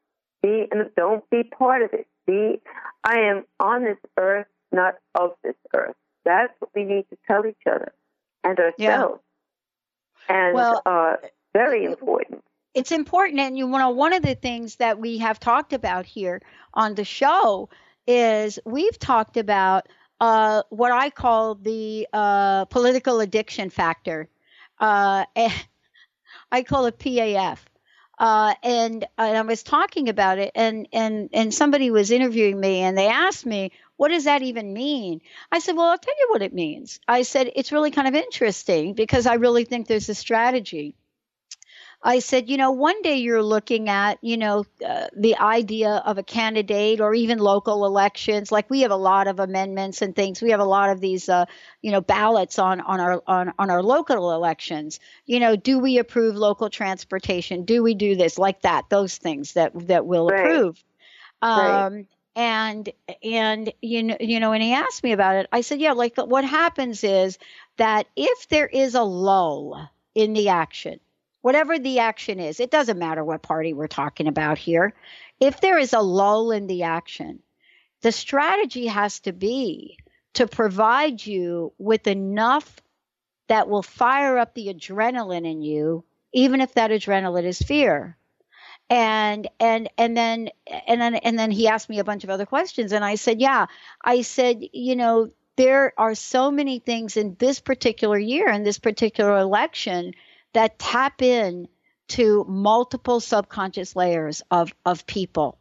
Be 0.42 0.68
and 0.72 0.90
don't 0.96 1.30
be 1.30 1.44
part 1.44 1.82
of 1.82 1.92
it. 1.92 2.08
Be 2.26 2.62
I 3.04 3.20
am 3.20 3.46
on 3.60 3.84
this 3.84 3.98
earth, 4.18 4.48
not 4.72 4.96
of 5.14 5.32
this 5.44 5.56
earth. 5.76 5.96
That's 6.24 6.54
what 6.60 6.72
we 6.74 6.84
need 6.84 7.06
to 7.10 7.18
tell 7.28 7.46
each 7.46 7.56
other 7.68 7.92
and 8.46 8.60
ourselves. 8.60 9.22
and 10.30 10.56
Well, 10.56 10.82
uh, 10.86 11.16
very 11.54 11.86
important. 11.86 12.44
it's 12.74 12.92
important 12.92 13.40
and 13.40 13.58
you 13.58 13.68
know 13.68 13.90
one 13.90 14.14
of 14.14 14.22
the 14.22 14.36
things 14.36 14.78
that 14.78 15.00
we 15.00 15.18
have 15.18 15.40
talked 15.40 15.74
about 15.74 16.06
here 16.06 16.42
on 16.74 16.96
the 16.96 17.06
show 17.06 17.70
is 18.08 18.60
we've 18.66 19.00
talked 19.00 19.38
about 19.38 19.88
uh, 20.20 20.64
what 20.70 20.92
I 20.92 21.10
call 21.10 21.56
the 21.56 22.08
uh, 22.14 22.66
political 22.66 23.20
addiction 23.20 23.70
factor. 23.70 24.30
Uh, 24.80 25.26
I 26.52 26.64
call 26.64 26.86
it 26.86 27.00
PAF. 27.00 27.60
Uh, 28.18 28.54
and, 28.64 29.06
and 29.18 29.38
I 29.38 29.42
was 29.42 29.62
talking 29.62 30.08
about 30.08 30.38
it, 30.38 30.52
and, 30.56 30.88
and, 30.94 31.30
and 31.34 31.54
somebody 31.54 31.92
was 31.92 32.12
interviewing 32.12 32.58
me, 32.58 32.80
and 32.80 32.98
they 32.98 33.08
asked 33.08 33.46
me, 33.46 33.74
What 33.98 34.10
does 34.10 34.26
that 34.26 34.42
even 34.42 34.74
mean? 34.74 35.22
I 35.52 35.60
said, 35.60 35.76
Well, 35.76 35.88
I'll 35.88 35.98
tell 35.98 36.14
you 36.20 36.28
what 36.30 36.42
it 36.42 36.54
means. 36.54 37.00
I 37.08 37.24
said, 37.24 37.52
It's 37.56 37.72
really 37.72 37.92
kind 37.92 38.08
of 38.08 38.16
interesting 38.16 38.94
because 38.94 39.26
I 39.26 39.36
really 39.36 39.66
think 39.66 39.88
there's 39.88 40.10
a 40.10 40.16
strategy. 40.16 40.96
I 42.04 42.20
said, 42.20 42.50
you 42.50 42.58
know, 42.58 42.72
one 42.72 43.02
day 43.02 43.18
you're 43.18 43.42
looking 43.42 43.90
at, 43.90 44.20
you 44.22 44.38
know, 44.38 44.66
uh, 44.86 45.08
the 45.16 45.38
idea 45.38 46.04
of 46.06 46.18
a 46.20 46.24
candidate 46.24 47.02
or 47.02 47.14
even 47.16 47.40
local 47.40 47.86
elections. 47.86 48.52
Like 48.52 48.70
we 48.70 48.82
have 48.82 48.92
a 48.92 48.96
lot 48.96 49.28
of 49.28 49.40
amendments 49.40 50.02
and 50.04 50.16
things. 50.16 50.42
We 50.42 50.52
have 50.52 50.60
a 50.60 50.66
lot 50.66 50.92
of 50.92 51.02
these, 51.02 51.30
uh, 51.30 51.46
you 51.82 51.92
know, 51.92 52.02
ballots 52.02 52.60
on 52.60 52.80
on 52.82 53.00
our 53.00 53.24
on 53.26 53.54
on 53.58 53.72
our 53.72 53.82
local 53.82 54.34
elections. 54.34 55.00
You 55.26 55.40
know, 55.40 55.56
do 55.56 55.80
we 55.80 55.98
approve 55.98 56.36
local 56.36 56.70
transportation? 56.70 57.66
Do 57.66 57.82
we 57.82 57.96
do 57.96 58.16
this 58.16 58.38
like 58.38 58.62
that? 58.62 58.90
Those 58.90 59.18
things 59.18 59.54
that 59.54 59.72
that 59.88 60.06
we'll 60.06 60.28
Right. 60.28 60.30
approve. 60.30 60.84
Right. 61.54 61.88
And 62.36 62.90
and 63.24 63.72
you 63.82 64.04
know 64.04 64.18
you 64.20 64.40
know, 64.40 64.52
and 64.52 64.62
he 64.62 64.74
asked 64.74 65.04
me 65.04 65.14
about 65.14 65.38
it. 65.38 65.48
I 65.52 65.62
said, 65.62 65.80
yeah, 65.80 65.94
like 65.94 66.18
what 66.18 66.44
happens 66.44 67.04
is 67.04 67.38
that 67.78 68.08
if 68.16 68.50
there 68.50 68.68
is 68.68 68.96
a 68.96 69.04
lull 69.04 69.90
in 70.14 70.34
the 70.34 70.50
action 70.50 71.00
whatever 71.46 71.78
the 71.78 72.00
action 72.00 72.40
is, 72.40 72.60
it 72.60 72.72
doesn't 72.72 72.98
matter 72.98 73.24
what 73.24 73.44
party 73.44 73.72
we're 73.72 73.86
talking 73.86 74.26
about 74.26 74.58
here. 74.58 74.96
If 75.40 75.62
there 75.62 75.78
is 75.78 75.94
a 75.94 76.00
lull 76.00 76.50
in 76.50 76.66
the 76.66 76.82
action, 76.82 77.38
the 78.02 78.12
strategy 78.12 78.88
has 78.88 79.20
to 79.20 79.32
be 79.32 80.00
to 80.34 80.48
provide 80.48 81.24
you 81.24 81.72
with 81.78 82.08
enough 82.08 82.82
that 83.48 83.70
will 83.70 83.84
fire 83.84 84.40
up 84.40 84.56
the 84.56 84.74
adrenaline 84.74 85.46
in 85.46 85.62
you, 85.62 86.04
even 86.34 86.62
if 86.62 86.74
that 86.74 86.90
adrenaline 86.90 87.44
is 87.44 87.60
fear. 87.60 88.18
And 88.90 89.50
and 89.60 89.90
and 89.98 90.16
then 90.16 90.50
and 90.88 91.02
then 91.02 91.16
and 91.16 91.40
then 91.40 91.50
he 91.52 91.68
asked 91.68 91.90
me 91.90 92.00
a 92.00 92.04
bunch 92.04 92.24
of 92.24 92.30
other 92.30 92.46
questions, 92.46 92.92
and 92.92 93.04
I 93.04 93.16
said, 93.16 93.42
yeah, 93.42 93.66
I 94.04 94.22
said, 94.22 94.62
you 94.74 94.96
know, 94.96 95.32
there 95.56 95.94
are 95.98 96.14
so 96.14 96.52
many 96.52 96.80
things 96.80 97.18
in 97.18 97.36
this 97.40 97.60
particular 97.60 98.18
year, 98.18 98.48
in 98.50 98.64
this 98.64 98.78
particular 98.78 99.38
election, 99.40 100.14
that 100.54 100.78
tap 100.78 101.22
in 101.24 101.68
to 102.10 102.46
multiple 102.48 103.20
subconscious 103.20 103.96
layers 103.96 104.44
of 104.52 104.72
of 104.86 105.08
people. 105.08 105.58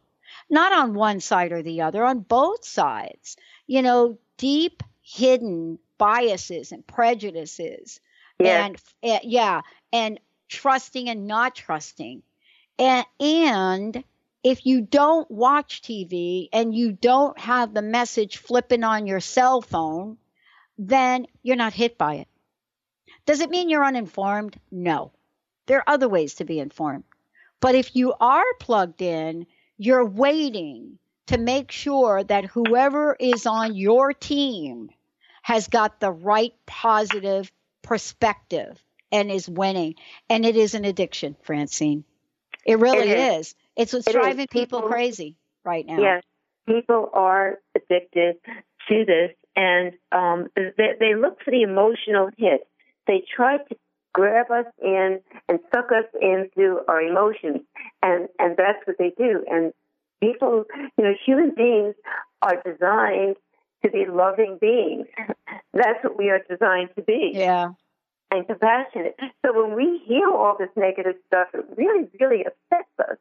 Not 0.49 0.73
on 0.73 0.93
one 0.93 1.19
side 1.19 1.51
or 1.51 1.63
the 1.63 1.81
other 1.81 2.03
on 2.03 2.19
both 2.19 2.63
sides. 2.63 3.37
You 3.65 3.81
know 3.81 4.19
deep 4.37 4.83
hidden 5.01 5.79
biases 5.97 6.71
and 6.71 6.85
prejudices 6.85 7.99
Yes. 8.37 8.65
and 9.01 9.11
uh, 9.11 9.19
yeah 9.23 9.61
and 9.93 10.19
trusting 10.49 11.09
and 11.09 11.25
not 11.25 11.55
trusting 11.55 12.21
and 12.79 13.05
and 13.19 14.03
if 14.43 14.65
you 14.65 14.81
don't 14.81 15.29
watch 15.31 15.81
TV 15.81 16.49
and 16.53 16.75
you 16.75 16.91
don't 16.91 17.37
have 17.39 17.73
the 17.73 17.81
message 17.81 18.37
flipping 18.37 18.83
on 18.83 19.07
your 19.07 19.19
cell 19.19 19.61
phone 19.61 20.17
then 20.77 21.25
you're 21.41 21.55
not 21.55 21.73
hit 21.73 21.97
by 21.97 22.15
it 22.15 22.27
does 23.25 23.39
it 23.39 23.49
mean 23.49 23.69
you're 23.69 23.83
uninformed? 23.83 24.59
No. 24.71 25.11
There 25.65 25.79
are 25.79 25.93
other 25.93 26.07
ways 26.07 26.35
to 26.35 26.45
be 26.45 26.59
informed. 26.59 27.05
But 27.59 27.75
if 27.75 27.95
you 27.95 28.13
are 28.19 28.53
plugged 28.59 29.01
in, 29.01 29.47
you're 29.77 30.05
waiting 30.05 30.99
to 31.27 31.37
make 31.39 31.71
sure 31.71 32.23
that 32.23 32.45
whoever 32.45 33.15
is 33.19 33.47
on 33.47 33.75
your 33.75 34.13
team 34.13 34.91
has 35.41 35.67
got 35.67 35.99
the 35.99 36.11
right 36.11 36.53
positive 36.67 37.51
perspective 37.81 38.79
and 39.11 39.31
is 39.31 39.49
winning. 39.49 39.95
And 40.29 40.45
it 40.45 40.55
is 40.55 40.75
an 40.75 40.85
addiction, 40.85 41.35
Francine. 41.41 42.03
It 42.65 42.79
really 42.79 43.09
It 43.09 43.17
is. 43.17 43.47
is. 43.47 43.55
It's 43.75 43.93
what's 43.93 44.07
It 44.07 44.13
driving 44.13 44.47
people, 44.47 44.79
People- 44.79 44.89
crazy 44.89 45.35
right 45.63 45.85
now. 45.85 45.99
Yes, 45.99 46.23
people 46.67 47.09
are 47.13 47.59
addicted 47.75 48.37
to 48.89 49.05
this, 49.05 49.31
and 49.55 49.93
um, 50.11 50.47
they, 50.55 50.93
they 50.99 51.15
look 51.15 51.41
for 51.43 51.51
the 51.51 51.61
emotional 51.61 52.29
hit. 52.37 52.67
They 53.07 53.23
try 53.35 53.57
to 53.57 53.75
grab 54.13 54.49
us 54.49 54.65
in 54.81 55.19
and 55.49 55.59
suck 55.73 55.91
us 55.91 56.05
into 56.21 56.79
our 56.87 57.01
emotions, 57.01 57.61
and 58.01 58.29
and 58.39 58.57
that's 58.57 58.85
what 58.85 58.97
they 58.97 59.11
do. 59.17 59.43
And 59.49 59.73
people, 60.21 60.65
you 60.97 61.03
know, 61.03 61.13
human 61.25 61.53
beings 61.55 61.95
are 62.41 62.61
designed 62.63 63.35
to 63.83 63.91
be 63.91 64.05
loving 64.09 64.57
beings. 64.59 65.05
That's 65.73 66.03
what 66.03 66.17
we 66.17 66.29
are 66.29 66.39
designed 66.49 66.89
to 66.95 67.03
be. 67.03 67.31
Yeah. 67.35 67.71
And 68.35 68.45
compassionate. 68.45 69.15
So 69.45 69.53
when 69.53 69.77
we 69.77 70.01
hear 70.05 70.27
all 70.29 70.57
this 70.59 70.69
negative 70.75 71.15
stuff, 71.27 71.47
it 71.53 71.65
really, 71.77 72.09
really 72.19 72.41
affects 72.43 72.99
us. 72.99 73.17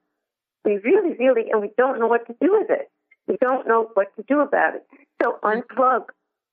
We 0.65 0.79
really, 0.79 1.15
really, 1.17 1.51
and 1.53 1.61
we 1.61 1.71
don't 1.79 2.01
know 2.01 2.09
what 2.09 2.27
to 2.27 2.35
do 2.41 2.59
with 2.59 2.69
it. 2.69 2.91
We 3.29 3.37
don't 3.41 3.69
know 3.69 3.91
what 3.95 4.15
to 4.17 4.25
do 4.27 4.41
about 4.41 4.75
it. 4.75 4.87
So 5.23 5.39
unplug. 5.45 6.07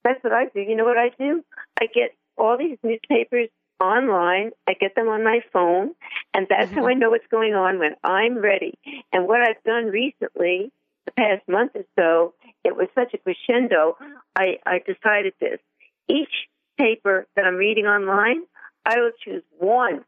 That's 0.03 0.23
what 0.23 0.31
I 0.31 0.45
do. 0.45 0.61
You 0.61 0.75
know 0.75 0.83
what 0.83 0.97
I 0.97 1.09
do? 1.17 1.43
I 1.79 1.87
get 1.87 2.11
all 2.37 2.55
these 2.55 2.77
newspapers 2.83 3.49
online. 3.81 4.51
I 4.67 4.73
get 4.73 4.93
them 4.93 5.07
on 5.07 5.23
my 5.23 5.41
phone, 5.51 5.95
and 6.35 6.45
that's 6.47 6.71
how 6.71 6.87
I 6.87 6.93
know 6.93 7.09
what's 7.09 7.25
going 7.31 7.55
on 7.55 7.79
when 7.79 7.95
I'm 8.03 8.37
ready. 8.37 8.77
And 9.11 9.27
what 9.27 9.41
I've 9.41 9.63
done 9.63 9.85
recently, 9.85 10.71
the 11.07 11.11
past 11.13 11.47
month 11.47 11.71
or 11.73 11.85
so, 11.97 12.35
it 12.63 12.75
was 12.75 12.89
such 12.93 13.15
a 13.15 13.17
crescendo. 13.17 13.97
I, 14.35 14.59
I 14.67 14.79
decided 14.85 15.33
this. 15.39 15.59
Each 16.07 16.47
paper 16.77 17.27
that 17.35 17.45
I'm 17.45 17.55
reading 17.55 17.85
online, 17.85 18.43
I 18.85 18.99
will 18.99 19.11
choose 19.23 19.43
one, 19.59 20.03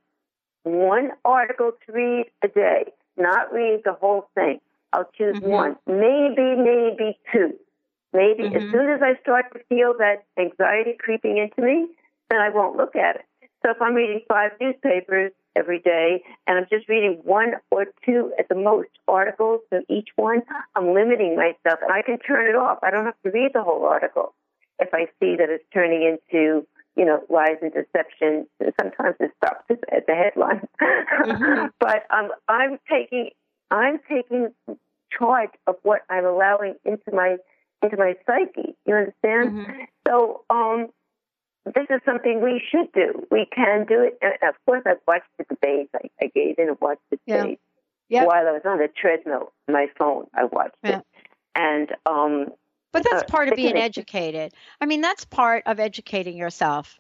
one 0.64 1.12
article 1.24 1.72
to 1.86 1.92
read 1.92 2.26
a 2.44 2.48
day, 2.48 2.92
not 3.18 3.54
read 3.54 3.82
the 3.86 3.94
whole 3.94 4.30
thing. 4.36 4.60
I'll 4.92 5.10
choose 5.18 5.38
mm-hmm. 5.38 5.50
one, 5.50 5.76
maybe, 5.88 6.56
maybe 6.56 7.18
two. 7.32 7.54
Maybe 8.14 8.46
as 8.46 8.52
mm-hmm. 8.52 8.72
soon 8.72 8.90
as 8.92 9.02
I 9.02 9.20
start 9.22 9.46
to 9.54 9.60
feel 9.70 9.96
that 9.98 10.26
anxiety 10.38 10.96
creeping 11.00 11.38
into 11.40 11.62
me, 11.62 11.88
then 12.30 12.40
I 12.40 12.50
won't 12.50 12.78
look 12.78 12.96
at 12.96 13.16
it. 13.16 13.26
So 13.64 13.72
if 13.72 13.82
I'm 13.82 13.96
reading 13.96 14.22
five 14.28 14.52
newspapers 14.62 15.32
every 15.56 15.80
day 15.80 16.22
and 16.46 16.58
I'm 16.58 16.68
just 16.70 16.88
reading 16.90 17.22
one 17.24 17.54
or 17.72 17.88
two 18.06 18.32
at 18.38 18.50
the 18.50 18.56
most 18.56 18.90
articles 19.08 19.62
of 19.72 19.84
each 19.90 20.10
one, 20.16 20.42
I'm 20.76 20.94
limiting 20.94 21.36
myself 21.36 21.80
and 21.82 21.92
I 21.92 22.02
can 22.04 22.20
turn 22.20 22.48
it 22.48 22.56
off. 22.56 22.80
I 22.84 22.92
don't 22.92 23.06
have 23.06 23.20
to 23.24 23.32
read 23.32 23.52
the 23.54 23.64
whole 23.64 23.86
article 23.86 24.36
if 24.80 24.94
I 24.94 25.06
see 25.20 25.36
that 25.38 25.50
it's 25.50 25.64
turning 25.74 26.04
into, 26.04 26.68
you 26.96 27.06
know, 27.06 27.22
lies 27.30 27.58
and 27.62 27.74
deception. 27.74 28.48
Sometimes 28.80 29.16
it 29.20 29.32
stops 29.38 29.66
at 29.70 30.06
the 30.08 30.14
headline. 30.14 30.68
but 31.80 32.04
um, 32.10 32.30
I'm 32.48 32.78
taking 32.90 33.32
I'm 33.72 34.00
taking 34.10 34.54
charge 35.18 35.50
of 35.68 35.76
what 35.84 36.02
I'm 36.10 36.26
allowing 36.26 36.76
into 36.86 37.12
my 37.12 37.38
into 37.82 37.98
my 37.98 38.16
psyche. 38.26 38.76
You 38.86 38.96
understand? 38.96 39.66
So 40.08 40.44
um, 40.50 40.88
this 41.66 41.86
is 41.90 42.02
something 42.06 42.42
we 42.42 42.62
should 42.70 42.92
do. 42.94 43.26
We 43.32 43.48
can 43.54 43.86
do 43.86 44.02
it. 44.02 44.18
And 44.22 44.34
of 44.48 44.56
course, 44.66 44.84
I've 44.86 44.98
watched 45.08 45.30
the 45.38 45.46
debates. 45.46 45.90
I, 45.96 46.10
I 46.22 46.32
gave 46.34 46.56
in 46.58 46.70
and 46.70 46.78
watched 46.80 47.02
the 47.10 47.20
Yeah. 47.26 47.38
debates 47.38 47.62
Yep. 48.10 48.28
while 48.28 48.48
I 48.48 48.52
was 48.52 48.62
on 48.66 48.78
the 48.78 48.90
treadmill 48.90 49.54
my 49.68 49.88
phone. 49.98 50.28
I 50.36 50.44
watched 50.44 50.76
Yeah. 50.84 51.00
it, 51.00 51.06
and 51.56 51.96
um, 52.06 52.52
But 52.94 53.04
that's 53.04 53.24
uh, 53.24 53.26
part 53.26 53.50
of 53.50 53.56
being 53.56 53.76
educated. 53.76 54.54
I 54.80 54.86
mean, 54.86 55.02
that's 55.02 55.26
part 55.26 55.64
of 55.66 55.80
educating 55.80 56.38
yourself. 56.38 56.98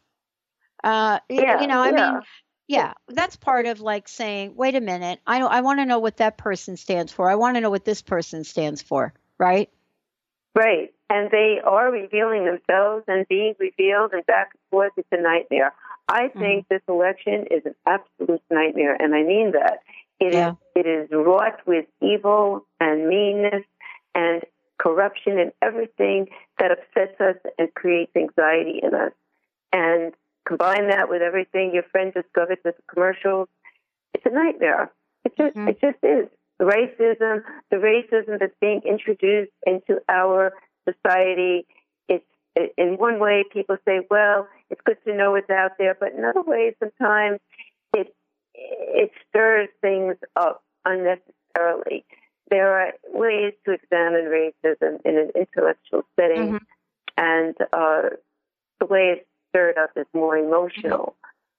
Uh, 0.83 1.19
Yeah, 1.29 1.61
you 1.61 1.67
know, 1.67 1.79
I 1.79 1.91
yeah. 1.91 2.11
mean, 2.11 2.21
yeah, 2.67 2.93
that's 3.07 3.35
part 3.35 3.67
of 3.67 3.79
like 3.79 4.07
saying, 4.07 4.55
wait 4.55 4.75
a 4.75 4.81
minute, 4.81 5.19
I 5.25 5.39
I 5.41 5.61
want 5.61 5.79
to 5.79 5.85
know 5.85 5.99
what 5.99 6.17
that 6.17 6.37
person 6.37 6.75
stands 6.77 7.11
for. 7.13 7.29
I 7.29 7.35
want 7.35 7.55
to 7.55 7.61
know 7.61 7.69
what 7.69 7.85
this 7.85 8.01
person 8.01 8.43
stands 8.43 8.81
for, 8.81 9.13
right? 9.37 9.69
Right. 10.55 10.93
And 11.09 11.29
they 11.31 11.59
are 11.63 11.91
revealing 11.91 12.45
themselves 12.45 13.03
and 13.07 13.27
being 13.27 13.55
revealed 13.59 14.13
and 14.13 14.25
back 14.25 14.49
and 14.53 14.59
forth. 14.71 14.93
It's 14.97 15.07
a 15.11 15.21
nightmare. 15.21 15.73
I 16.07 16.27
think 16.29 16.67
this 16.67 16.81
election 16.87 17.45
is 17.49 17.65
an 17.65 17.75
absolute 17.85 18.41
nightmare, 18.49 18.95
and 18.99 19.13
I 19.15 19.23
mean 19.23 19.51
that. 19.51 19.79
It 20.19 20.27
is. 20.27 20.33
Yeah. 20.35 20.53
it 20.75 20.85
is 20.85 21.09
wrought 21.11 21.59
with 21.65 21.85
evil 22.01 22.65
and 22.79 23.07
meanness 23.07 23.63
and 24.15 24.43
corruption 24.79 25.39
and 25.39 25.51
everything 25.61 26.27
that 26.59 26.71
upsets 26.71 27.19
us 27.19 27.35
and 27.57 27.73
creates 27.73 28.11
anxiety 28.15 28.79
in 28.81 28.93
us. 28.93 29.11
And 29.71 30.13
combine 30.45 30.89
that 30.89 31.09
with 31.09 31.21
everything 31.21 31.71
your 31.73 31.83
friend 31.83 32.13
discovered 32.13 32.59
with 32.63 32.75
the 32.77 32.83
commercials, 32.93 33.47
it's 34.13 34.25
a 34.25 34.29
nightmare. 34.29 34.91
It 35.25 35.33
just 35.37 35.55
mm-hmm. 35.55 35.69
it 35.69 35.81
just 35.81 36.03
is. 36.03 36.27
The 36.59 36.65
racism, 36.65 37.41
the 37.71 37.77
racism 37.77 38.39
that's 38.39 38.53
being 38.61 38.81
introduced 38.85 39.51
into 39.65 39.99
our 40.07 40.53
society. 40.87 41.65
It's 42.07 42.25
in 42.77 42.97
one 42.97 43.19
way 43.19 43.43
people 43.51 43.77
say, 43.85 44.01
well, 44.09 44.47
it's 44.69 44.81
good 44.85 44.97
to 45.05 45.15
know 45.15 45.35
it's 45.35 45.49
out 45.49 45.71
there, 45.79 45.97
but 45.99 46.13
in 46.13 46.23
other 46.23 46.43
ways, 46.43 46.75
sometimes 46.79 47.39
it 47.95 48.13
it 48.53 49.11
stirs 49.29 49.69
things 49.81 50.15
up 50.35 50.63
unnecessarily. 50.85 52.05
There 52.53 52.71
are 52.79 52.91
ways 53.23 53.53
to 53.65 53.71
examine 53.79 54.25
racism 54.25 54.93
in 55.09 55.17
an 55.17 55.29
intellectual 55.43 56.03
setting, 56.19 56.47
Mm-hmm. 56.53 56.63
and 57.17 57.55
uh, 57.81 58.09
the 58.79 58.85
way 58.85 59.05
it's 59.15 59.27
stirred 59.49 59.77
up 59.83 59.91
is 59.95 60.05
more 60.13 60.37
emotional 60.37 61.15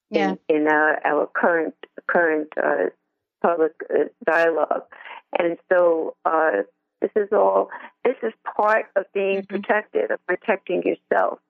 Yeah. 0.09 0.35
in, 0.49 0.57
in 0.57 0.69
our, 0.69 0.93
our 1.05 1.27
current 1.41 1.75
current 2.07 2.51
uh, 2.69 2.91
public 3.43 3.73
uh, 3.91 4.05
dialogue. 4.25 4.85
And 5.37 5.59
so 5.71 6.15
uh, 6.25 6.63
this 7.01 7.11
is 7.17 7.29
all 7.33 7.71
this 8.05 8.19
is 8.23 8.33
part 8.57 8.87
of 8.95 9.05
being 9.13 9.39
Mm-hmm. 9.43 9.55
protected, 9.55 10.07
of 10.13 10.21
protecting 10.27 10.81
yourself. 10.91 11.41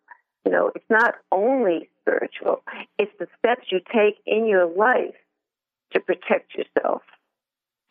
You 0.47 0.53
know, 0.53 0.71
it's 0.75 0.91
not 0.91 1.17
only 1.31 1.91
spiritual; 2.01 2.57
it's 2.99 3.13
the 3.19 3.29
steps 3.39 3.67
you 3.75 3.81
take 3.93 4.17
in 4.27 4.47
your 4.47 4.67
life 4.67 5.19
to 5.93 6.01
protect 6.01 6.55
yourself. 6.59 7.03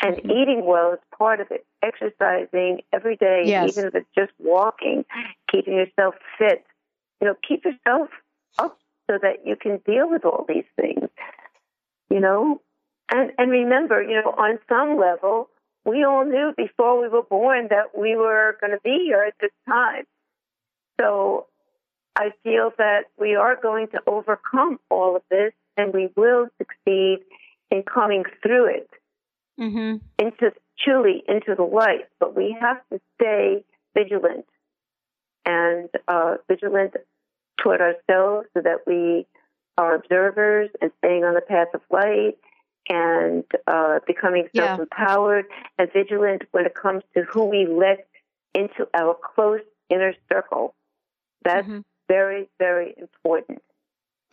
And 0.04 0.20
eating 0.26 0.66
well 0.66 0.92
is 0.94 1.00
part 1.18 1.40
of 1.40 1.48
it. 1.50 1.66
Exercising 1.82 2.82
every 2.92 3.16
day, 3.16 3.44
Yes. 3.46 3.70
even 3.70 3.86
if 3.86 3.96
it's 3.96 4.10
just 4.16 4.34
walking, 4.38 5.06
keeping 5.50 5.76
yourself 5.76 6.16
fit. 6.38 6.66
You 7.22 7.28
know, 7.30 7.36
keep 7.48 7.64
yourself 7.64 8.10
up 8.60 8.78
so 9.10 9.18
that 9.22 9.46
you 9.46 9.56
can 9.56 9.78
deal 9.86 10.10
with 10.10 10.26
all 10.26 10.46
these 10.48 10.66
things. 10.76 11.10
You 12.10 12.20
know, 12.20 12.62
and 13.10 13.32
and 13.38 13.50
remember, 13.50 14.04
you 14.04 14.22
know, 14.22 14.32
on 14.38 14.60
some 14.68 15.00
level, 15.00 15.50
we 15.86 16.04
all 16.04 16.26
knew 16.26 16.54
before 16.58 17.00
we 17.02 17.08
were 17.08 17.24
born 17.24 17.70
that 17.70 17.98
we 17.98 18.18
were 18.18 18.58
going 18.60 18.72
to 18.72 18.82
be 18.84 19.06
here 19.06 19.24
at 19.24 19.36
this 19.40 19.52
time. 19.66 20.04
So 21.00 21.48
I 22.18 22.32
feel 22.44 22.72
that 22.78 23.06
we 23.18 23.36
are 23.36 23.56
going 23.56 23.88
to 23.90 24.02
overcome 24.06 24.80
all 24.90 25.16
of 25.16 25.24
this, 25.32 25.54
and 25.78 25.94
we 25.94 26.10
will 26.18 26.48
succeed 26.58 27.20
in 27.72 27.84
coming 27.84 28.26
through 28.42 28.66
it 28.68 28.90
Mm-hmm. 29.60 29.98
into 30.20 30.52
truly 30.84 31.24
into 31.28 31.56
the 31.56 31.64
light. 31.64 32.08
But 32.20 32.36
we 32.36 32.56
have 32.60 32.78
to 32.92 33.00
stay 33.16 33.64
vigilant 33.96 34.46
and 35.46 35.90
uh, 36.08 36.38
vigilant 36.48 36.96
toward 37.58 37.82
ourselves 37.82 38.48
so 38.54 38.62
that 38.62 38.80
we 38.88 39.28
are 39.78 39.96
observers 39.96 40.70
and 40.82 40.92
staying 41.00 41.24
on 41.24 41.34
the 41.36 41.42
path 41.42 41.68
of 41.74 41.82
light 41.92 42.38
and 42.90 43.44
uh, 43.68 44.00
becoming 44.06 44.48
self-empowered 44.56 45.46
and 45.78 45.92
vigilant 45.94 46.44
when 46.52 46.66
it 46.66 46.76
comes 46.76 47.04
to 47.16 47.24
who 47.24 47.46
we 47.46 47.66
let 47.66 48.08
into 48.54 48.88
our 48.94 49.16
close 49.36 49.62
inner 49.90 50.14
circle. 50.32 50.76
That's 51.44 51.68
Mm-hmm. 51.68 51.80
very, 52.08 52.50
very 52.60 52.94
important. 52.98 53.62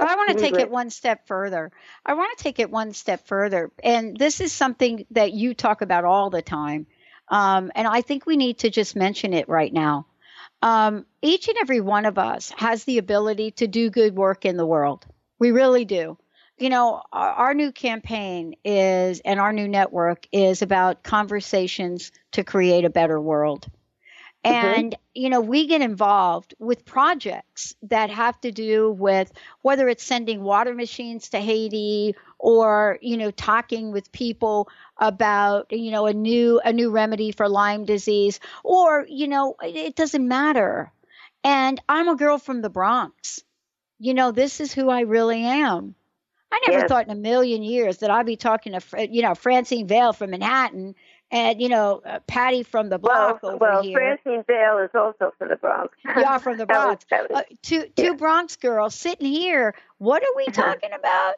But 0.01 0.09
I 0.09 0.17
want 0.17 0.31
to 0.31 0.43
take 0.43 0.53
let- 0.53 0.63
it 0.63 0.71
one 0.71 0.89
step 0.89 1.27
further. 1.27 1.71
I 2.07 2.15
want 2.15 2.37
to 2.37 2.43
take 2.43 2.59
it 2.59 2.71
one 2.71 2.95
step 2.95 3.27
further. 3.27 3.71
And 3.85 4.17
this 4.17 4.41
is 4.41 4.51
something 4.51 5.05
that 5.11 5.35
you 5.35 5.53
talk 5.53 5.83
about 5.83 6.07
all 6.07 6.31
the 6.31 6.41
time. 6.41 6.87
Um, 7.29 7.71
and 7.75 7.87
I 7.87 8.01
think 8.01 8.25
we 8.25 8.39
need 8.39 8.61
to 8.61 8.71
just 8.71 8.97
mention 8.97 9.35
it 9.35 9.47
right 9.51 9.71
now. 9.71 10.07
Um, 10.63 11.05
each 11.21 11.49
and 11.49 11.59
every 11.59 11.83
one 11.83 12.07
of 12.07 12.17
us 12.17 12.51
has 12.57 12.85
the 12.85 12.97
ability 12.97 13.51
to 13.53 13.67
do 13.67 13.91
good 13.91 14.17
work 14.17 14.47
in 14.47 14.57
the 14.57 14.65
world. 14.65 15.05
We 15.39 15.51
really 15.51 15.85
do. 15.85 16.17
You 16.57 16.71
know, 16.71 17.03
our, 17.13 17.31
our 17.31 17.55
new 17.55 17.71
campaign 17.71 18.57
is, 18.65 19.21
and 19.21 19.39
our 19.39 19.53
new 19.53 19.69
network 19.69 20.27
is 20.33 20.63
about 20.63 21.03
conversations 21.03 22.11
to 22.33 22.43
create 22.43 22.87
a 22.87 22.91
better 22.91 23.21
world. 23.21 23.69
And, 24.45 24.95
you 25.15 25.29
know, 25.29 25.41
we 25.41 25.67
get 25.67 25.83
involved 25.83 26.55
with 26.59 26.85
projects 26.87 27.75
that 27.83 28.11
have 28.11 28.41
to 28.41 28.51
do 28.53 28.91
with 28.91 29.31
whether 29.63 29.89
it's 29.89 30.03
sending 30.03 30.43
water 30.43 30.75
machines 30.75 31.29
to 31.31 31.39
Haiti 31.41 32.15
or, 32.39 32.99
you 33.03 33.19
know, 33.19 33.31
talking 33.31 33.93
with 33.93 34.13
people 34.13 34.69
about, 34.97 35.71
you 35.73 35.91
know, 35.91 36.07
a 36.07 36.15
new 36.15 36.59
a 36.65 36.73
new 36.73 36.91
remedy 36.91 37.33
for 37.33 37.49
Lyme 37.49 37.85
disease 37.85 38.41
or, 38.65 39.05
you 39.09 39.29
know, 39.29 39.57
it, 39.63 39.77
it 39.77 39.95
doesn't 39.97 40.27
matter. 40.27 40.91
And 41.45 41.81
I'm 41.89 42.09
a 42.09 42.17
girl 42.17 42.39
from 42.39 42.63
the 42.63 42.71
Bronx. 42.71 43.43
You 43.99 44.15
know, 44.15 44.33
this 44.33 44.61
is 44.61 44.73
who 44.73 44.89
I 44.91 45.01
really 45.01 45.43
am. 45.45 45.95
I 46.53 46.61
never 46.67 46.81
Yes. 46.81 46.83
thought 46.83 47.07
in 47.07 47.13
a 47.13 47.17
million 47.17 47.63
years 47.63 47.99
that 47.99 48.11
I'd 48.11 48.27
be 48.27 48.37
talking 48.37 48.73
to, 48.79 49.09
you 49.09 49.23
know, 49.23 49.35
Francine 49.35 49.87
Vale 49.87 50.13
from 50.13 50.31
Manhattan 50.31 50.95
and, 51.31 51.61
you 51.63 51.69
know, 51.69 52.03
uh, 52.05 52.19
Patty 52.27 52.63
from 52.63 52.89
the 52.89 52.99
block 52.99 53.43
Well, 53.43 53.53
over 53.53 53.61
well, 53.61 53.83
here. 53.83 53.97
Francine 54.23 54.45
Vale 54.47 54.79
is 54.79 54.91
also 54.95 55.33
from 55.39 55.49
the 55.49 55.57
Bronx. 55.57 55.97
Yeah, 56.05 56.39
from 56.39 56.59
the 56.59 56.67
That 56.67 56.75
was- 56.77 56.85
Bronx. 56.87 57.05
that 57.11 57.31
was- 57.31 57.39
Uh, 57.41 57.55
two 57.63 57.85
two 57.97 58.15
Bronx 58.17 58.57
girls 58.57 58.95
sitting 58.95 59.27
here. 59.31 59.75
What 59.99 60.23
are 60.23 60.35
we 60.37 60.45
Uh-huh. 60.47 60.63
talking 60.63 60.91
about? 60.93 61.35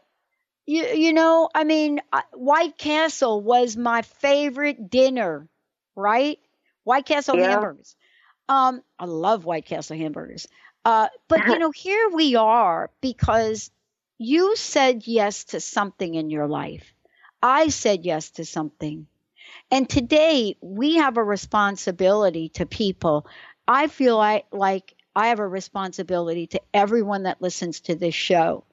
You 0.67 0.85
you 0.87 1.13
know, 1.13 1.49
I 1.55 1.65
mean, 1.65 2.01
uh, 2.13 2.23
White 2.33 2.79
Castle 2.79 3.41
was 3.43 3.77
my 3.77 4.03
favorite 4.03 4.89
dinner, 4.91 5.49
right? 5.97 6.39
White 6.85 7.05
Castle 7.07 7.37
Yeah. 7.37 7.51
hamburgers. 7.51 7.97
Um, 8.49 8.83
I 8.99 9.05
love 9.07 9.45
White 9.45 9.67
Castle 9.67 9.97
hamburgers. 9.97 10.47
Uh, 10.85 11.09
but 11.29 11.47
you 11.47 11.59
know, 11.59 11.71
here 11.71 12.09
we 12.11 12.35
are 12.37 12.91
because 13.01 13.71
you 14.19 14.57
said 14.57 15.07
yes 15.07 15.45
to 15.45 15.61
something 15.61 16.15
in 16.15 16.31
your 16.31 16.47
life. 16.49 16.93
I 17.43 17.69
said 17.69 18.05
yes 18.05 18.31
to 18.33 18.45
something. 18.45 19.07
And 19.73 19.89
today 19.89 20.59
we 20.61 20.97
have 20.97 21.17
a 21.17 21.25
responsibility 21.25 22.51
to 22.51 22.67
people. 22.67 23.27
I 23.67 23.87
feel 23.87 24.21
I, 24.21 24.45
like 24.53 24.95
I 25.17 25.29
have 25.29 25.39
a 25.39 25.49
responsibility 25.49 26.47
to 26.49 26.61
everyone 26.75 27.23
that 27.23 27.41
listens 27.41 27.81
to 27.81 27.95
this 27.95 28.15
show 28.15 28.65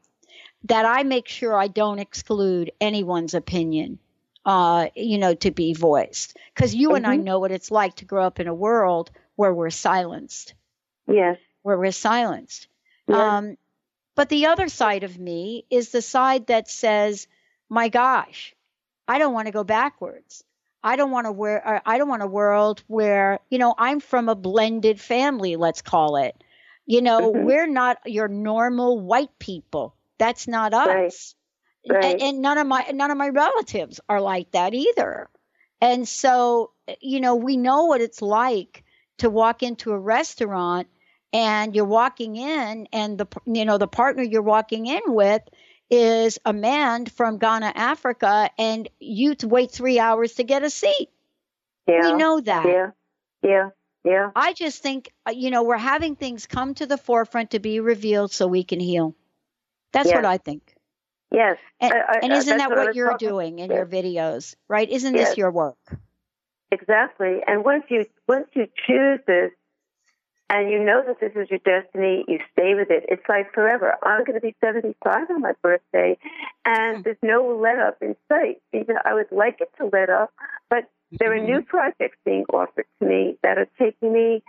that 0.65 0.83
I 0.83 1.03
make 1.03 1.29
sure 1.29 1.57
I 1.57 1.69
don't 1.69 1.99
exclude 1.99 2.73
anyone's 2.81 3.33
opinion, 3.33 3.99
uh, 4.45 4.89
you 4.93 5.17
know, 5.17 5.33
to 5.35 5.51
be 5.51 5.73
voiced. 5.73 6.35
Because 6.53 6.75
you 6.75 6.95
and 6.95 7.07
I 7.07 7.15
Mhm. 7.17 7.23
know 7.23 7.39
what 7.39 7.53
it's 7.53 7.71
like 7.71 7.95
to 7.95 8.05
grow 8.05 8.25
up 8.25 8.41
in 8.41 8.47
a 8.49 8.53
world 8.53 9.09
where 9.37 9.53
we're 9.53 9.69
silenced, 9.69 10.53
Yes. 11.07 11.37
where 11.61 11.77
we're 11.77 11.93
silenced. 11.93 12.67
Yes. 13.07 13.19
Um, 13.19 13.57
but 14.15 14.27
the 14.27 14.47
other 14.47 14.67
side 14.67 15.05
of 15.05 15.17
me 15.17 15.65
is 15.69 15.91
the 15.91 16.01
side 16.01 16.47
that 16.47 16.69
says, 16.69 17.27
my 17.69 17.87
gosh, 17.87 18.53
I 19.07 19.17
don't 19.17 19.33
want 19.33 19.45
to 19.45 19.53
go 19.53 19.63
backwards. 19.63 20.43
I 20.83 20.95
don't 20.95 21.11
want 21.11 21.25
to 21.25 21.31
wear, 21.31 21.65
uh, 21.67 21.79
I 21.85 21.97
don't 21.97 22.09
want 22.09 22.23
a 22.23 22.27
world 22.27 22.83
where, 22.87 23.39
you 23.49 23.57
know, 23.59 23.75
I'm 23.77 23.99
from 23.99 24.29
a 24.29 24.35
blended 24.35 24.99
family, 24.99 25.55
let's 25.55 25.81
call 25.81 26.15
it. 26.17 26.35
You 26.85 27.01
know, 27.01 27.31
Mhm. 27.33 27.43
we're 27.43 27.67
not 27.67 27.99
your 28.05 28.27
normal 28.27 28.99
white 28.99 29.37
people. 29.39 29.95
That's 30.17 30.47
not 30.47 30.73
us. 30.73 31.35
Right. 31.85 31.91
Right. 31.91 32.21
And, 32.21 32.41
none 32.41 32.57
of 32.57 32.67
my 32.67 32.85
none 32.93 33.11
of 33.11 33.17
my 33.17 33.29
relatives 33.29 33.99
are 34.09 34.21
like 34.21 34.51
that 34.51 34.73
either. 34.73 35.29
And 35.81 36.07
so, 36.07 36.71
you 37.01 37.19
know, 37.19 37.35
we 37.35 37.57
know 37.57 37.85
what 37.85 38.01
it's 38.01 38.21
like 38.21 38.83
to 39.19 39.29
walk 39.29 39.63
into 39.63 39.91
a 39.91 39.99
restaurant 39.99 40.87
and 41.33 41.75
you're 41.75 41.85
walking 41.85 42.35
in 42.35 42.87
and 42.93 43.17
the 43.17 43.27
you 43.45 43.65
know 43.65 43.77
the 43.77 43.87
partner 43.87 44.23
you're 44.23 44.41
walking 44.41 44.87
in 44.87 45.01
with 45.07 45.41
is 45.89 46.39
a 46.45 46.53
man 46.53 47.05
from 47.05 47.37
Ghana, 47.37 47.73
Africa, 47.75 48.49
and 48.57 48.87
you 48.99 49.35
wait 49.43 49.71
three 49.71 49.99
hours 49.99 50.35
to 50.35 50.43
get 50.43 50.63
a 50.63 50.69
seat. 50.69 51.09
Yeah. 51.87 52.11
We 52.11 52.13
know 52.13 52.39
that. 52.41 52.65
Yeah. 52.65 52.91
Yeah. 53.41 53.69
Yeah. 54.03 54.31
I 54.35 54.53
just 54.53 54.81
think 54.81 55.11
uh, 55.27 55.31
you 55.31 55.49
know 55.51 55.63
we're 55.63 55.77
having 55.77 56.15
things 56.15 56.45
come 56.45 56.73
to 56.75 56.85
the 56.85 56.97
forefront 56.97 57.51
to 57.51 57.59
be 57.59 57.79
revealed 57.79 58.31
so 58.31 58.47
we 58.47 58.63
can 58.63 58.79
heal. 58.79 59.15
That's 59.91 60.07
Yes. 60.09 60.15
what 60.15 60.25
I 60.25 60.37
think. 60.37 60.75
Yes. 61.31 61.57
And, 61.81 61.93
I- 61.93 61.97
I- 61.97 62.19
and 62.23 62.33
isn't 62.33 62.57
that 62.57 62.71
I 62.71 62.75
what 62.85 62.95
you're 62.95 63.11
talking- 63.11 63.27
doing 63.29 63.59
in 63.59 63.69
Yes. 63.69 63.75
your 63.77 63.85
videos, 63.85 64.55
right? 64.67 64.89
Isn't 64.89 65.15
Yes. 65.15 65.29
this 65.29 65.37
your 65.37 65.51
work? 65.51 65.77
Exactly. 66.71 67.39
And 67.47 67.63
once 67.65 67.83
you 67.89 68.05
once 68.27 68.47
you 68.53 68.67
choose 68.87 69.19
this 69.25 69.51
and 70.49 70.71
you 70.71 70.83
know 70.83 71.03
that 71.05 71.19
this 71.19 71.31
is 71.35 71.49
your 71.49 71.59
destiny, 71.59 72.25
you 72.27 72.39
stay 72.53 72.73
with 72.73 72.89
it. 72.89 73.05
It's 73.07 73.23
like 73.29 73.53
forever. 73.53 73.95
I'm 74.03 74.23
going 74.23 74.39
to 74.39 74.41
be 74.41 74.55
75 74.61 75.29
on 75.29 75.41
my 75.41 75.53
birthday, 75.61 76.17
and 76.65 76.97
hmm. 76.97 77.01
there's 77.03 77.17
no 77.21 77.59
let 77.61 77.79
up 77.79 77.97
in 78.01 78.15
sight. 78.27 78.61
Even 78.73 78.95
I 79.05 79.13
would 79.13 79.31
like 79.31 79.57
it 79.61 79.69
to 79.77 79.89
let 79.91 80.09
up, 80.09 80.33
but 80.69 80.89
there 81.11 81.33
are 81.33 81.39
new 81.39 81.59
mm-hmm. 81.59 81.69
projects 81.69 82.17
being 82.25 82.45
offered 82.53 82.85
to 82.99 83.07
me 83.07 83.37
that 83.43 83.57
are 83.57 83.67
taking 83.79 84.13
me 84.13 84.43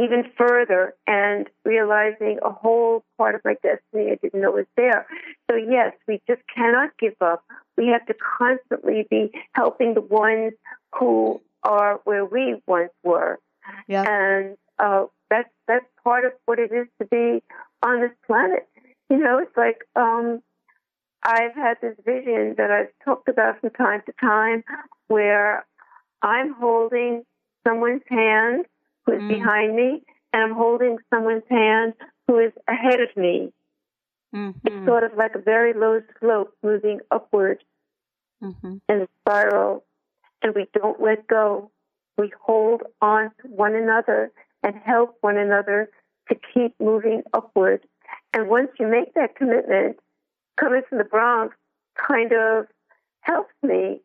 even 0.00 0.24
further 0.36 0.94
and 1.06 1.48
realizing 1.64 2.38
a 2.44 2.50
whole 2.50 3.02
part 3.16 3.34
of 3.34 3.40
my 3.44 3.54
destiny 3.62 4.12
I 4.12 4.18
didn't 4.20 4.42
know 4.42 4.50
was 4.50 4.66
there. 4.76 5.06
So 5.50 5.56
yes, 5.56 5.94
we 6.06 6.20
just 6.28 6.42
cannot 6.54 6.90
give 6.98 7.14
up. 7.20 7.42
We 7.76 7.88
have 7.88 8.04
to 8.06 8.14
constantly 8.38 9.06
be 9.10 9.30
helping 9.52 9.94
the 9.94 10.02
ones 10.02 10.52
who 10.98 11.40
are 11.62 12.00
where 12.04 12.24
we 12.24 12.60
once 12.66 12.92
were. 13.02 13.38
Yeah. 13.88 14.04
And 14.06 14.56
uh, 14.78 15.06
that's 15.30 15.48
that's 15.66 15.86
part 16.04 16.24
of 16.24 16.32
what 16.44 16.58
it 16.58 16.72
is 16.72 16.86
to 17.00 17.06
be 17.06 17.42
on 17.82 18.00
this 18.00 18.12
planet. 18.26 18.68
You 19.10 19.18
know, 19.18 19.38
it's 19.38 19.56
like 19.56 19.84
um, 19.94 20.42
I've 21.22 21.54
had 21.54 21.78
this 21.80 21.96
vision 22.04 22.54
that 22.58 22.70
I've 22.70 22.90
talked 23.04 23.28
about 23.28 23.60
from 23.60 23.70
time 23.70 24.02
to 24.06 24.12
time, 24.20 24.64
where 25.08 25.64
I'm 26.22 26.52
holding 26.54 27.24
someone's 27.66 28.02
hand 28.08 28.66
who 29.04 29.12
is 29.12 29.22
Mm. 29.22 29.28
behind 29.28 29.76
me, 29.76 30.02
and 30.32 30.42
I'm 30.42 30.54
holding 30.54 30.98
someone's 31.10 31.48
hand 31.48 31.94
who 32.26 32.38
is 32.38 32.52
ahead 32.68 33.00
of 33.00 33.16
me. 33.16 33.52
Mm-hmm. 34.34 34.66
It's 34.66 34.86
sort 34.86 35.04
of 35.04 35.16
like 35.16 35.34
a 35.34 35.38
very 35.38 35.72
low 35.72 36.02
slope 36.18 36.52
moving 36.62 37.00
upward 37.10 37.62
mm-hmm. 38.42 38.78
in 38.88 39.02
a 39.02 39.08
spiral, 39.20 39.84
and 40.42 40.54
we 40.54 40.66
don't 40.74 41.00
let 41.00 41.26
go. 41.26 41.70
We 42.18 42.32
hold 42.42 42.82
on 43.00 43.30
to 43.42 43.48
one 43.48 43.74
another 43.74 44.32
and 44.66 44.74
help 44.84 45.16
one 45.20 45.38
another 45.38 45.88
to 46.28 46.36
keep 46.52 46.74
moving 46.80 47.22
upward. 47.32 47.86
And 48.34 48.48
once 48.48 48.68
you 48.80 48.88
make 48.88 49.14
that 49.14 49.36
commitment, 49.36 49.96
coming 50.56 50.82
from 50.88 50.98
the 50.98 51.04
Bronx 51.04 51.54
kind 51.96 52.32
of 52.32 52.66
helps 53.20 53.54
me 53.62 54.00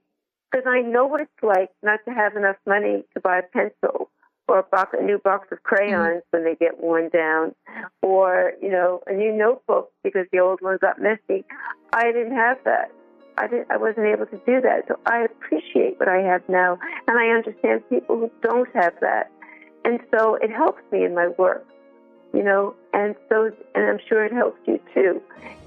because 0.52 0.66
I 0.68 0.82
know 0.82 1.08
what 1.08 1.22
it's 1.22 1.32
like 1.42 1.70
not 1.82 2.00
to 2.06 2.12
have 2.12 2.36
enough 2.36 2.58
money 2.68 3.04
to 3.14 3.20
buy 3.20 3.40
a 3.40 3.44
pencil 3.44 4.12
or 4.48 4.60
a, 4.60 4.64
box, 4.64 4.96
a 5.00 5.04
new 5.04 5.18
box 5.18 5.48
of 5.52 5.64
crayons 5.64 6.24
mm-hmm. 6.24 6.38
when 6.38 6.44
they 6.44 6.56
get 6.56 6.80
worn 6.80 7.10
down, 7.10 7.56
or 8.02 8.54
you 8.62 8.70
know 8.70 9.02
a 9.08 9.14
new 9.14 9.32
notebook 9.32 9.92
because 10.04 10.28
the 10.32 10.40
old 10.40 10.60
one 10.62 10.78
got 10.80 11.02
messy. 11.02 11.46
I 11.94 12.12
didn't 12.12 12.36
have 12.36 12.58
that. 12.66 12.92
I 13.38 13.48
didn't. 13.48 13.72
I 13.72 13.78
wasn't 13.78 14.08
able 14.08 14.26
to 14.26 14.38
do 14.46 14.62
that. 14.62 14.84
So 14.88 15.00
I 15.06 15.24
appreciate 15.24 16.00
what 16.00 16.10
I 16.10 16.22
have 16.22 16.42
now, 16.50 16.78
and 17.08 17.18
I 17.18 17.30
understand 17.30 17.88
people 17.90 18.18
who 18.18 18.32
don't 18.42 18.68
have 18.76 18.94
that, 19.02 19.32
and 19.86 20.00
so 20.12 20.36
it 20.36 20.52
helps 20.52 20.82
me 20.92 21.04
in 21.04 21.16
my 21.16 21.30
work. 21.38 21.66
You 22.34 22.44
know, 22.44 22.76
and 22.94 23.16
so 23.28 23.52
and 23.76 23.86
I'm 23.86 24.00
sure 24.08 24.24
it 24.24 24.32
helps 24.32 24.60
you 24.66 24.80
too. 24.94 25.22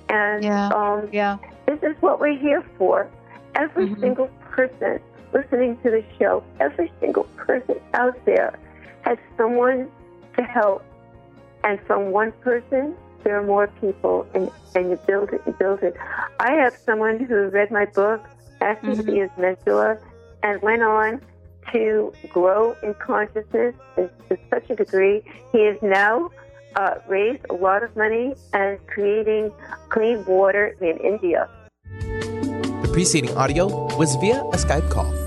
And 0.08 0.42
yeah, 0.42 0.68
um, 0.68 1.08
yeah. 1.12 1.38
This 1.66 1.78
is 1.82 1.96
what 2.00 2.20
we're 2.20 2.38
here 2.38 2.64
for. 2.78 3.08
Every 3.54 3.86
mm-hmm. 3.86 4.00
single 4.00 4.26
person 4.50 5.00
listening 5.32 5.76
to 5.82 5.90
the 5.90 6.04
show, 6.18 6.42
every 6.60 6.90
single 7.00 7.24
person 7.36 7.76
out 7.92 8.16
there 8.24 8.58
has 9.02 9.18
someone 9.36 9.90
to 10.36 10.42
help. 10.42 10.84
And 11.64 11.80
from 11.86 12.12
one 12.12 12.32
person, 12.40 12.94
there 13.24 13.38
are 13.38 13.42
more 13.42 13.66
people, 13.80 14.26
and, 14.34 14.50
and 14.74 14.90
you 14.90 14.98
build 15.06 15.32
it, 15.32 15.42
you 15.46 15.52
build 15.52 15.82
it. 15.82 15.96
I 16.38 16.52
have 16.52 16.76
someone 16.76 17.18
who 17.18 17.48
read 17.48 17.70
my 17.70 17.86
book, 17.86 18.24
asked 18.60 18.84
me 18.84 18.96
to 18.96 19.02
be 19.02 19.18
his 19.18 19.30
mentor, 19.38 20.00
and 20.42 20.60
went 20.62 20.82
on 20.82 21.20
to 21.72 22.12
grow 22.30 22.76
in 22.82 22.94
consciousness 22.94 23.74
to, 23.96 24.10
such 24.50 24.70
a 24.70 24.76
degree. 24.76 25.22
He 25.52 25.58
is 25.58 25.80
now 25.82 26.30
uh, 26.76 26.96
raised 27.08 27.44
a 27.50 27.54
lot 27.54 27.82
of 27.82 27.94
money 27.96 28.34
and 28.52 28.78
creating 28.86 29.52
clean 29.88 30.24
water 30.24 30.76
in 30.80 30.96
India. 30.98 31.48
The 32.00 32.90
preceding 32.92 33.36
audio 33.36 33.66
was 33.96 34.16
via 34.16 34.40
a 34.40 34.56
Skype 34.56 34.90
call. 34.90 35.23